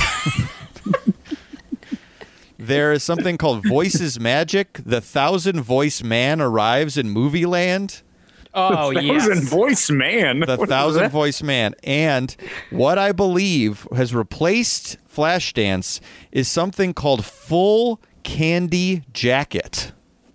[2.58, 4.80] there is something called Voices Magic.
[4.86, 8.02] The thousand voice man arrives in Movie Land.
[8.56, 9.50] Oh Thousand yes.
[9.50, 10.42] voice man.
[10.42, 12.36] the What is thousand voice man and
[12.70, 16.00] what i believe has replaced flashdance
[16.32, 19.92] is something called full candy jacket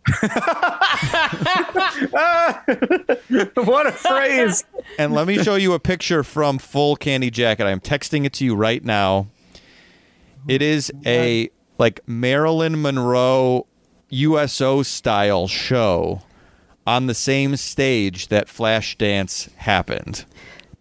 [3.55, 4.65] what a phrase.
[4.99, 8.45] and let me show you a picture from full candy jacket i'm texting it to
[8.45, 9.27] you right now
[10.47, 13.67] it is a like marilyn monroe
[14.09, 16.23] uso style show
[16.87, 20.25] on the same stage that flashdance happened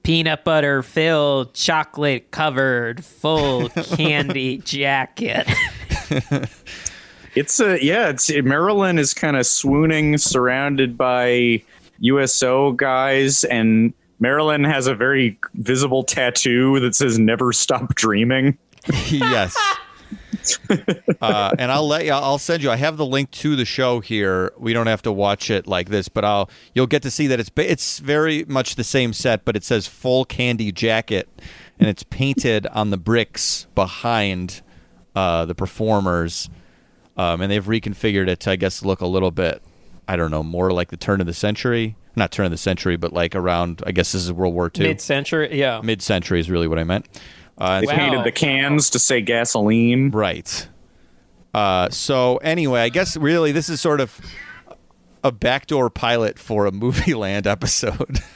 [0.07, 3.67] Peanut butter filled, chocolate covered, full
[3.97, 5.45] candy jacket.
[7.37, 8.09] It's a yeah.
[8.09, 11.61] It's Marilyn is kind of swooning, surrounded by
[11.99, 18.57] USO guys, and Marilyn has a very visible tattoo that says "Never Stop Dreaming."
[19.09, 19.55] yes.
[21.21, 22.11] uh, and I'll let you.
[22.11, 22.71] I'll send you.
[22.71, 24.51] I have the link to the show here.
[24.57, 26.49] We don't have to watch it like this, but I'll.
[26.73, 29.85] You'll get to see that it's it's very much the same set, but it says
[29.85, 31.29] full candy jacket,
[31.79, 34.61] and it's painted on the bricks behind
[35.15, 36.49] uh, the performers,
[37.17, 39.61] um, and they've reconfigured it to I guess look a little bit.
[40.07, 41.95] I don't know, more like the turn of the century.
[42.15, 43.83] Not turn of the century, but like around.
[43.85, 44.87] I guess this is World War II.
[44.87, 45.81] Mid century, yeah.
[45.83, 47.07] Mid century is really what I meant.
[47.57, 47.95] Uh, They Wow.
[47.95, 50.11] painted the cans to say gasoline.
[50.11, 50.67] Right.
[51.53, 54.19] Uh, so anyway, I guess really this is sort of
[55.23, 58.19] a backdoor pilot for a movie land episode.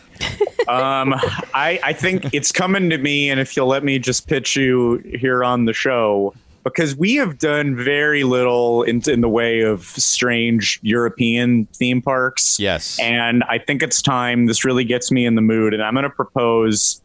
[0.67, 1.15] Um,
[1.55, 4.97] I I think it's coming to me, and if you'll let me just pitch you
[5.19, 6.35] here on the show.
[6.63, 12.59] Because we have done very little in, in the way of strange European theme parks.
[12.59, 12.99] yes.
[12.99, 14.45] And I think it's time.
[14.45, 15.73] This really gets me in the mood.
[15.73, 17.01] And I'm going to propose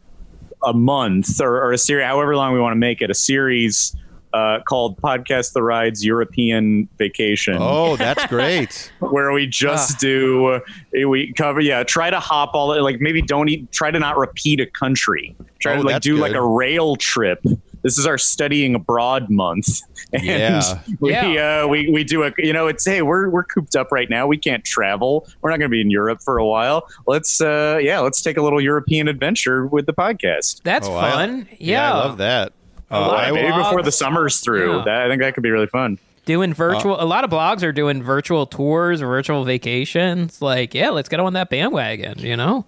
[0.62, 3.96] a month or, or a series, however long we want to make it, a series
[4.34, 7.56] uh, called Podcast the Rides European Vacation.
[7.58, 8.92] oh, that's great.
[8.98, 10.60] Where we just do, uh,
[11.08, 14.60] we cover, yeah, try to hop all, like maybe don't eat, try to not repeat
[14.60, 15.34] a country.
[15.58, 17.40] Try Oh, to like do like a rail trip
[17.86, 19.80] this is our studying abroad month.
[20.12, 20.78] And Yeah.
[21.00, 21.62] we Yeah.
[21.64, 24.26] uh, we we do a you know it's hey we're we're cooped up right now.
[24.26, 25.26] We can't travel.
[25.40, 26.86] We're not going to be in Europe for a while.
[27.06, 30.62] Let's uh yeah let's take a little European adventure with the podcast.
[30.62, 31.48] That's Oh, I- fun.
[31.58, 31.92] yeah.
[31.92, 32.52] I love that.
[32.90, 34.76] Uh, I of will- Maybe before the summer's through.
[34.78, 34.82] Yeah.
[34.84, 35.98] That, I think that could be really fun.
[36.24, 40.40] Doing virtual, a lot of blogs are doing virtual tours, virtual vacations.
[40.42, 42.18] Like, yeah, let's get on that bandwagon.
[42.18, 42.64] You know,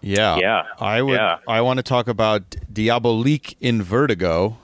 [0.00, 0.36] Yeah.
[0.36, 0.62] Yeah.
[0.78, 1.38] I would Yeah.
[1.48, 4.58] I want to talk about Diabolique in Vertigo,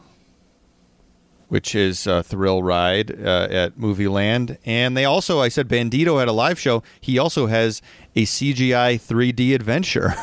[1.48, 4.58] which is a thrill ride uh, at Movie Land.
[4.64, 6.82] And they also I said Bandito had a live show.
[7.00, 7.82] He also has
[8.14, 10.14] a CGI 3D adventure.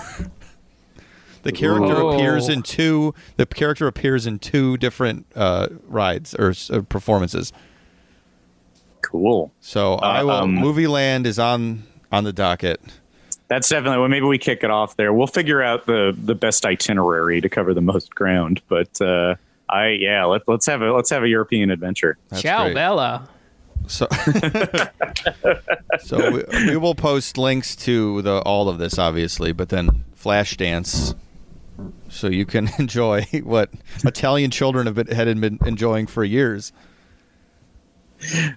[1.44, 2.10] the character Ooh.
[2.10, 7.54] appears in two the character appears in two different uh, rides or uh, performances.
[9.02, 9.52] Cool.
[9.60, 12.82] So I will um, Movie Land is on on the docket.
[13.50, 14.10] That's definitely well.
[14.10, 15.12] Maybe we kick it off there.
[15.12, 18.62] We'll figure out the the best itinerary to cover the most ground.
[18.68, 19.36] But uh,
[19.68, 22.18] I yeah, let, let's have a let's have a European adventure.
[22.30, 22.76] That's ciao, great.
[22.76, 23.28] Bella.
[23.88, 24.08] So,
[26.00, 31.16] so we, we will post links to the all of this, obviously, but then Flashdance,
[32.08, 33.72] so you can enjoy what
[34.04, 36.72] Italian children have been, had been enjoying for years.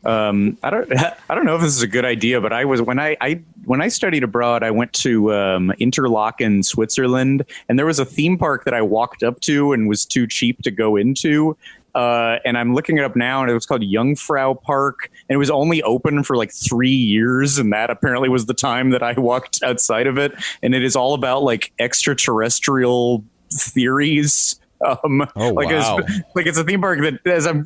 [0.05, 0.93] Um, I don't
[1.29, 3.41] I don't know if this is a good idea, but I was when I, I
[3.65, 8.39] when I studied abroad, I went to um, Interlaken, Switzerland, and there was a theme
[8.39, 11.57] park that I walked up to and was too cheap to go into.
[11.95, 15.37] Uh, and I'm looking it up now, and it was called Jungfrau Park, and it
[15.37, 19.13] was only open for like three years, and that apparently was the time that I
[19.19, 20.33] walked outside of it.
[20.63, 24.59] And it is all about like extraterrestrial theories.
[24.85, 25.99] Um, Oh, like wow.
[25.99, 27.65] it's, like it's a theme park that as I'm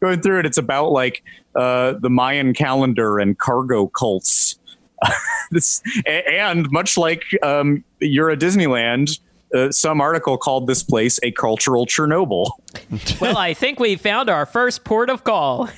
[0.00, 1.22] going through it, it's about like
[1.54, 4.58] uh, the Mayan calendar and cargo cults.
[5.50, 9.18] this, and much like um, you're a Disneyland,
[9.54, 12.50] uh, some article called this place a cultural Chernobyl.
[13.20, 15.68] well, I think we found our first port of call.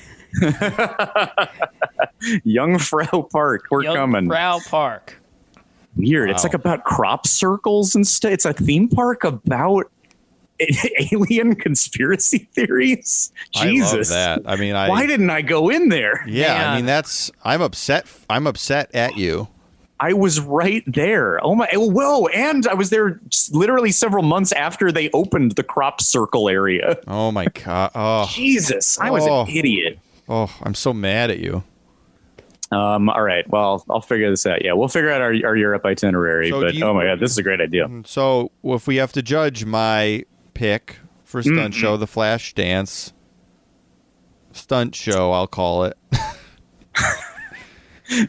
[2.45, 4.27] Jungfrau Park, we're Young coming.
[4.27, 5.21] Frau Park.
[5.95, 6.29] Weird.
[6.29, 8.31] It's like about crop circles and stuff.
[8.31, 9.91] It's a theme park about
[11.11, 13.31] alien conspiracy theories.
[13.53, 14.51] Jesus, I love that.
[14.51, 16.23] I mean, I why didn't I go in there?
[16.27, 16.71] yeah.
[16.71, 18.05] I mean, that's I'm upset.
[18.29, 19.47] I'm upset at you.
[20.01, 21.43] I was right there.
[21.43, 21.67] Oh my!
[21.73, 22.27] Whoa!
[22.27, 23.19] And I was there
[23.51, 26.97] literally several months after they opened the crop circle area.
[27.05, 27.91] Oh my god.
[27.95, 29.41] Oh, Jesus, I was Oh.
[29.41, 29.99] an idiot.
[30.29, 31.63] oh, I'm so mad at you.
[32.71, 33.49] Um, all right.
[33.49, 34.63] Well, I'll figure this out.
[34.63, 36.51] Yeah, we'll figure out our, our Europe itinerary.
[36.51, 37.89] So but you- oh my god, this is a great idea.
[38.05, 40.23] So if we have to judge my
[40.59, 43.13] pick for stunt show, the Flash Dance
[44.51, 45.97] stunt show, I'll call it.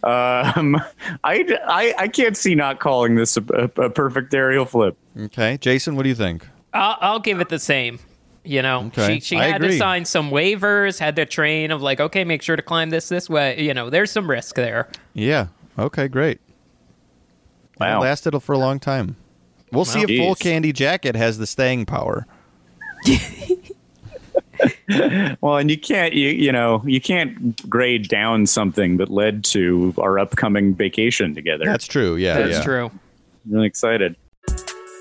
[0.03, 0.76] Um,
[1.24, 4.95] I, I I can't see not calling this a, a, a perfect aerial flip.
[5.18, 6.47] Okay, Jason, what do you think?
[6.74, 7.99] I'll, I'll give it the same.
[8.45, 9.14] You know, Okay.
[9.14, 12.43] she she I had to sign some waivers, had to train of like, okay, make
[12.43, 13.59] sure to climb this this way.
[13.59, 14.87] You know, there's some risk there.
[15.14, 15.47] Yeah.
[15.78, 16.43] Okay, great.
[17.78, 18.01] Wow.
[18.01, 19.16] It lasted for a long time.
[19.73, 20.18] We'll see if Jeez.
[20.18, 22.27] Full Candy Jacket has the staying power.
[25.41, 29.95] Well, and you can't you you know you can't grade down something that led to
[29.99, 31.64] our upcoming vacation together.
[31.64, 32.16] That's true.
[32.16, 32.39] Yeah.
[32.39, 32.62] That's yeah.
[32.62, 32.87] true.
[32.87, 34.16] I'm really excited.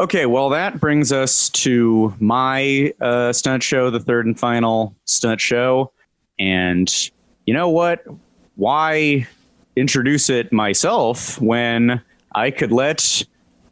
[0.00, 5.40] Okay, well, that brings us to my uh, stunt show, the third and final stunt
[5.40, 5.90] show.
[6.38, 6.88] And
[7.46, 8.04] you know what?
[8.54, 9.26] Why
[9.74, 12.00] introduce it myself when
[12.32, 13.24] I could let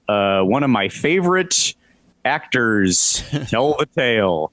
[0.09, 1.74] uh, one of my favorite
[2.24, 4.51] actors tell the tale?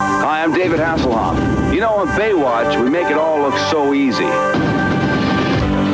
[0.00, 1.74] Hi, I'm David Hasselhoff.
[1.74, 4.81] You know, on Baywatch, we make it all look so easy.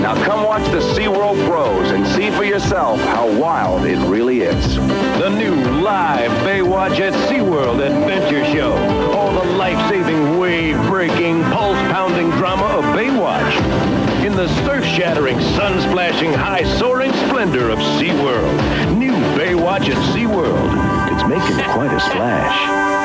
[0.09, 4.77] Now come watch the SeaWorld Pros and see for yourself how wild it really is.
[4.77, 8.73] The new live Baywatch at SeaWorld Adventure Show.
[9.13, 14.25] All the life-saving, wave-breaking, pulse-pounding drama of Baywatch.
[14.25, 18.97] In the surf-shattering, sun-splashing, high-soaring splendor of SeaWorld.
[18.97, 21.13] New Baywatch at SeaWorld.
[21.13, 22.98] It's making quite a splash.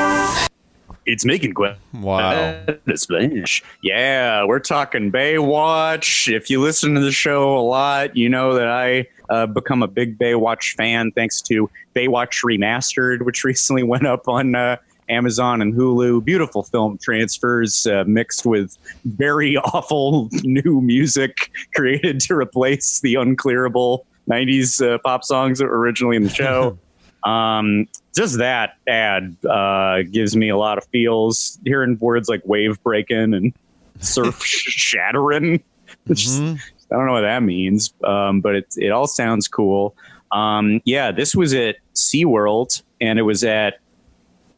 [1.06, 3.62] It's making quite wow a splash.
[3.82, 6.34] Yeah, we're talking Baywatch.
[6.34, 9.88] If you listen to the show a lot, you know that I uh, become a
[9.88, 14.76] big Baywatch fan thanks to Baywatch Remastered, which recently went up on uh,
[15.08, 16.24] Amazon and Hulu.
[16.24, 24.04] Beautiful film transfers uh, mixed with very awful new music created to replace the unclearable
[24.28, 26.78] 90s uh, pop songs that were originally in the show.
[27.24, 31.58] Um, just that ad uh, gives me a lot of feels.
[31.64, 33.52] Hearing words like wave breaking and
[34.00, 35.62] surf shattering.
[36.08, 36.56] Mm-hmm.
[36.90, 39.96] I don't know what that means, um, but it, it all sounds cool.
[40.32, 43.74] Um, yeah, this was at SeaWorld, and it was at,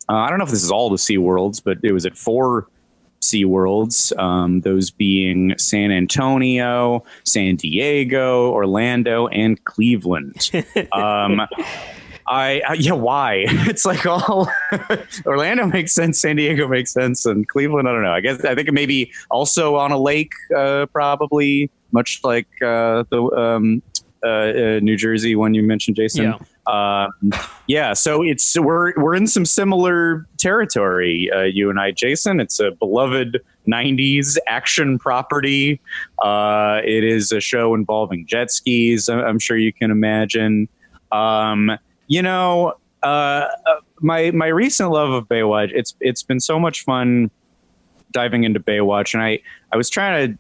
[0.09, 2.68] uh, I don't know if this is all the SeaWorlds, but it was at four
[3.20, 10.50] SeaWorlds, um, those being San Antonio, San Diego, Orlando, and Cleveland.
[12.29, 13.45] I, I yeah, why?
[13.66, 14.49] It's like all
[15.27, 17.89] Orlando makes sense, San Diego makes sense, and Cleveland.
[17.89, 18.12] I don't know.
[18.12, 22.49] I guess I think it may be also on a lake, uh, probably much like
[22.62, 23.83] uh, the um,
[24.24, 26.24] uh, uh New Jersey one you mentioned, Jason.
[26.24, 26.39] Yeah.
[26.66, 27.33] Um,
[27.68, 32.41] yeah, so it's we're we're in some similar territory, uh, you and I, Jason.
[32.41, 35.81] It's a beloved '90s action property.
[36.22, 39.09] Uh, it is a show involving jet skis.
[39.09, 40.68] I'm sure you can imagine.
[41.12, 43.48] Um, you know, uh, uh,
[44.00, 47.30] my my recent love of Baywatch, it's it's been so much fun
[48.12, 49.40] diving into Baywatch, and I
[49.72, 50.38] I was trying to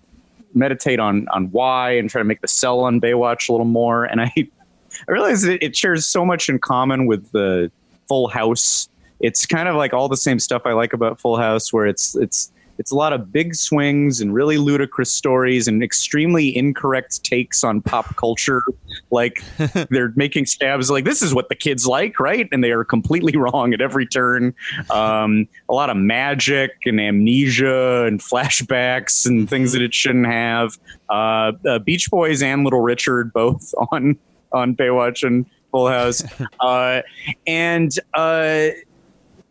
[0.54, 4.04] meditate on on why and try to make the sell on Baywatch a little more,
[4.04, 7.70] and I I realized it, it shares so much in common with the
[8.08, 8.88] Full House.
[9.20, 12.14] It's kind of like all the same stuff I like about Full House, where it's
[12.16, 17.64] it's it's a lot of big swings and really ludicrous stories and extremely incorrect takes
[17.64, 18.62] on pop culture.
[19.10, 19.42] Like
[19.90, 22.48] they're making stabs like this is what the kids like, right?
[22.52, 24.54] And they are completely wrong at every turn.
[24.90, 30.78] Um, a lot of magic and amnesia and flashbacks and things that it shouldn't have.
[31.08, 34.18] Uh, uh, Beach Boys and Little Richard both on
[34.52, 36.24] on Baywatch and Full House,
[36.60, 37.02] uh,
[37.46, 38.68] and uh,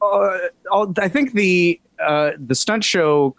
[0.01, 0.37] uh,
[0.97, 3.35] I think the uh, the stunt show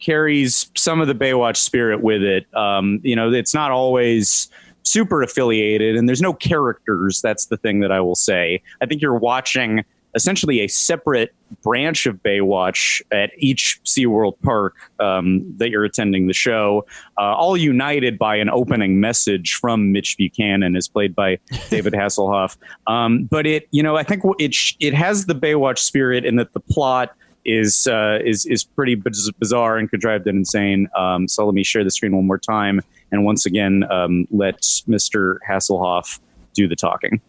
[0.00, 2.46] carries some of the Baywatch spirit with it.
[2.54, 4.48] Um, you know, it's not always
[4.82, 7.20] super affiliated, and there's no characters.
[7.22, 8.62] That's the thing that I will say.
[8.80, 15.42] I think you're watching essentially a separate branch of Baywatch at each SeaWorld park um,
[15.56, 16.86] that you're attending the show,
[17.18, 21.38] uh, all united by an opening message from Mitch Buchanan, as played by
[21.70, 22.56] David Hasselhoff.
[22.86, 26.52] Um, but it, you know, I think it it has the Baywatch spirit in that
[26.52, 27.14] the plot
[27.44, 30.88] is uh, is is pretty bizarre and contrived and insane.
[30.96, 32.80] Um, so let me share the screen one more time,
[33.12, 35.38] and once again, um, let Mr.
[35.48, 36.20] Hasselhoff
[36.54, 37.20] do the talking.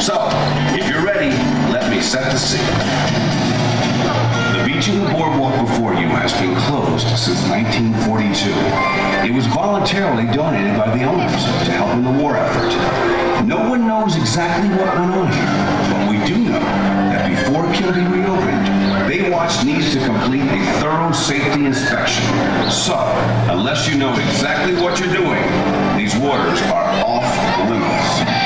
[0.00, 0.28] So,
[0.76, 1.30] if you're ready,
[1.72, 2.60] let me set the scene.
[4.52, 8.52] The beach and the boardwalk before you has been closed since 1942.
[9.24, 12.74] It was voluntarily donated by the owners to help in the war effort.
[13.46, 15.63] No one knows exactly what went on here,
[17.54, 18.66] before it can be reopened,
[19.08, 22.24] Baywatch needs to complete a thorough safety inspection.
[22.68, 22.96] So,
[23.48, 25.40] unless you know exactly what you're doing,
[25.96, 28.44] these waters are off limits.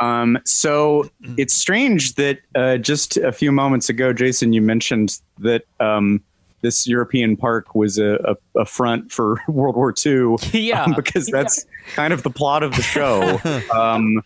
[0.00, 5.64] Um, so it's strange that uh, just a few moments ago, Jason, you mentioned that
[5.78, 6.22] um,
[6.62, 10.36] this European park was a, a, a front for World War II.
[10.52, 10.84] Yeah.
[10.84, 13.40] um, because that's kind of the plot of the show.
[13.74, 14.22] um,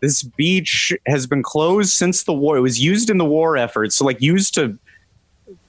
[0.00, 2.56] this beach has been closed since the war.
[2.56, 4.78] It was used in the war effort, so like used to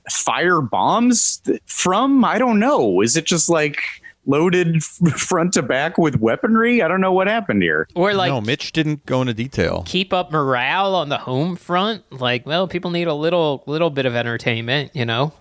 [0.09, 2.23] fire bombs from.
[2.25, 3.01] I don't know.
[3.01, 3.79] Is it just like
[4.25, 4.83] loaded
[5.15, 6.81] front to back with weaponry?
[6.81, 7.87] I don't know what happened here.
[7.95, 9.83] Or like no, Mitch didn't go into detail.
[9.85, 12.03] keep up morale on the home front.
[12.11, 15.33] Like, well, people need a little little bit of entertainment, you know.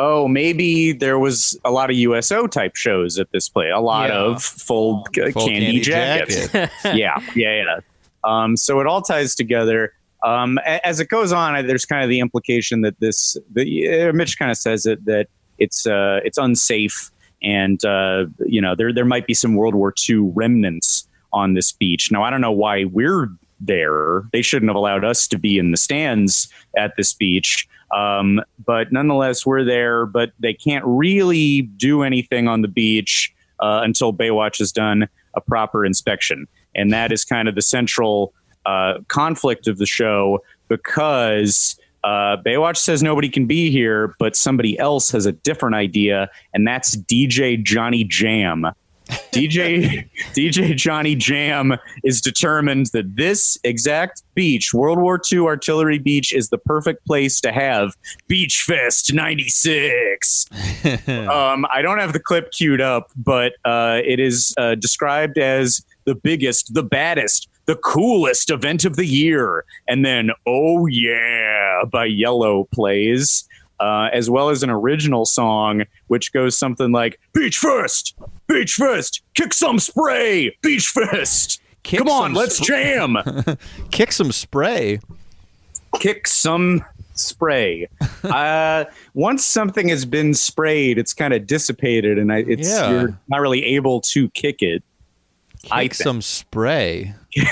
[0.00, 3.72] Oh, maybe there was a lot of USO type shows at this place.
[3.74, 4.16] A lot Yeah.
[4.18, 6.52] of full, uh, Full candy, candy jackets.
[6.52, 6.70] jacket.
[6.96, 7.80] yeah, yeah, yeah.
[8.22, 9.92] Um, so it all ties together.
[10.24, 14.12] Um, a- as it goes on, there's kind of the implication that this, the, uh,
[14.12, 15.26] Mitch kind of says it that
[15.58, 17.10] it's uh, it's unsafe,
[17.42, 21.72] and uh, you know there there might be some World War II remnants on this
[21.72, 22.12] beach.
[22.12, 23.28] Now I don't know why we're
[23.60, 24.22] there.
[24.32, 27.66] They shouldn't have allowed us to be in the stands at this beach.
[27.96, 30.06] Um, but nonetheless, we're there.
[30.06, 35.40] But they can't really do anything on the beach uh, until Baywatch has done a
[35.40, 38.32] proper inspection, and that is kind of the central
[38.66, 44.78] uh, conflict of the show because uh, Baywatch says nobody can be here, but somebody
[44.78, 48.66] else has a different idea, and that's DJ Johnny Jam.
[49.32, 56.32] DJ DJ Johnny Jam is determined that this exact beach, World War II Artillery Beach,
[56.32, 57.96] is the perfect place to have
[58.26, 60.46] Beach Fest '96.
[61.08, 65.84] um, I don't have the clip queued up, but uh, it is uh, described as
[66.04, 69.64] the biggest, the baddest, the coolest event of the year.
[69.86, 73.48] And then, Oh Yeah by Yello plays,
[73.80, 78.14] uh, as well as an original song, which goes something like Beach Fest,
[78.46, 81.60] Beach Fest, kick some spray, Beach Fest.
[81.84, 83.16] Come on, let's sp- jam.
[83.90, 85.00] Kick some spray.
[86.00, 87.88] Kick some spray.
[88.24, 92.90] uh, once something has been sprayed, it's kind of dissipated, and I, it's Yeah.
[92.90, 94.82] you're not really able to kick it.
[95.70, 96.04] I Kick think.
[96.04, 97.14] some spray.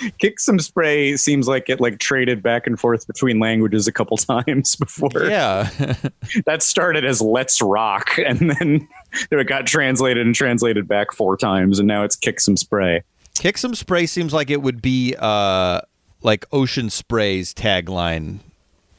[0.18, 4.16] kick some spray seems like it like traded back and forth between languages a couple
[4.16, 5.26] times before.
[5.26, 5.68] Yeah.
[6.46, 8.88] that started as let's rock and then
[9.30, 13.02] it got translated and translated back four times and now it's kick some spray.
[13.34, 15.80] Kick some spray seems like it would be uh
[16.22, 18.40] like Ocean Spray's tagline,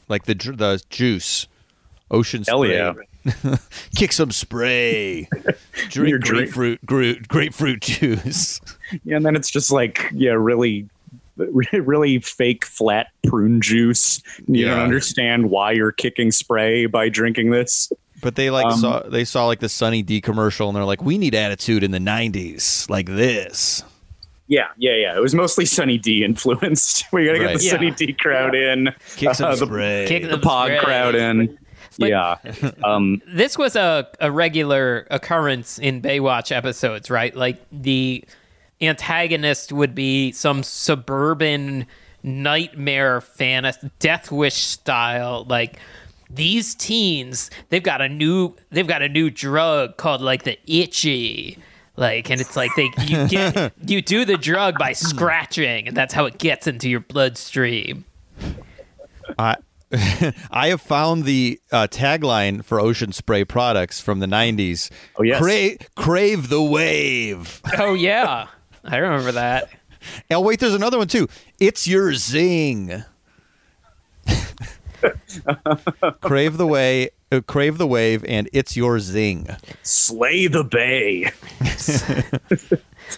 [0.08, 1.46] like the the juice.
[2.10, 2.74] Ocean Hell spray.
[2.74, 2.94] yeah.
[3.94, 5.28] Kick some spray.
[5.90, 8.60] Drink grapefruit gra- grapefruit juice.
[9.04, 10.88] Yeah, and then it's just like yeah, really
[11.36, 14.22] really fake flat prune juice.
[14.46, 17.92] You don't understand why you're kicking spray by drinking this.
[18.20, 21.02] But they like Um, saw they saw like the Sunny D commercial and they're like,
[21.02, 23.84] we need attitude in the '90s like this.
[24.48, 25.16] Yeah, yeah, yeah.
[25.16, 27.04] It was mostly Sunny D influenced.
[27.12, 27.70] We got to get the Yeah.
[27.72, 28.88] Sunny D crowd in.
[29.16, 30.06] Kick some uh, the, spray.
[30.08, 30.78] Kick the some pod spray.
[30.80, 31.58] crowd in.
[31.98, 32.36] yeah.
[32.82, 37.36] Um, this was a, a regular occurrence in Baywatch episodes, right?
[37.36, 38.24] Like the
[38.80, 41.86] antagonist would be some suburban
[42.22, 45.78] nightmare fantasy, Death Wish style, like
[46.30, 51.56] these teens they've got a new they've got a new drug called like the itchy
[51.96, 56.12] like and it's like they you get you do the drug by scratching and that's
[56.12, 58.04] how it gets into your bloodstream
[59.38, 59.56] I
[60.50, 64.90] I have found the uh, tagline for Ocean Spray products from the '90s.
[65.16, 65.40] Oh yes.
[65.40, 67.62] Cra- crave the wave.
[67.78, 68.48] oh yeah
[68.84, 69.70] i remember that
[70.30, 71.28] Oh wait, there's another one too.
[71.58, 73.04] It's your zing.
[76.20, 79.48] crave the way, uh, crave the wave, and it's your zing.
[79.82, 81.24] Slay the Bay.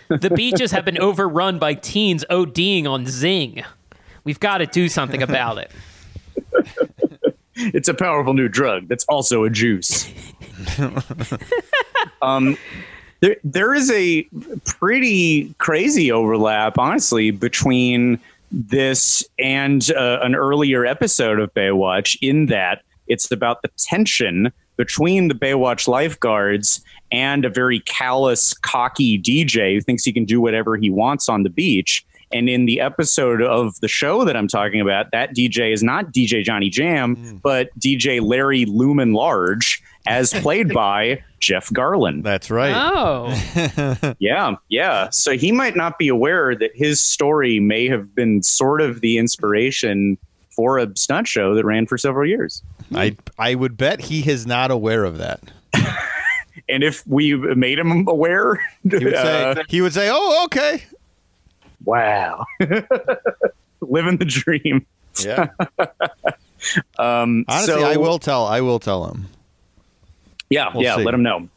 [0.08, 3.64] the beaches have been overrun by teens ODing on Zing.
[4.24, 5.72] We've got to do something about it.
[7.54, 10.10] It's a powerful new drug that's also a juice.
[12.22, 12.56] um,
[13.20, 14.22] there, there is a
[14.64, 18.18] pretty crazy overlap, honestly, between
[18.50, 25.28] this and uh, an earlier episode of Baywatch, in that it's about the tension between
[25.28, 26.80] the Baywatch lifeguards
[27.12, 31.42] and a very callous, cocky DJ who thinks he can do whatever he wants on
[31.42, 32.04] the beach.
[32.32, 36.12] And in the episode of the show that I'm talking about, that DJ is not
[36.12, 42.22] DJ Johnny Jam, but DJ Larry Lumen Large, as played by Jeff Garlin.
[42.22, 42.74] That's right.
[42.74, 45.08] Oh, Yeah, yeah.
[45.10, 49.18] So he might not be aware that his story may have been sort of the
[49.18, 50.18] inspiration
[50.50, 52.62] for a stunt show that ran for several years.
[52.94, 55.40] I I would bet he is not aware of that.
[56.68, 60.82] And if we made him aware, He would say, uh, he would say, "Oh, okay."
[61.84, 62.44] wow,
[63.80, 64.84] living the dream.
[65.24, 65.48] Yeah.
[66.98, 68.46] Um, Honestly, so- I will tell.
[68.46, 69.26] I will tell him.
[70.50, 70.96] Yeah, We'll yeah.
[70.96, 71.04] see.
[71.04, 71.48] Let them know.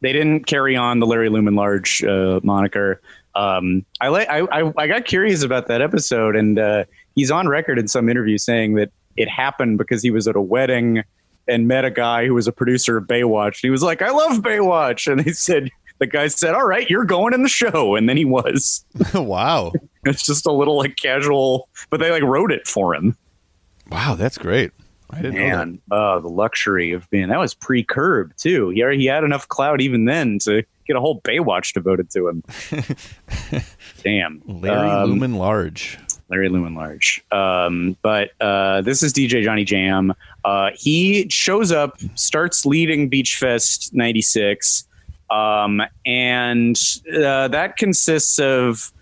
[0.00, 3.00] They didn't carry on the Larry Lumen Large uh, moniker.
[3.34, 4.28] Um, I, like.
[4.28, 8.08] I, I I got curious about that episode, and uh, he's on record in some
[8.08, 11.02] interview saying that it happened because he was at a wedding
[11.48, 13.60] and met a guy who was a producer of Baywatch.
[13.60, 17.04] He was like, "I love Baywatch," and he said, "The guy said, all right, you're
[17.04, 18.84] going in the show," and then he was.
[19.14, 19.72] wow.
[20.04, 23.16] It's just a little like casual, but they like wrote it for him.
[23.90, 24.72] Wow, that's great.
[25.10, 25.34] I didn't.
[25.34, 28.70] Man, uh, the luxury of being that was pre curb too.
[28.70, 32.28] He already, he had enough clout even then to get a whole Baywatch devoted to
[32.28, 32.42] him.
[34.02, 35.98] Damn, Larry Um, Lumen Large.
[36.28, 37.24] Larry Lumen Large.
[37.30, 40.12] Um, but uh, this is DJ Johnny Jam.
[40.44, 44.86] Uh, he shows up, starts leading Beach Fest '96,
[45.30, 46.76] um, and
[47.14, 48.92] uh, that consists of.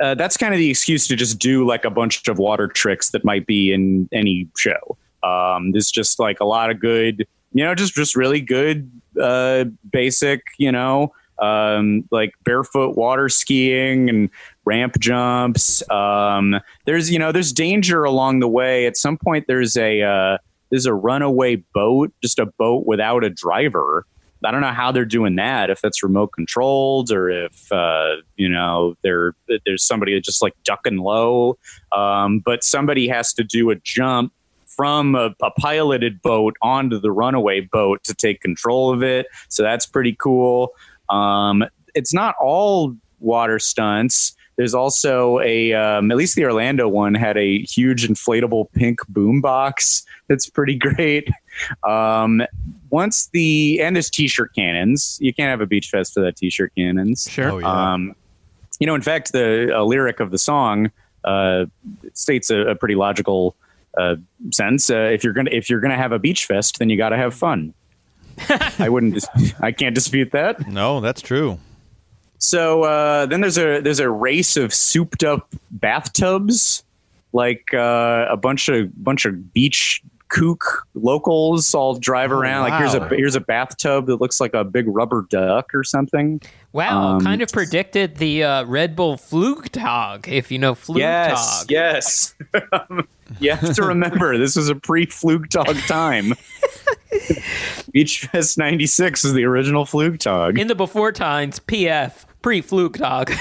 [0.00, 3.10] Uh, that's kind of the excuse to just do like a bunch of water tricks
[3.10, 4.96] that might be in any show.
[5.24, 8.90] Um, there's just like a lot of good, you know, just just really good,
[9.20, 14.30] uh, basic, you know, um, like barefoot water skiing and
[14.64, 15.88] ramp jumps.
[15.90, 18.86] Um, there's you know there's danger along the way.
[18.86, 20.38] At some point, there's a uh,
[20.70, 24.06] there's a runaway boat, just a boat without a driver.
[24.44, 25.70] I don't know how they're doing that.
[25.70, 29.34] If that's remote controlled or if uh, you know there
[29.64, 31.56] there's somebody just like ducking low.
[31.92, 34.32] Um, but somebody has to do a jump
[34.76, 39.26] from a, a piloted boat onto the runaway boat to take control of it.
[39.48, 40.72] So that's pretty cool.
[41.08, 41.64] Um,
[41.94, 44.34] it's not all water stunts.
[44.56, 50.04] There's also a, um, at least the Orlando one had a huge inflatable pink boombox
[50.28, 51.28] that's pretty great.
[51.82, 52.42] Um,
[52.90, 55.18] once the, and there's t shirt cannons.
[55.20, 57.28] You can't have a beach fest without t shirt cannons.
[57.28, 57.52] Sure.
[57.52, 57.92] Oh, yeah.
[57.92, 58.14] Um,
[58.78, 60.90] you know, in fact, the uh, lyric of the song
[61.24, 61.66] uh,
[62.12, 63.56] states a, a pretty logical
[63.98, 64.16] uh,
[64.52, 64.90] sense.
[64.90, 67.16] Uh, if you're gonna if you're gonna have a beach fest, then you got to
[67.16, 67.74] have fun.
[68.78, 69.14] I wouldn't.
[69.14, 70.66] Dis- I can't dispute that.
[70.68, 71.58] No, that's true.
[72.38, 76.84] So uh, then there's a there's a race of souped up bathtubs,
[77.32, 82.68] like uh, a bunch of bunch of beach kook locals all drive around.
[82.68, 86.40] Like here's a here's a bathtub that looks like a big rubber duck or something.
[86.72, 90.98] Wow, Um, kind of predicted the uh, Red Bull Flugtag, if you know Flugtag.
[90.98, 92.34] Yes, yes.
[93.40, 96.32] you have to remember this was a pre-Flugtag time.
[97.92, 100.58] Beach Fest '96 is the original Flugtag.
[100.58, 103.36] In the before times, PF, pre Flugtag.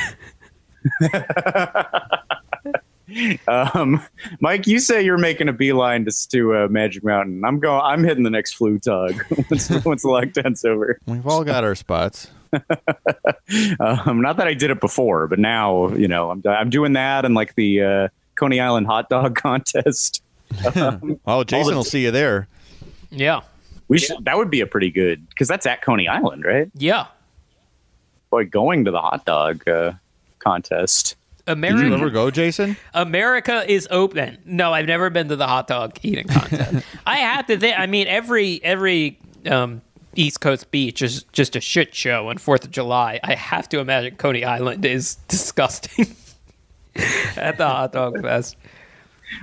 [3.48, 4.02] Um,
[4.40, 7.44] Mike, you say you're making a beeline to, to uh, Magic Mountain.
[7.46, 7.82] I'm going.
[7.84, 11.00] I'm hitting the next Flugtag once, once the lockdown's over.
[11.06, 12.30] We've all got our spots.
[13.80, 17.26] Um, not that I did it before, but now you know I'm I'm doing that
[17.26, 20.22] and like the uh, Coney Island hot dog contest.
[20.76, 22.48] Um, Oh, Jason all the- will see you there.
[23.10, 23.42] Yeah.
[23.88, 24.24] We should.
[24.26, 26.70] That would be a pretty good because that's at Coney Island, right?
[26.76, 27.08] Yeah.
[28.32, 29.94] Boy, going to the hot dog uh,
[30.40, 31.16] contest.
[31.48, 32.78] America, Did you ever go, Jason?
[32.94, 34.38] America is open.
[34.46, 36.86] No, I've never been to the hot dog eating contest.
[37.06, 37.78] I have to think.
[37.78, 39.82] I mean, every every um,
[40.16, 43.20] East Coast beach is just a shit show on Fourth of July.
[43.24, 46.16] I have to imagine Coney Island is disgusting
[47.36, 48.56] at the hot dog fest.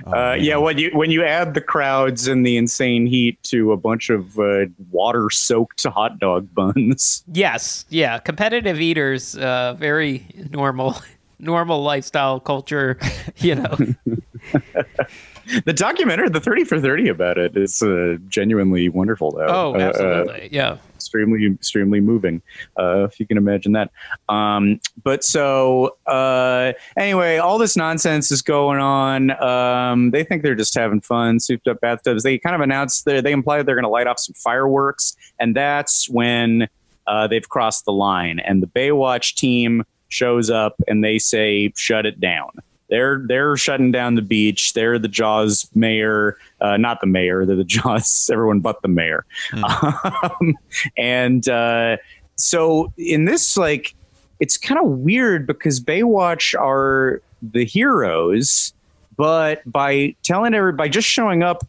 [0.07, 3.77] uh, yeah, when you when you add the crowds and the insane heat to a
[3.77, 10.95] bunch of uh, water-soaked hot dog buns, Yes, yeah, competitive eaters, uh, very normal,
[11.41, 12.97] normal lifestyle culture.
[13.37, 13.75] You know,
[15.65, 19.31] the documentary, the thirty for thirty about it, is uh, genuinely wonderful.
[19.31, 20.77] Though, oh, Uh, uh, absolutely, yeah.
[20.95, 22.41] extremely extremely moving
[22.77, 23.91] uh, if you can imagine that
[24.29, 30.55] um, but so uh, anyway all this nonsense is going on um, they think they're
[30.55, 33.83] just having fun souped up bathtubs they kind of announced that they imply they're going
[33.83, 36.67] to light off some fireworks and that's when
[37.07, 42.05] uh, they've crossed the line and the baywatch team shows up and they say shut
[42.05, 42.51] it down
[42.91, 44.73] they're they're shutting down the beach.
[44.73, 47.45] They're the Jaws mayor, uh, not the mayor.
[47.45, 48.29] They're the Jaws.
[48.31, 49.25] Everyone but the mayor.
[49.63, 50.57] Um,
[50.97, 51.97] and uh,
[52.35, 53.95] so in this, like,
[54.39, 58.73] it's kind of weird because Baywatch are the heroes,
[59.15, 61.63] but by telling every by just showing up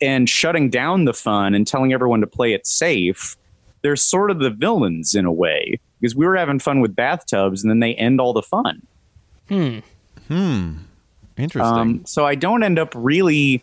[0.00, 3.36] and shutting down the fun and telling everyone to play it safe,
[3.82, 7.62] they're sort of the villains in a way because we were having fun with bathtubs
[7.62, 8.82] and then they end all the fun.
[9.48, 9.78] Hmm.
[10.28, 10.72] Hmm.
[11.36, 11.78] Interesting.
[11.78, 13.62] Um, so I don't end up really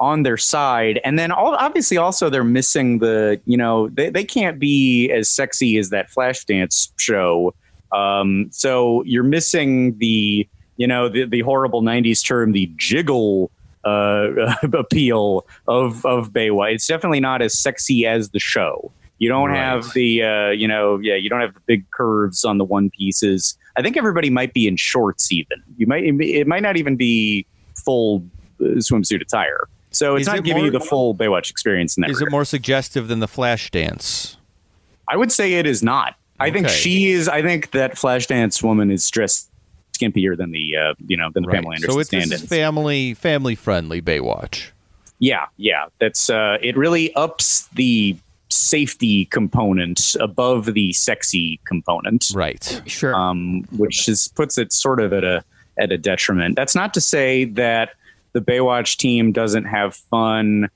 [0.00, 1.00] on their side.
[1.04, 5.30] And then all, obviously also they're missing the, you know, they, they can't be as
[5.30, 7.54] sexy as that Flashdance show.
[7.92, 13.50] Um, so you're missing the, you know, the, the horrible 90s term, the jiggle
[13.84, 16.74] uh, appeal of of Baywatch.
[16.74, 18.90] It's definitely not as sexy as the show.
[19.18, 19.58] You don't Right.
[19.58, 22.90] have the uh, you know yeah you don't have the big curves on the one
[22.90, 23.56] pieces.
[23.76, 25.62] I think everybody might be in shorts even.
[25.76, 27.46] You might it might not even be
[27.84, 28.24] full
[28.60, 29.68] uh, swimsuit attire.
[29.90, 32.10] So it's Is not it giving you the full Baywatch experience in that.
[32.10, 34.36] Is it more suggestive than the flash dance?
[35.08, 36.16] I would say it is not.
[36.40, 36.74] I think Okay.
[36.74, 37.28] she is.
[37.28, 39.48] I think that Flashdance woman is dressed
[39.92, 42.44] skimpier than the uh, you know than the Pamela Anderson So it's stand-ins.
[42.48, 44.70] family family friendly Baywatch.
[45.20, 45.86] Yeah, yeah.
[46.00, 48.16] That's uh it really ups the
[48.54, 52.26] safety component above the sexy component.
[52.34, 52.82] Right.
[52.86, 53.14] Sure.
[53.14, 55.44] Um which is puts it sort of at a
[55.78, 56.56] at a detriment.
[56.56, 57.90] That's not to say that
[58.32, 60.68] the Baywatch team doesn't have fun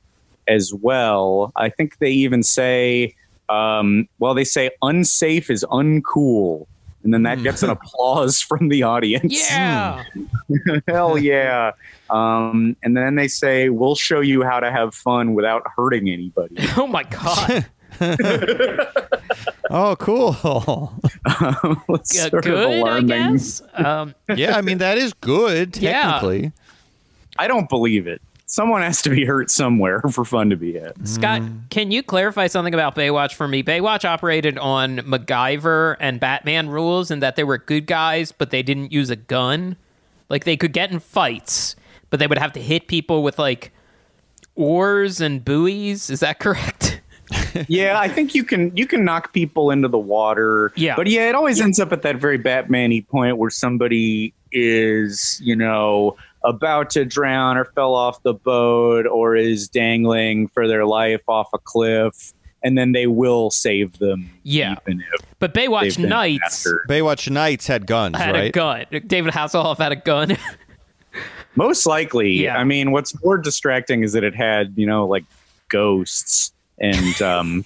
[0.47, 1.53] as well.
[1.57, 3.15] I think they even say
[3.49, 6.67] um well they say unsafe is uncool.
[7.09, 9.33] And then that gets an applause from the audience.
[9.51, 10.05] Yeah.
[10.89, 11.73] Hell yeah.
[12.11, 16.57] Um, and then they say, we'll show you how to have fun without hurting anybody.
[16.77, 17.65] Oh my god.
[19.71, 20.37] Oh, cool.
[21.95, 23.07] It's Yeah, sort good, I alarming.
[23.07, 23.63] guess.
[23.75, 26.03] Um, yeah, I mean that is good Yeah.
[26.03, 26.53] technically.
[27.39, 28.21] I don't believe it.
[28.51, 31.07] Someone has to be hurt somewhere for fun to be had.
[31.07, 31.69] Scott, mm.
[31.69, 33.63] can you clarify something about Baywatch for me?
[33.63, 38.63] Baywatch operated on MacGyver and Batman rules, and that they were good guys, but they
[38.63, 39.77] didn't use a gun.
[40.31, 41.77] Like they could get in fights,
[42.09, 43.71] but they would have to hit people with like
[44.55, 46.09] oars and buoys.
[46.09, 47.03] Is that correct?
[47.69, 50.73] yeah, I think you can you can knock people into the water.
[50.75, 50.97] Yeah.
[50.97, 55.55] But yeah, it always ends up at that very Batman-y point where somebody is, you
[55.55, 61.23] know, about to drown or fell off the boat or is dangling for their life
[61.29, 62.33] off a cliff.
[62.63, 64.31] And then they will save them.
[64.43, 64.75] Yeah.
[64.87, 68.45] even if But Baywatch they've Nights after- Baywatch Nights had guns, had right?
[68.47, 68.87] a gun.
[69.07, 70.37] David Hasselhoff had a gun.
[71.55, 72.31] Most likely.
[72.33, 72.57] Yeah.
[72.57, 75.25] I mean, what's more distracting is that it had, you know, like
[75.69, 77.65] ghosts and um,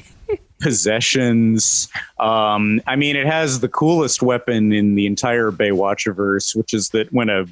[0.61, 1.89] possessions.
[2.19, 7.13] Um, I mean, it has the coolest weapon in the entire Baywatchiverse, which is that
[7.13, 7.45] when a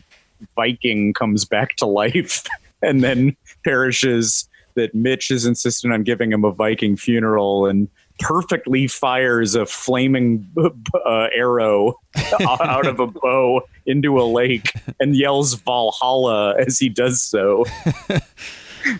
[0.56, 2.44] Viking comes back to life
[2.82, 7.88] and then perishes, that Mitch is insistent on giving him a Viking funeral and
[8.20, 10.46] perfectly fires a flaming
[11.06, 11.94] uh, arrow
[12.40, 17.64] out of a bow into a lake and yells Valhalla as he does so.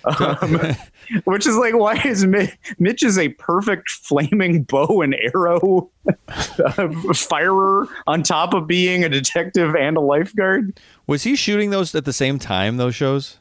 [0.05, 0.61] um,
[1.24, 5.91] which is like, why is Mitch, Mitch is a perfect flaming bow and arrow
[6.28, 10.78] uh, firer on top of being a detective and a lifeguard?
[11.07, 12.77] Was he shooting those at the same time?
[12.77, 13.39] Those shows?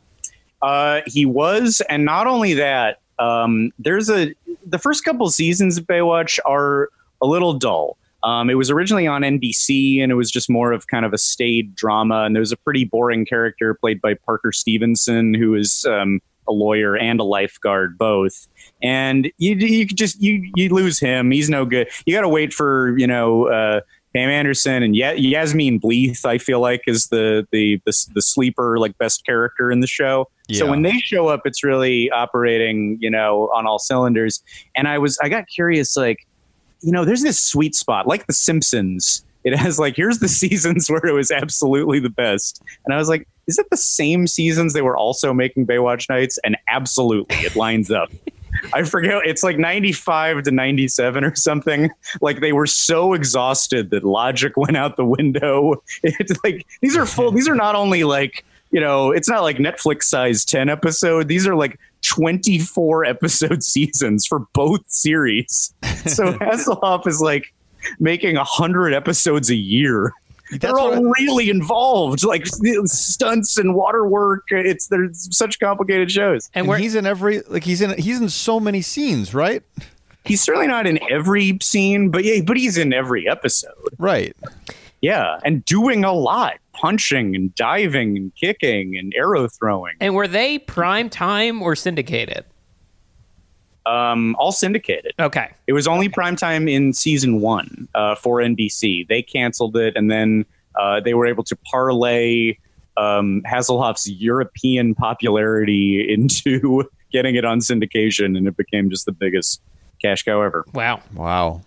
[0.61, 4.33] Uh, he was, and not only that, um, there's a
[4.65, 6.89] the first couple seasons of Baywatch are
[7.21, 7.97] a little dull.
[8.23, 11.17] Um, it was originally on NBC, and it was just more of kind of a
[11.17, 12.23] staid drama.
[12.23, 16.19] And there was a pretty boring character played by Parker Stevenson, who is um,
[16.49, 18.47] a lawyer and a lifeguard both.
[18.81, 21.31] And you you just you you lose him.
[21.31, 21.89] He's no good.
[22.05, 23.47] You got to wait for you know.
[23.47, 23.81] Uh,
[24.15, 28.79] Pam Anderson and Ye- Yasmine Bleeth, I feel like, is the, the the the sleeper
[28.79, 30.27] like best character in the show.
[30.51, 34.41] So when they show up, it's really operating, you know, on all cylinders.
[34.75, 36.25] And I was I got curious, like,
[36.81, 39.23] you know, there's this sweet spot, like The Simpsons.
[39.43, 43.09] It has like here's the seasons where it was absolutely the best, and I was
[43.09, 46.37] like, is it the same seasons they were also making Baywatch Nights?
[46.43, 48.11] And absolutely, it lines up.
[48.73, 49.21] I forget.
[49.25, 51.89] It's like 95 to 97 or something.
[52.21, 55.81] Like they were so exhausted that logic went out the window.
[56.03, 57.31] It's like these are full.
[57.31, 61.27] These are not only like you know, it's not like Netflix size 10 episode.
[61.27, 65.73] These are like 24 episode seasons for both series.
[66.05, 67.51] So Hasselhoff is like
[67.99, 70.13] making 100 episodes a year.
[70.51, 74.45] They're all really involved, like stunts and water work.
[74.49, 76.49] It's there's such complicated shows.
[76.53, 79.63] And, he's in every like he's in he's in so many scenes, right?
[80.25, 83.73] He's certainly not in every scene, but yeah, but he's in every episode.
[83.97, 84.35] Right.
[85.01, 89.95] Yeah, and doing a lot, punching and diving and kicking and arrow throwing.
[90.01, 92.43] and were they prime time or syndicated?
[93.89, 95.13] Um, all syndicated.
[95.19, 95.49] Okay.
[95.65, 99.07] It was only primetime in season one uh, for NBC.
[99.07, 100.45] They canceled it, and then
[100.79, 102.57] uh, they were able to parlay
[102.97, 109.61] um, Hasselhoff's European popularity into getting it on syndication, and it became just the biggest
[110.01, 110.65] cash cow ever.
[110.73, 111.01] Wow.
[111.15, 111.61] Wow.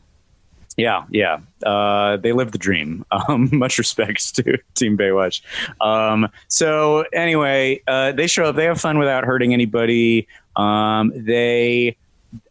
[0.77, 1.39] Yeah, yeah.
[1.65, 3.05] Uh, they live the dream.
[3.29, 5.43] Um, much respect to Team Baywatch.
[5.81, 8.57] Um, so anyway, uh, they show up.
[8.57, 10.27] They have fun without hurting anybody.
[10.57, 11.97] Um, they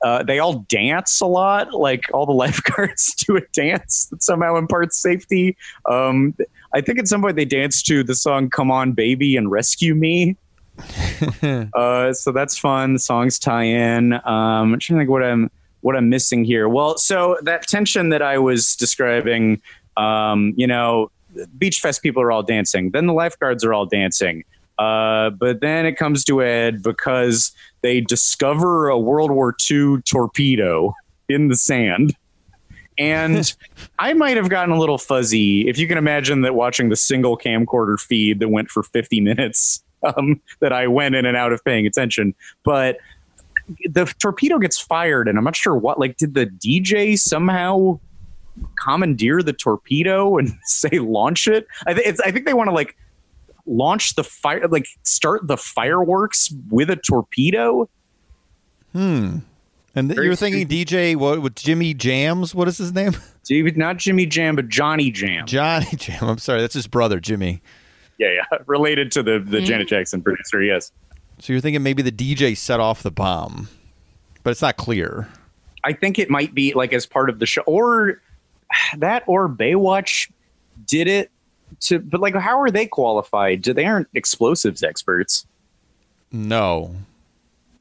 [0.01, 1.73] uh, they all dance a lot.
[1.73, 5.57] Like all the lifeguards do a dance that somehow imparts safety.
[5.89, 6.35] Um,
[6.73, 9.95] I think at some point they dance to the song "Come On Baby" and "Rescue
[9.95, 10.37] Me."
[11.75, 12.93] uh, so that's fun.
[12.93, 14.13] The songs tie in.
[14.13, 15.51] Um, I'm trying to think what I'm
[15.81, 16.69] what I'm missing here.
[16.69, 19.61] Well, so that tension that I was describing,
[19.97, 21.11] um, you know,
[21.57, 22.91] Beach Fest people are all dancing.
[22.91, 24.43] Then the lifeguards are all dancing.
[24.77, 27.51] Uh, but then it comes to Ed because
[27.81, 30.93] they discover a World War II torpedo
[31.29, 32.15] in the sand.
[32.97, 33.55] And
[33.99, 37.37] I might have gotten a little fuzzy if you can imagine that watching the single
[37.37, 41.63] camcorder feed that went for 50 minutes, um, that I went in and out of
[41.63, 42.35] paying attention.
[42.63, 42.97] But
[43.85, 45.99] the torpedo gets fired, and I'm not sure what.
[45.99, 47.99] Like, did the DJ somehow
[48.83, 51.67] commandeer the torpedo and say launch it?
[51.87, 52.95] I, th- I think they want to like
[53.65, 57.89] launch the fire, like start the fireworks with a torpedo.
[58.93, 59.39] Hmm.
[59.93, 62.55] And th- you're thinking DJ what with Jimmy Jams?
[62.55, 63.15] What is his name?
[63.43, 65.45] David, not Jimmy Jam, but Johnny Jam.
[65.45, 66.23] Johnny Jam.
[66.23, 67.61] I'm sorry, that's his brother Jimmy.
[68.17, 70.63] Yeah, yeah, related to the the Janet Jackson producer.
[70.63, 70.91] Yes.
[71.39, 73.67] So you're thinking maybe the DJ set off the bomb,
[74.43, 75.27] but it's not clear.
[75.83, 78.21] I think it might be like as part of the show, or
[78.97, 80.31] that, or Baywatch
[80.85, 81.31] did it
[81.81, 81.99] to.
[81.99, 83.61] But like, how are they qualified?
[83.61, 85.45] Do they aren't explosives experts?
[86.31, 86.95] No,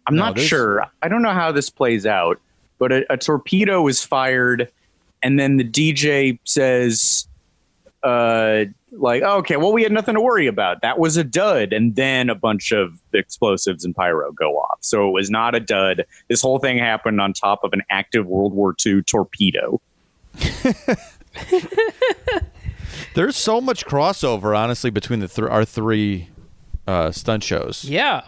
[0.06, 0.86] I'm No, not this- sure.
[1.02, 2.40] I don't know how this plays out,
[2.78, 4.70] but a, a torpedo is fired,
[5.22, 7.28] and then the DJ says,
[8.02, 10.82] uh, like, oh, okay, well, we had nothing to worry about.
[10.82, 11.72] That was a dud.
[11.72, 14.78] And then a bunch of explosives and pyro go off.
[14.80, 16.04] So it was not a dud.
[16.28, 19.80] This whole thing happened on top of an active World War II torpedo.
[23.14, 26.28] There's so much crossover, honestly, between the th- our three
[26.86, 27.84] uh, stunt shows.
[27.84, 28.22] Yeah.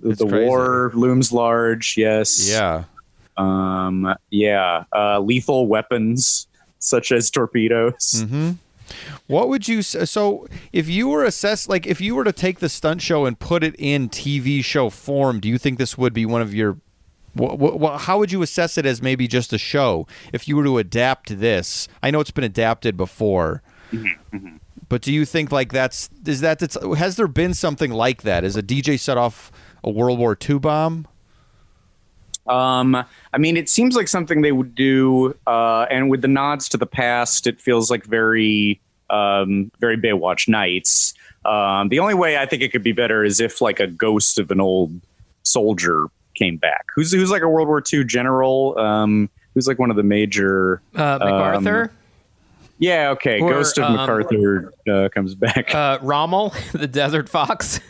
[0.00, 0.48] The, It's the crazy.
[0.48, 1.96] war looms large.
[1.96, 2.48] Yes.
[2.50, 2.84] Yeah.
[3.36, 4.84] Um, yeah.
[4.94, 6.46] Uh, lethal weapons
[6.78, 8.24] such as torpedoes.
[8.24, 8.50] Mm-hmm.
[9.26, 12.68] What would you so if you were assessed like if you were to take the
[12.68, 15.40] stunt show and put it in TV show form?
[15.40, 16.78] Do you think this would be one of your
[17.38, 21.38] how would you assess it as maybe just a show if you were to adapt
[21.38, 21.88] this?
[22.02, 23.62] I know it's been adapted before,
[24.88, 28.44] but do you think like that's is that that's, has there been something like that?
[28.44, 29.52] Is a DJ set off
[29.82, 31.06] a World War II bomb?
[32.46, 36.68] Um, I mean, it seems like something they would do, uh, and with the nods
[36.70, 38.80] to the past, it feels like very,
[39.10, 41.12] um, very Baywatch Nights.
[41.44, 44.38] Um, the only way I think it could be better is if like a ghost
[44.38, 45.00] of an old
[45.42, 49.90] soldier came back, who's who's like a World War II general, um, who's like one
[49.90, 51.82] of the major Uh, MacArthur.
[51.84, 51.90] um,
[52.78, 55.74] yeah, okay, Or, Ghost of um, MacArthur uh, comes back.
[55.74, 57.80] Uh, Rommel, the Desert Fox.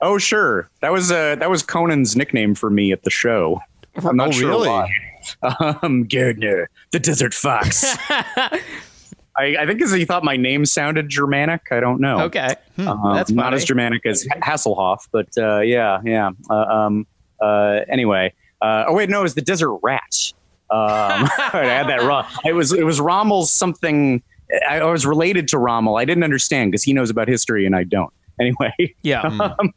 [0.00, 0.68] Oh, sure.
[0.80, 3.60] That was uh, that was Conan's nickname for me at the show.
[3.96, 4.68] I'm not Oh, sure really?
[4.68, 4.90] why.
[5.42, 7.96] Um, Gairdner, the Desert Fox.
[9.38, 11.62] I, I think because he thought my name sounded Germanic.
[11.70, 12.20] I don't know.
[12.22, 12.54] Okay.
[12.78, 16.30] Um, That's not as Germanic as Hasselhoff, but uh, yeah, yeah.
[16.48, 17.06] Uh, um,
[17.40, 18.32] uh, anyway,
[18.62, 20.32] uh, oh wait, no, it was the Desert Rat.
[20.70, 20.78] Um,
[21.38, 22.24] I had that wrong.
[22.44, 24.22] It was it was Rommel's something.
[24.68, 25.96] I, I was related to Rommel.
[25.96, 28.12] I didn't understand because he knows about history and I don't.
[28.40, 28.72] Anyway,
[29.02, 29.20] Yeah.
[29.58, 29.72] um,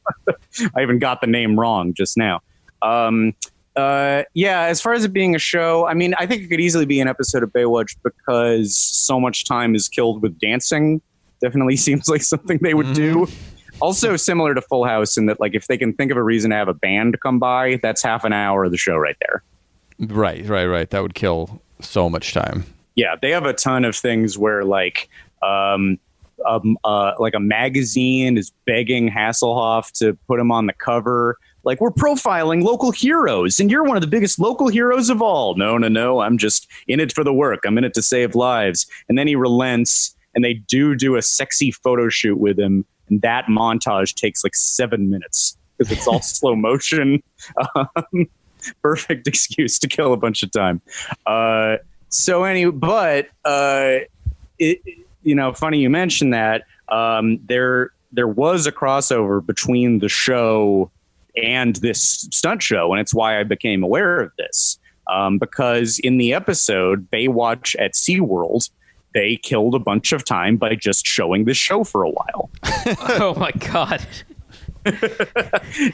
[0.75, 2.41] I even got the name wrong just now.
[2.81, 3.33] Um,
[3.75, 6.59] uh, yeah, as far as it being a show, I mean, I think it could
[6.59, 11.01] easily be an episode of Baywatch because so much time is killed with dancing.
[11.41, 13.27] Definitely seems like something they would do.
[13.81, 16.51] Also, similar to Full House, in that, like, if they can think of a reason
[16.51, 19.43] to have a band come by, that's half an hour of the show right there.
[19.99, 20.89] Right, right, right.
[20.89, 22.65] That would kill so much time.
[22.95, 25.07] yeah, they have a ton of things where like
[25.41, 25.97] um,
[26.45, 31.37] um uh like a magazine is begging Hasselhoff to put him on the cover.
[31.63, 35.55] Like we're profiling local heroes, and you're one of the biggest local heroes of all.
[35.55, 36.21] No, no, no.
[36.21, 37.61] I'm just in it for the work.
[37.65, 38.87] I'm in it to save lives.
[39.07, 43.21] And then he relents, and they do do a sexy photo shoot with him, and
[43.21, 47.23] that montage takes like seven minutes because it's all slow motion.
[47.75, 48.27] Um,
[48.81, 50.81] perfect excuse to kill a bunch of time.
[51.25, 51.77] Uh,
[52.09, 53.99] so any, but uh,
[54.57, 54.81] it,
[55.23, 56.63] you know, funny you mentioned that.
[56.89, 60.91] Um, there, there was a crossover between the show
[61.35, 64.79] and this stunt show, and it's why I became aware of this.
[65.11, 68.69] Um, because in the episode Baywatch at SeaWorld,
[69.13, 72.49] they killed a bunch of time by just showing this show for a while.
[73.19, 74.05] oh my god.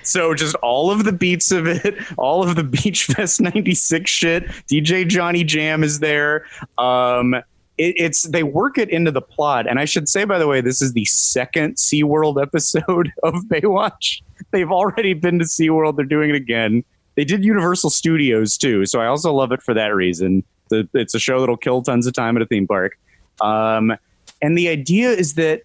[0.04, 4.48] so just all of the beats of it, all of the Beach Fest '96 shit.
[4.70, 6.46] DJ Johnny Jam is there.
[6.78, 7.36] Um,
[7.78, 10.62] it, it's they work it into the plot, and I should say, by the way,
[10.62, 14.22] this is the second SeaWorld episode of Baywatch.
[14.52, 15.96] They've already been to SeaWorld.
[15.96, 16.84] They're doing it again.
[17.16, 20.44] They did Universal Studios too, so I also love it for that reason.
[20.72, 22.98] It's a show that'll kill tons of time at a theme park.
[23.42, 23.96] Um,
[24.42, 25.62] and the idea is that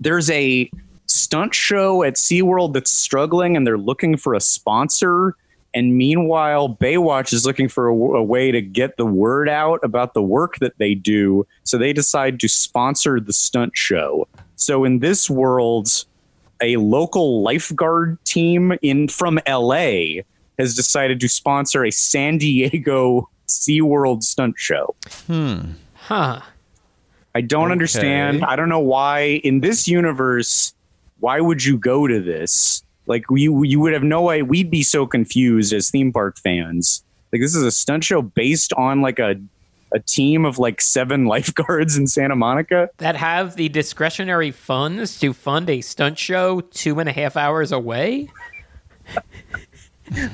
[0.00, 0.70] there's a
[1.06, 5.36] stunt show at SeaWorld that's struggling and they're looking for a sponsor.
[5.74, 10.14] And meanwhile, Baywatch is looking for a, a way to get the word out about
[10.14, 11.46] the work that they do.
[11.64, 14.26] So they decide to sponsor the stunt show.
[14.56, 16.04] So in this world,
[16.62, 20.22] a local lifeguard team in from LA
[20.58, 24.94] has decided to sponsor a San Diego SeaWorld stunt show.
[25.26, 25.72] Hmm.
[25.94, 26.40] Huh.
[27.34, 27.72] I don't Okay.
[27.72, 28.44] understand.
[28.44, 30.74] I don't know why in this universe,
[31.20, 32.82] why would you go to this?
[33.06, 37.02] Like you you would have no way we'd be so confused as theme park fans.
[37.32, 39.36] Like this is a stunt show based on like a
[39.94, 42.90] a team of like seven lifeguards in Santa Monica.
[42.98, 47.72] That have the discretionary funds to fund a stunt show two and a half hours
[47.72, 48.30] away?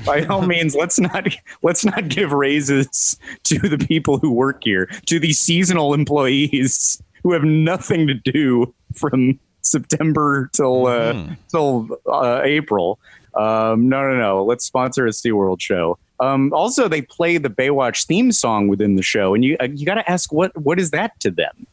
[0.05, 1.27] By all means, let's not
[1.61, 7.33] let's not give raises to the people who work here, to the seasonal employees who
[7.33, 12.99] have nothing to do from September till uh, till uh, April.
[13.35, 14.43] Um, no, no, no.
[14.43, 15.97] Let's sponsor a SeaWorld show.
[16.19, 19.85] Um, also, they play the Baywatch theme song within the show, and you uh, you
[19.85, 21.65] got to ask what what is that to them?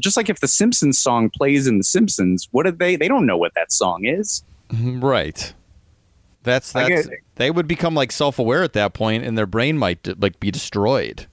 [0.00, 2.96] Just like if the Simpsons song plays in the Simpsons, what did they?
[2.96, 4.42] They don't know what that song is.
[4.72, 5.54] Right.
[6.42, 10.38] That's that's they would become like self-aware at that point and their brain might like
[10.40, 11.26] be destroyed.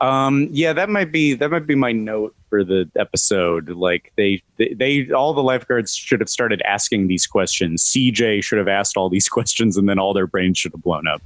[0.00, 3.68] Um, yeah, that might be that might be my note for the episode.
[3.70, 7.84] Like they, they, they, all the lifeguards should have started asking these questions.
[7.84, 11.06] CJ should have asked all these questions, and then all their brains should have blown
[11.06, 11.22] up.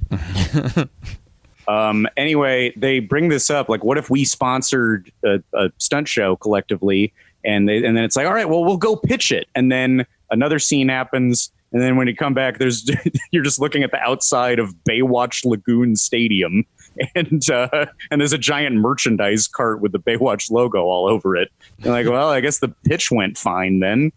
[1.67, 3.69] um, anyway, they bring this up.
[3.69, 7.13] Like, what if we sponsored a, a stunt show collectively?
[7.45, 9.47] And they, and then it's like, all right, well, we'll go pitch it.
[9.53, 11.51] And then another scene happens.
[11.73, 12.89] And then when you come back, there's
[13.31, 16.65] you're just looking at the outside of Baywatch Lagoon Stadium,
[17.15, 21.49] and uh, and there's a giant merchandise cart with the Baywatch logo all over it.
[21.79, 24.11] And like, well, I guess the pitch went fine then.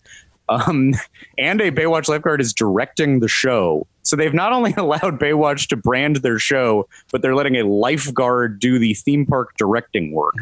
[0.49, 0.95] Um,
[1.39, 3.87] and a Baywatch lifeguard is directing the show.
[4.03, 8.61] So they've not only allowed Baywatch to brand their show, but they're letting a lifeguard
[8.61, 10.35] do the theme park directing work.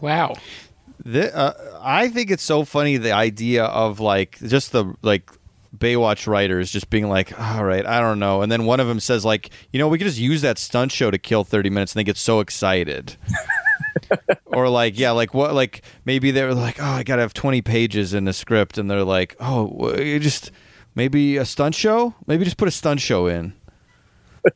[0.00, 0.34] Wow.
[1.04, 5.30] The, uh, I think it's so funny the idea of like just the like
[5.76, 9.00] Baywatch writers just being like, all right, I don't know, and then one of them
[9.00, 11.92] says like, you know, we could just use that stunt show to kill thirty minutes,
[11.92, 13.16] and they get so excited.
[14.46, 18.14] or like, yeah, like what, like maybe they're like, oh, I gotta have twenty pages
[18.14, 20.50] in the script, and they're like, oh, you just
[20.94, 23.54] maybe a stunt show, maybe just put a stunt show in.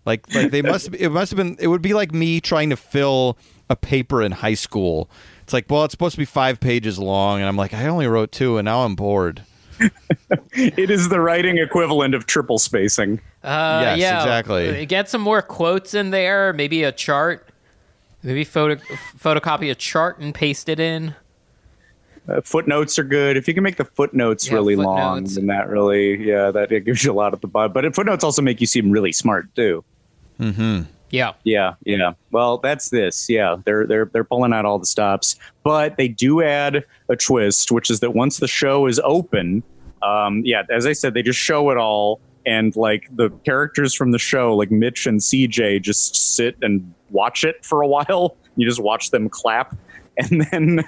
[0.04, 0.94] Like, like they must.
[0.94, 1.56] It must have been.
[1.60, 3.38] It would be like me trying to fill
[3.70, 5.10] a paper in high school.
[5.42, 8.06] It's like, well, it's supposed to be five pages long, and I'm like, I only
[8.06, 9.44] wrote two, and now I'm bored.
[10.52, 13.20] it is the writing equivalent of triple spacing.
[13.44, 14.82] Uh, Yes, yeah, exactly.
[14.82, 16.52] uh, Get some more quotes in there.
[16.52, 17.48] Maybe a chart.
[18.22, 18.76] Maybe photo
[19.18, 21.14] photocopy a chart and paste it in.
[22.28, 23.36] Uh, footnotes are good.
[23.36, 25.34] If you can make the footnotes Yeah, really long, footnotes.
[25.36, 27.72] then that really, yeah, that it gives you a lot of the vibe.
[27.72, 29.84] But footnotes also make you seem really smart too.
[30.40, 30.82] Mm-hmm.
[31.10, 31.32] Yeah.
[31.44, 32.12] Yeah, yeah.
[32.30, 33.28] Well, that's this.
[33.28, 37.70] Yeah, they're they're they're pulling out all the stops, but they do add a twist,
[37.70, 39.62] which is that once the show is open,
[40.02, 44.10] um, yeah, as I said, they just show it all, and like the characters from
[44.10, 48.36] the show, like Mitch and CJ, just sit and watch it for a while.
[48.56, 49.76] You just watch them clap,
[50.18, 50.84] and then,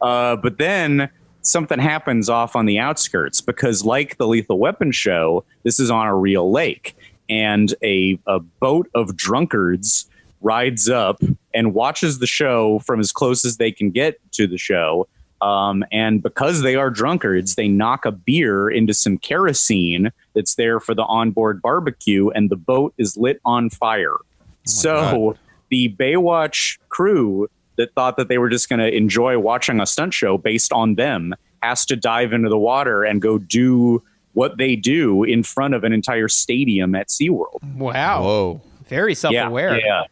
[0.00, 1.10] uh, but then
[1.42, 6.06] something happens off on the outskirts because, like the Lethal Weapon show, this is on
[6.06, 6.96] a real lake,
[7.28, 10.08] and a, a boat of drunkards
[10.40, 11.20] rides up
[11.54, 15.08] and watches the show from as close as they can get to the show.
[15.42, 20.80] Um, and because they are drunkards, they knock a beer into some kerosene that's there
[20.80, 24.16] for the onboard barbecue, and the boat is lit on fire.
[24.64, 25.36] so
[25.68, 30.14] the Baywatch crew that thought that they were just going to enjoy watching a stunt
[30.14, 34.02] show based on them has to dive into the water and go do
[34.36, 37.62] what they do in front of an entire stadium at SeaWorld.
[37.74, 38.22] Wow.
[38.22, 38.60] Whoa.
[38.86, 39.78] Very self-aware.
[39.78, 40.02] Yeah, yeah.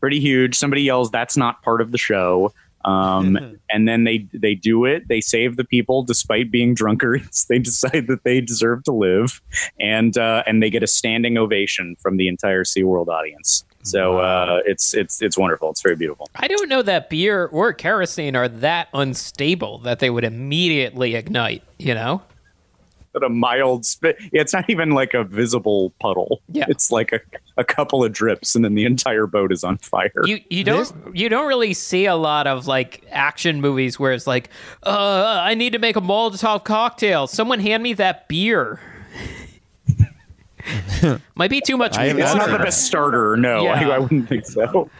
[0.00, 0.54] Pretty huge.
[0.54, 2.52] Somebody yells, "That's not part of the show."
[2.84, 5.08] Um, and then they they do it.
[5.08, 7.46] They save the people despite being drunkards.
[7.48, 9.40] They decide that they deserve to live,
[9.80, 13.64] and uh, and they get a standing ovation from the entire SeaWorld audience.
[13.82, 15.70] So uh, it's it's it's wonderful.
[15.70, 16.28] It's very beautiful.
[16.36, 21.62] I don't know that beer or kerosene are that unstable that they would immediately ignite,
[21.78, 22.22] you know?
[23.14, 24.16] But a mild spit.
[24.32, 26.42] It's not even like a visible puddle.
[26.52, 26.66] Yeah.
[26.68, 27.20] it's like a,
[27.56, 30.10] a couple of drips, and then the entire boat is on fire.
[30.24, 34.26] You you don't you don't really see a lot of like action movies where it's
[34.26, 34.50] like,
[34.82, 37.26] uh, I need to make a Molotov cocktail.
[37.26, 38.80] Someone hand me that beer.
[41.34, 41.94] Might be too much.
[41.98, 43.36] I it's not the best starter.
[43.36, 43.88] No, I, Yeah.
[43.90, 44.90] I wouldn't think so.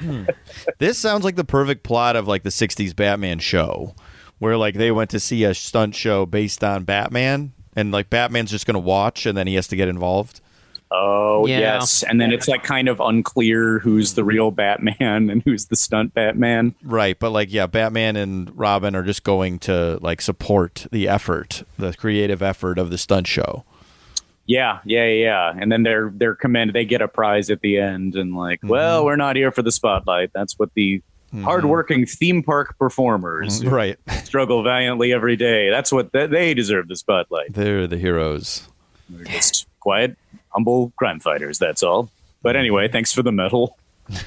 [0.79, 3.95] This sounds like the perfect plot of like the '60s Batman show,
[4.39, 8.51] where like they went to see a stunt show based on Batman, and like Batman's
[8.51, 10.41] just going to watch, and then he has to get involved.
[10.91, 11.59] Oh Yeah.
[11.59, 15.77] yes, and then it's like kind of unclear who's the real Batman and who's the
[15.77, 16.75] stunt Batman.
[16.85, 21.65] Right, but like yeah, Batman and Robin are just going to like support the effort,
[21.79, 23.65] the creative effort of the stunt show.
[24.47, 25.55] Yeah, yeah, yeah.
[25.59, 26.75] And then they're they're commended.
[26.75, 28.69] They get a prize at the end, and like, mm-hmm.
[28.69, 30.31] well, we're not here for the spotlight.
[30.35, 31.03] That's what the
[31.43, 33.99] hardworking theme park performers who Right.
[34.25, 35.71] struggle valiantly every day.
[35.71, 37.53] That's what th- they deserve the spotlight.
[37.53, 38.69] They're the heroes.
[39.09, 40.17] They're just quiet,
[40.51, 41.59] humble crime fighters.
[41.59, 42.11] That's all.
[42.43, 43.77] But anyway, thanks for the medal.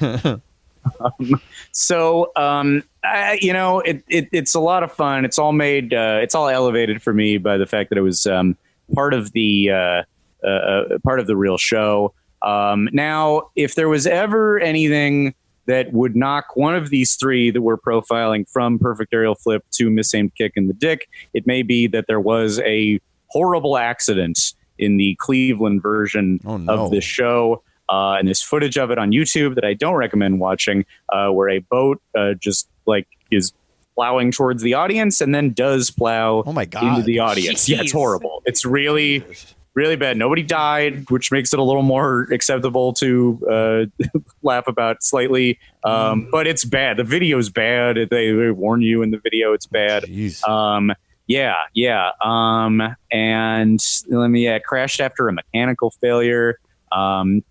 [0.00, 1.40] um,
[1.72, 5.24] so, um, I, you know, it, it, it's a lot of fun.
[5.24, 8.26] It's all made, uh, it's all elevated for me by the fact that it was
[8.26, 8.56] um,
[8.94, 10.02] part of the uh,
[10.44, 12.12] uh, uh, part of the real show.
[12.42, 15.34] Um, now, if there was ever anything
[15.68, 19.90] that would knock one of these three that we're profiling from Perfect Aerial Flip to
[19.90, 24.96] Misaimed Kick in the Dick, it may be that there was a horrible accident in
[24.96, 27.62] the Cleveland version of this show.
[27.90, 31.48] Uh, and there's footage of it on YouTube that I don't recommend watching, uh, where
[31.48, 33.52] a boat uh, just like is
[33.94, 36.84] plowing towards the audience and then does plow oh my God.
[36.84, 37.68] into the audience.
[37.68, 38.42] Yeah, it's horrible.
[38.46, 39.24] It's really,
[39.78, 40.16] really bad.
[40.16, 45.58] Nobody died, which makes it a little more acceptable to uh, laugh about slightly.
[45.84, 46.96] Um, but it's bad.
[46.96, 47.96] The video's bad.
[48.10, 50.04] They, they warn you in the video it's bad.
[50.44, 50.92] Um,
[51.28, 52.10] yeah, yeah.
[52.24, 56.58] Um, and let me yeah, crashed after a mechanical failure.
[56.90, 57.44] Um,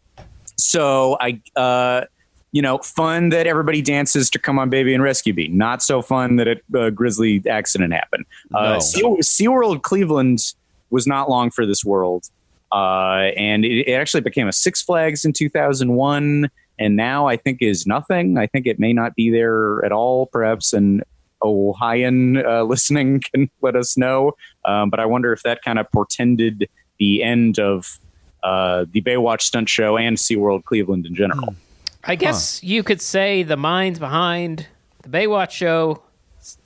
[0.58, 2.06] so I, uh,
[2.52, 6.02] you know, fun that everybody dances to "Come On Baby" and "Rescue Me." Not so
[6.02, 8.26] fun that a uh, grisly accident happened.
[8.54, 8.80] Uh, No.
[8.80, 10.40] Sea, SeaWorld Cleveland
[10.89, 12.30] was not long for this world,
[12.72, 16.49] uh, and it, it actually became a Six Flags in 2001,
[16.80, 18.38] and now I think is nothing.
[18.38, 20.27] I think it may not be there at all.
[20.27, 21.01] Perhaps an
[21.43, 24.34] Ohioan uh, listening can let us know.
[24.65, 26.69] Um, but I wonder if that kind of portended
[26.99, 27.99] the end of
[28.43, 31.55] uh, the Baywatch stunt show and SeaWorld Cleveland in general.
[32.03, 34.68] I guess you could say the minds behind
[35.03, 36.03] the Baywatch show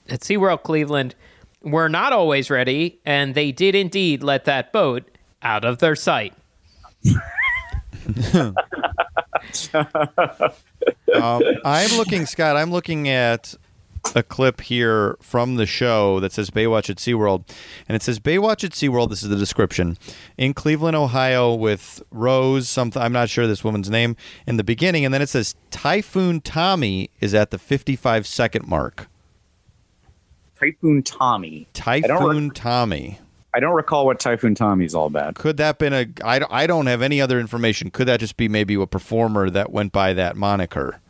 [0.08, 1.14] at SeaWorld Cleveland
[1.62, 5.04] were not always ready, and they did indeed let that boat
[5.42, 6.34] out of their sight.
[11.14, 12.56] um, I'm looking, Scott.
[12.56, 13.54] I'm looking at
[14.14, 17.48] a clip here from the show that says Baywatch at SeaWorld.
[17.88, 19.10] And it says Baywatch at SeaWorld.
[19.10, 19.96] This is the description.
[20.36, 24.16] In Cleveland, Ohio, with Rose, something, I'm not sure this woman's name,
[24.46, 25.04] in the beginning.
[25.04, 29.08] And then it says Typhoon Tommy is at the 55 second mark.
[30.62, 31.66] Typhoon Tommy.
[31.84, 33.18] I Typhoon rec- Tommy.
[33.54, 35.34] I don't recall what Typhoon Tommy is all about.
[35.34, 36.06] Could that been a?
[36.24, 37.90] I, I don't have any other information.
[37.90, 41.00] Could that just be maybe a performer that went by that moniker?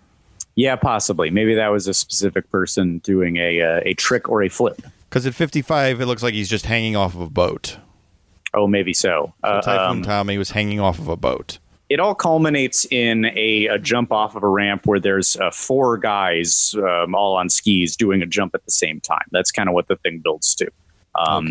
[0.54, 1.30] Yeah, possibly.
[1.30, 4.82] Maybe that was a specific person doing a uh, a trick or a flip.
[5.08, 7.76] Because at 55, it looks like he's just hanging off of a boat.
[8.54, 9.32] Oh, maybe so.
[9.44, 11.58] So Uh, Typhoon um, Tommy was hanging off of a boat.
[11.92, 15.98] It all culminates in a, a jump off of a ramp where there's uh, four
[15.98, 19.26] guys um, all on skis doing a jump at the same time.
[19.30, 20.70] That's kind of what the thing builds to.
[21.14, 21.48] Um,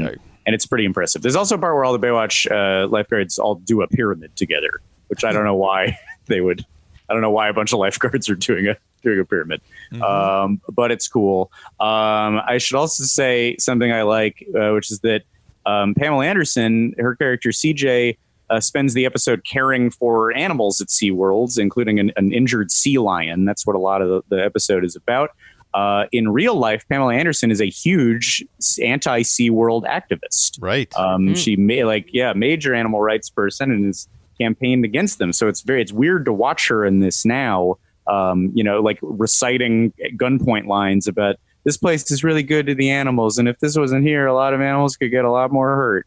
[0.47, 1.21] And it's pretty impressive.
[1.21, 4.81] There's also a part where all the Baywatch uh, lifeguards all do a pyramid together,
[5.09, 6.65] which I don't know why they would.
[7.07, 9.61] I don't know why a bunch of lifeguards are doing a doing a pyramid,
[10.01, 11.51] um, but it's cool.
[11.79, 15.21] Um, I should also say something I like, uh, which is that
[15.67, 18.17] um, Pamela Anderson, her character CJ,
[18.51, 23.45] uh, spends the episode caring for animals at SeaWorlds, including an, an injured sea lion.
[23.45, 25.31] That's what a lot of the, the episode is about.
[25.73, 28.43] Uh, in real life, Pamela Anderson is a huge
[28.81, 30.57] anti SeaWorld activist.
[30.59, 30.93] Right.
[30.97, 31.33] Um, Hmm.
[31.33, 34.07] She may like yeah, major animal rights person and has
[34.37, 35.31] campaigned against them.
[35.31, 37.77] So it's very it's weird to watch her in this now.
[38.07, 42.89] Um, you know, like reciting gunpoint lines about this place is really good to the
[42.89, 46.03] animals, and if this wasn't here, a lot of animals could get a lot more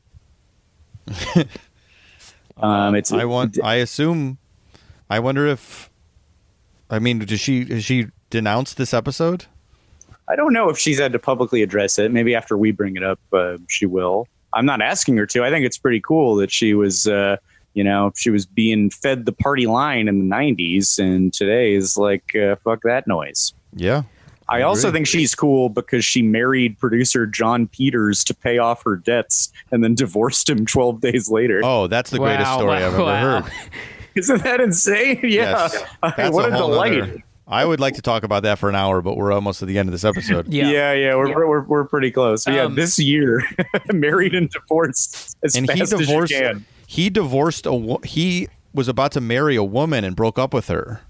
[1.07, 1.47] hurt.
[2.59, 3.59] um, it's I want.
[3.62, 4.39] I assume.
[5.10, 5.90] I wonder if.
[6.90, 9.47] I mean, does she has she denounced this episode?
[10.28, 12.10] I don't know if she's had to publicly address it.
[12.10, 14.26] Maybe after we bring it up, uh, she will.
[14.55, 15.44] I'm not asking her to.
[15.44, 17.36] I think it's pretty cool that she was, uh,
[17.74, 21.97] you know, she was being fed the party line in the 90s, and today is
[21.97, 23.52] like, uh, fuck that noise.
[23.74, 24.05] Yeah.
[24.49, 28.97] I also think she's cool because she married producer Jon Peters to pay off her
[28.97, 31.61] debts and then divorced him 12 days later.
[31.65, 33.41] Oh, that's the greatest Wow, story I've ever wow.
[33.43, 33.53] heard.
[34.16, 35.19] Isn't that insane?
[35.23, 35.29] Yeah.
[35.29, 35.83] Yes.
[36.03, 36.99] I- That's what a, whole delight.
[36.99, 39.69] nother- I would like to talk about that for an hour, but we're almost at
[39.69, 40.49] the end of this episode.
[40.49, 42.45] Yeah, yeah, we're, We're, we're pretty close.
[42.45, 43.43] So, yeah, Um, this year,
[43.93, 46.33] married and divorced as and he fast divorced.
[46.33, 46.66] as you can.
[46.87, 47.99] He divorced a.
[48.05, 51.03] He was about to marry a woman and broke up with her.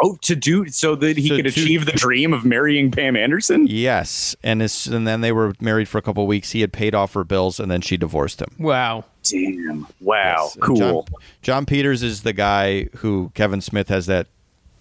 [0.00, 3.16] Oh, to do so that he So could to- achieve the dream of marrying Pam
[3.16, 3.66] Anderson.
[3.68, 6.52] Yes, and as, and then they were married for a couple of weeks.
[6.52, 8.54] He had paid off her bills, and then she divorced him.
[8.58, 9.04] Wow.
[9.24, 9.86] Damn.
[10.00, 10.44] Wow.
[10.44, 10.76] Yes, cool.
[10.78, 11.04] John,
[11.42, 14.28] Jon Peters is the guy who Kevin Smith has that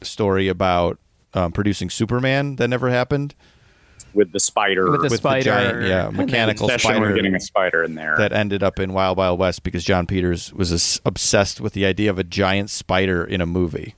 [0.02, 1.00] story about
[1.34, 3.34] um, producing Superman that never happened.
[4.14, 4.90] with the spider.
[4.92, 5.44] With the spider.
[5.44, 8.16] giant, yeah, mechanical spider getting a spider in there.
[8.18, 12.10] that ended up in Wild Wild West because Jon Peters was obsessed with the idea
[12.12, 13.96] of a giant spider in a movie.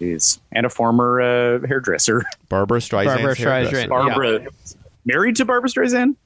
[0.00, 0.40] Jeez.
[0.52, 2.24] And a former uh, hairdresser.
[2.48, 3.04] Barbra Streisand.
[3.06, 3.88] Barbra Streisand.
[3.88, 4.46] Barbara.
[5.04, 6.16] Married to Barbra Streisand?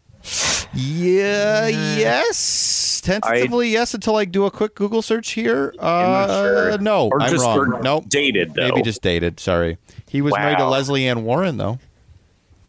[0.73, 3.01] Yeah, yes.
[3.05, 5.75] Tentatively, yes, until I do a quick Google search here.
[5.79, 7.59] Uh, No, Or I'm just- wrong.
[7.75, 8.09] or Nope.
[8.09, 8.69] dated, though.
[8.69, 9.39] Maybe just dated.
[9.39, 9.77] Sorry.
[10.09, 11.79] He was married to Lesley Ann Warren, though.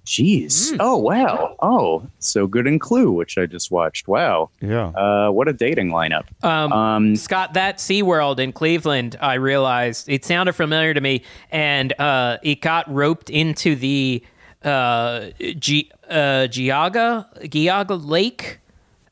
[0.06, 0.76] Jeez.
[0.80, 1.56] Oh, wow.
[1.62, 4.08] Oh, so good in Clue, which I just watched.
[4.08, 4.50] Wow.
[4.62, 4.88] Yeah.
[4.90, 6.26] Uh, what a dating lineup.
[6.44, 11.92] Um, Um, Scott, that SeaWorld in Cleveland, I realized it sounded familiar to me, and
[12.00, 14.24] uh, it got roped into the
[14.64, 15.30] uh,
[15.60, 18.60] G- uh, Geauga, Geauga Lake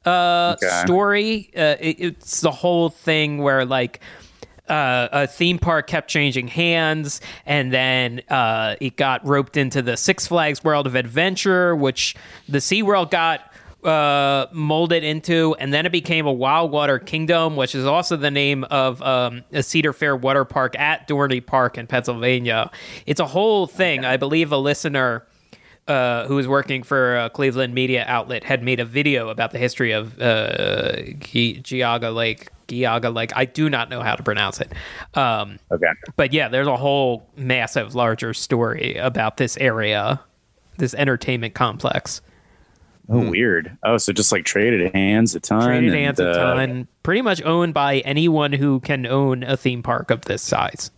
[0.06, 0.82] uh, Okay.
[0.86, 1.52] story.
[1.56, 4.00] Uh, it, it's the whole thing where, like,
[4.74, 9.96] uh, a theme park kept changing hands, and then uh, it got roped into the
[9.96, 12.16] Six Flags World of Adventure, which
[12.50, 17.76] the SeaWorld got uh, molded into, and then it became a Wild Water Kingdom, which
[17.76, 21.86] is also the name of um, a Cedar Fair water park at Dorney Park in
[21.86, 22.72] Pennsylvania.
[23.06, 24.06] It's a whole thing.
[24.06, 25.28] I believe a listener.
[25.86, 29.58] Uh, who was working for a Cleveland media outlet had made a video about the
[29.58, 32.48] history of uh, Ge- Geauga Lake.
[32.82, 33.32] Geauga Lake.
[33.36, 34.72] I do not know how to pronounce it.
[35.14, 35.88] Um, okay.
[36.16, 40.22] but yeah, there's a whole massive, larger story about this area,
[40.78, 42.22] this entertainment complex.
[43.10, 43.78] Oh, weird.
[43.84, 45.66] Oh, so just like traded hands a ton.
[45.66, 49.58] Traded and, hands a uh, ton, pretty much owned by anyone who can own a
[49.58, 50.90] theme park of this size.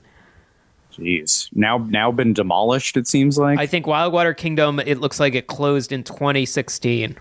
[0.94, 1.50] Jeez.
[1.54, 2.96] Now, now been demolished.
[2.96, 3.60] It seems like.
[3.60, 4.80] I think Wildwater Kingdom.
[4.80, 7.18] It looks like it closed in 2016.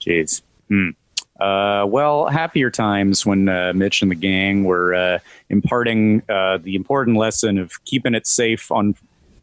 [0.00, 0.42] Jeez.
[0.68, 0.90] Hmm.
[1.40, 5.18] Uh, well, happier times when uh, Mitch and the gang were uh,
[5.50, 8.94] imparting uh, the important lesson of keeping it safe on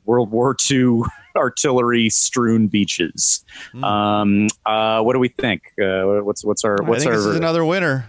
[0.05, 1.01] World War II
[1.35, 3.43] artillery strewn beaches.
[3.83, 5.63] Um, uh, what do we think?
[5.81, 8.07] Uh, what's what's our I what's think our this is another winner.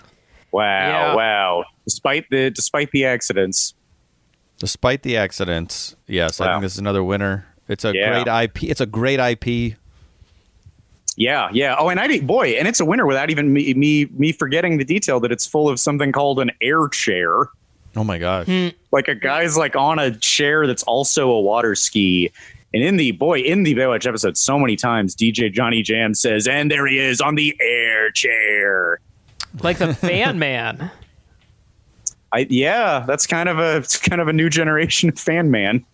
[0.53, 1.15] wow Yeah.
[1.17, 1.65] wow?
[1.85, 3.75] Despite the despite the accidents,
[4.59, 7.47] Despite the accidents, yes, I think this is another winner.
[7.69, 8.23] It's a Yeah.
[8.23, 8.71] great IP.
[8.71, 9.77] It's a great IP.
[11.17, 11.77] Yeah, yeah.
[11.79, 14.79] Oh, and I did- boy, and it's a winner without even me me me forgetting
[14.79, 17.49] the detail that it's full of something called an air chair.
[17.95, 18.49] Oh my gosh.
[18.91, 22.31] Like a guy's like on a chair that's also a water ski.
[22.73, 26.49] And in the boy, in the Baywatch episode, so many times DJ Johnny Jam says,
[26.49, 28.99] and there he is on the air chair.
[29.63, 30.91] Like the fan man.
[32.33, 35.85] I yeah, that's kind of a it's kind of a new generation of fan man.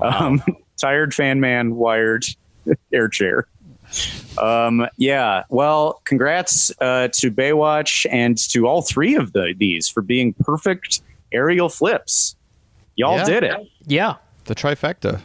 [0.00, 0.40] Um,
[0.80, 2.24] tired fan man wired
[2.92, 3.48] air chair.
[4.38, 5.44] Um, yeah.
[5.50, 11.02] Well, congrats uh, to Baywatch and to all three of the these for being perfect
[11.32, 12.34] aerial flips.
[12.96, 13.24] Y'all Yeah.
[13.24, 13.56] did it.
[13.86, 14.14] Yeah.
[14.44, 15.20] The trifecta.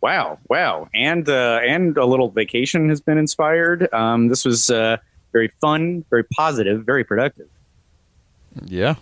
[0.00, 3.92] Wow, wow, and uh, and a little vacation has been inspired.
[3.92, 4.98] Um, this was uh,
[5.32, 7.48] very fun, very positive, very productive.
[8.64, 8.94] Yeah,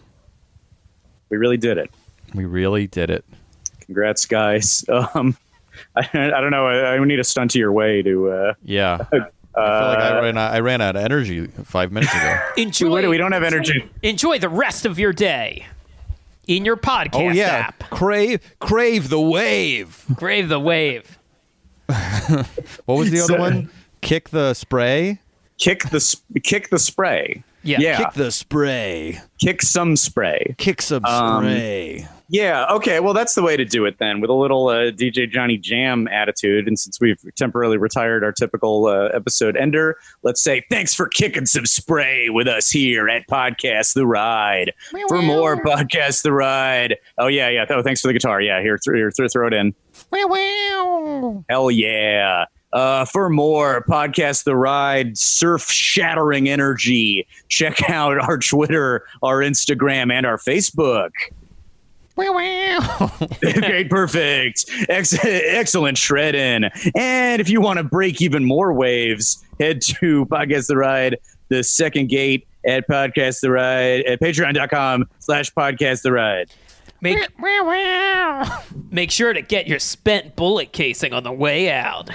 [1.29, 1.91] We really did it.
[2.35, 3.25] we really did it.
[3.81, 4.85] Congrats, guys.
[5.15, 5.37] Um,
[5.97, 6.67] I, I don't know.
[6.67, 8.31] I, I need a stunt to your way to.
[8.31, 8.99] Uh, Yeah.
[9.59, 12.39] I feel like I ran, out, I ran out of energy five minutes ago.
[12.59, 12.91] Enjoy.
[13.03, 13.89] we, we don't have energy.
[14.03, 15.65] Enjoy the rest of your day
[16.47, 17.79] in your podcast oh yeah, app.
[17.89, 20.05] crave crave the wave.
[20.19, 21.19] Crave the wave.
[21.87, 23.71] What was the other So- one?
[24.03, 25.21] Kick the spray.
[25.59, 27.43] Kick the sp- kick the spray.
[27.63, 27.79] Yeah.
[27.81, 27.97] yeah.
[27.97, 29.21] Kick the spray.
[29.41, 30.55] Kick some spray.
[30.59, 32.07] Kick some Um, spray.
[32.29, 32.67] Yeah.
[32.71, 33.01] Okay.
[33.01, 36.09] Well, that's the way to do it then, with a little uh, DJ Johnny Jam
[36.09, 36.67] attitude.
[36.67, 41.47] And since we've temporarily retired our typical uh, episode ender, let's say thanks for kicking
[41.47, 44.73] some spray with us here at Podcast The Ride.
[45.09, 46.97] For more Podcast The Ride.
[47.19, 47.65] Oh yeah, yeah.
[47.71, 48.41] Oh, thanks for the guitar.
[48.41, 49.75] Yeah, here, th- here th- throw it in.
[51.49, 52.47] Hell yeah.
[52.73, 60.13] Uh, for more podcast the ride surf shattering energy check out our twitter our instagram
[60.13, 61.11] and our facebook
[63.41, 64.65] Great, perfect.
[64.89, 66.65] Ex- excellent shred in.
[66.95, 71.19] And if you want to break even more waves, head to Podcast the Ride,
[71.49, 76.51] the second gate at Podcast the Ride at patreon.com slash podcast the ride.
[77.03, 77.19] Make,
[78.91, 82.11] make sure to get your spent bullet casing on the way out.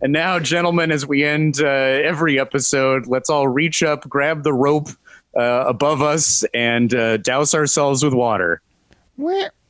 [0.00, 4.52] And now, gentlemen, as we end uh, every episode, let's all reach up, grab the
[4.54, 4.88] rope
[5.36, 8.60] uh, above us, and uh, douse ourselves with water.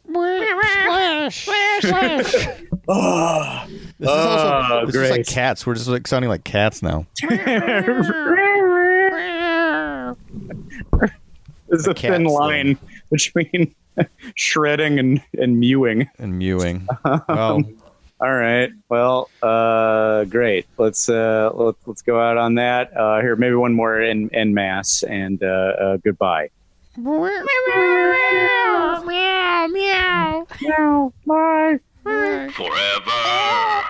[0.07, 1.45] Splash!
[1.45, 2.35] Splash!
[2.89, 3.67] Oh,
[4.01, 5.67] This is also Oh, this is like cats.
[5.67, 7.07] We're just like sounding like cats now.
[11.69, 12.25] There's a cat's thin thing.
[12.25, 12.79] line
[13.13, 13.75] between
[14.35, 16.09] shredding and, and mewing.
[16.19, 16.89] And mewing.
[17.29, 17.63] Well,
[18.23, 18.71] All right.
[18.91, 20.67] Well, uh, great.
[20.77, 22.95] Let's uh, let's let's go out on that.
[22.95, 26.51] Uh, here, maybe one more in in mass, and uh, uh, goodbye.
[26.99, 27.41] Meow,
[29.07, 30.47] meow, meow.
[30.61, 31.79] Meow, bye.
[32.53, 33.85] Forever.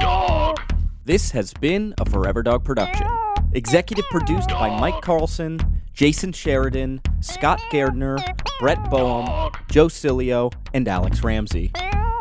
[0.00, 0.60] Dog.
[1.04, 3.06] This has been a Forever Dog production.
[3.52, 5.60] Executive produced by Mike Carlson,
[5.92, 8.18] Jason Sheridan, Scott Gairdner,
[8.58, 11.72] Brett Boehm, Joe Cilio, and Alex Ramsey.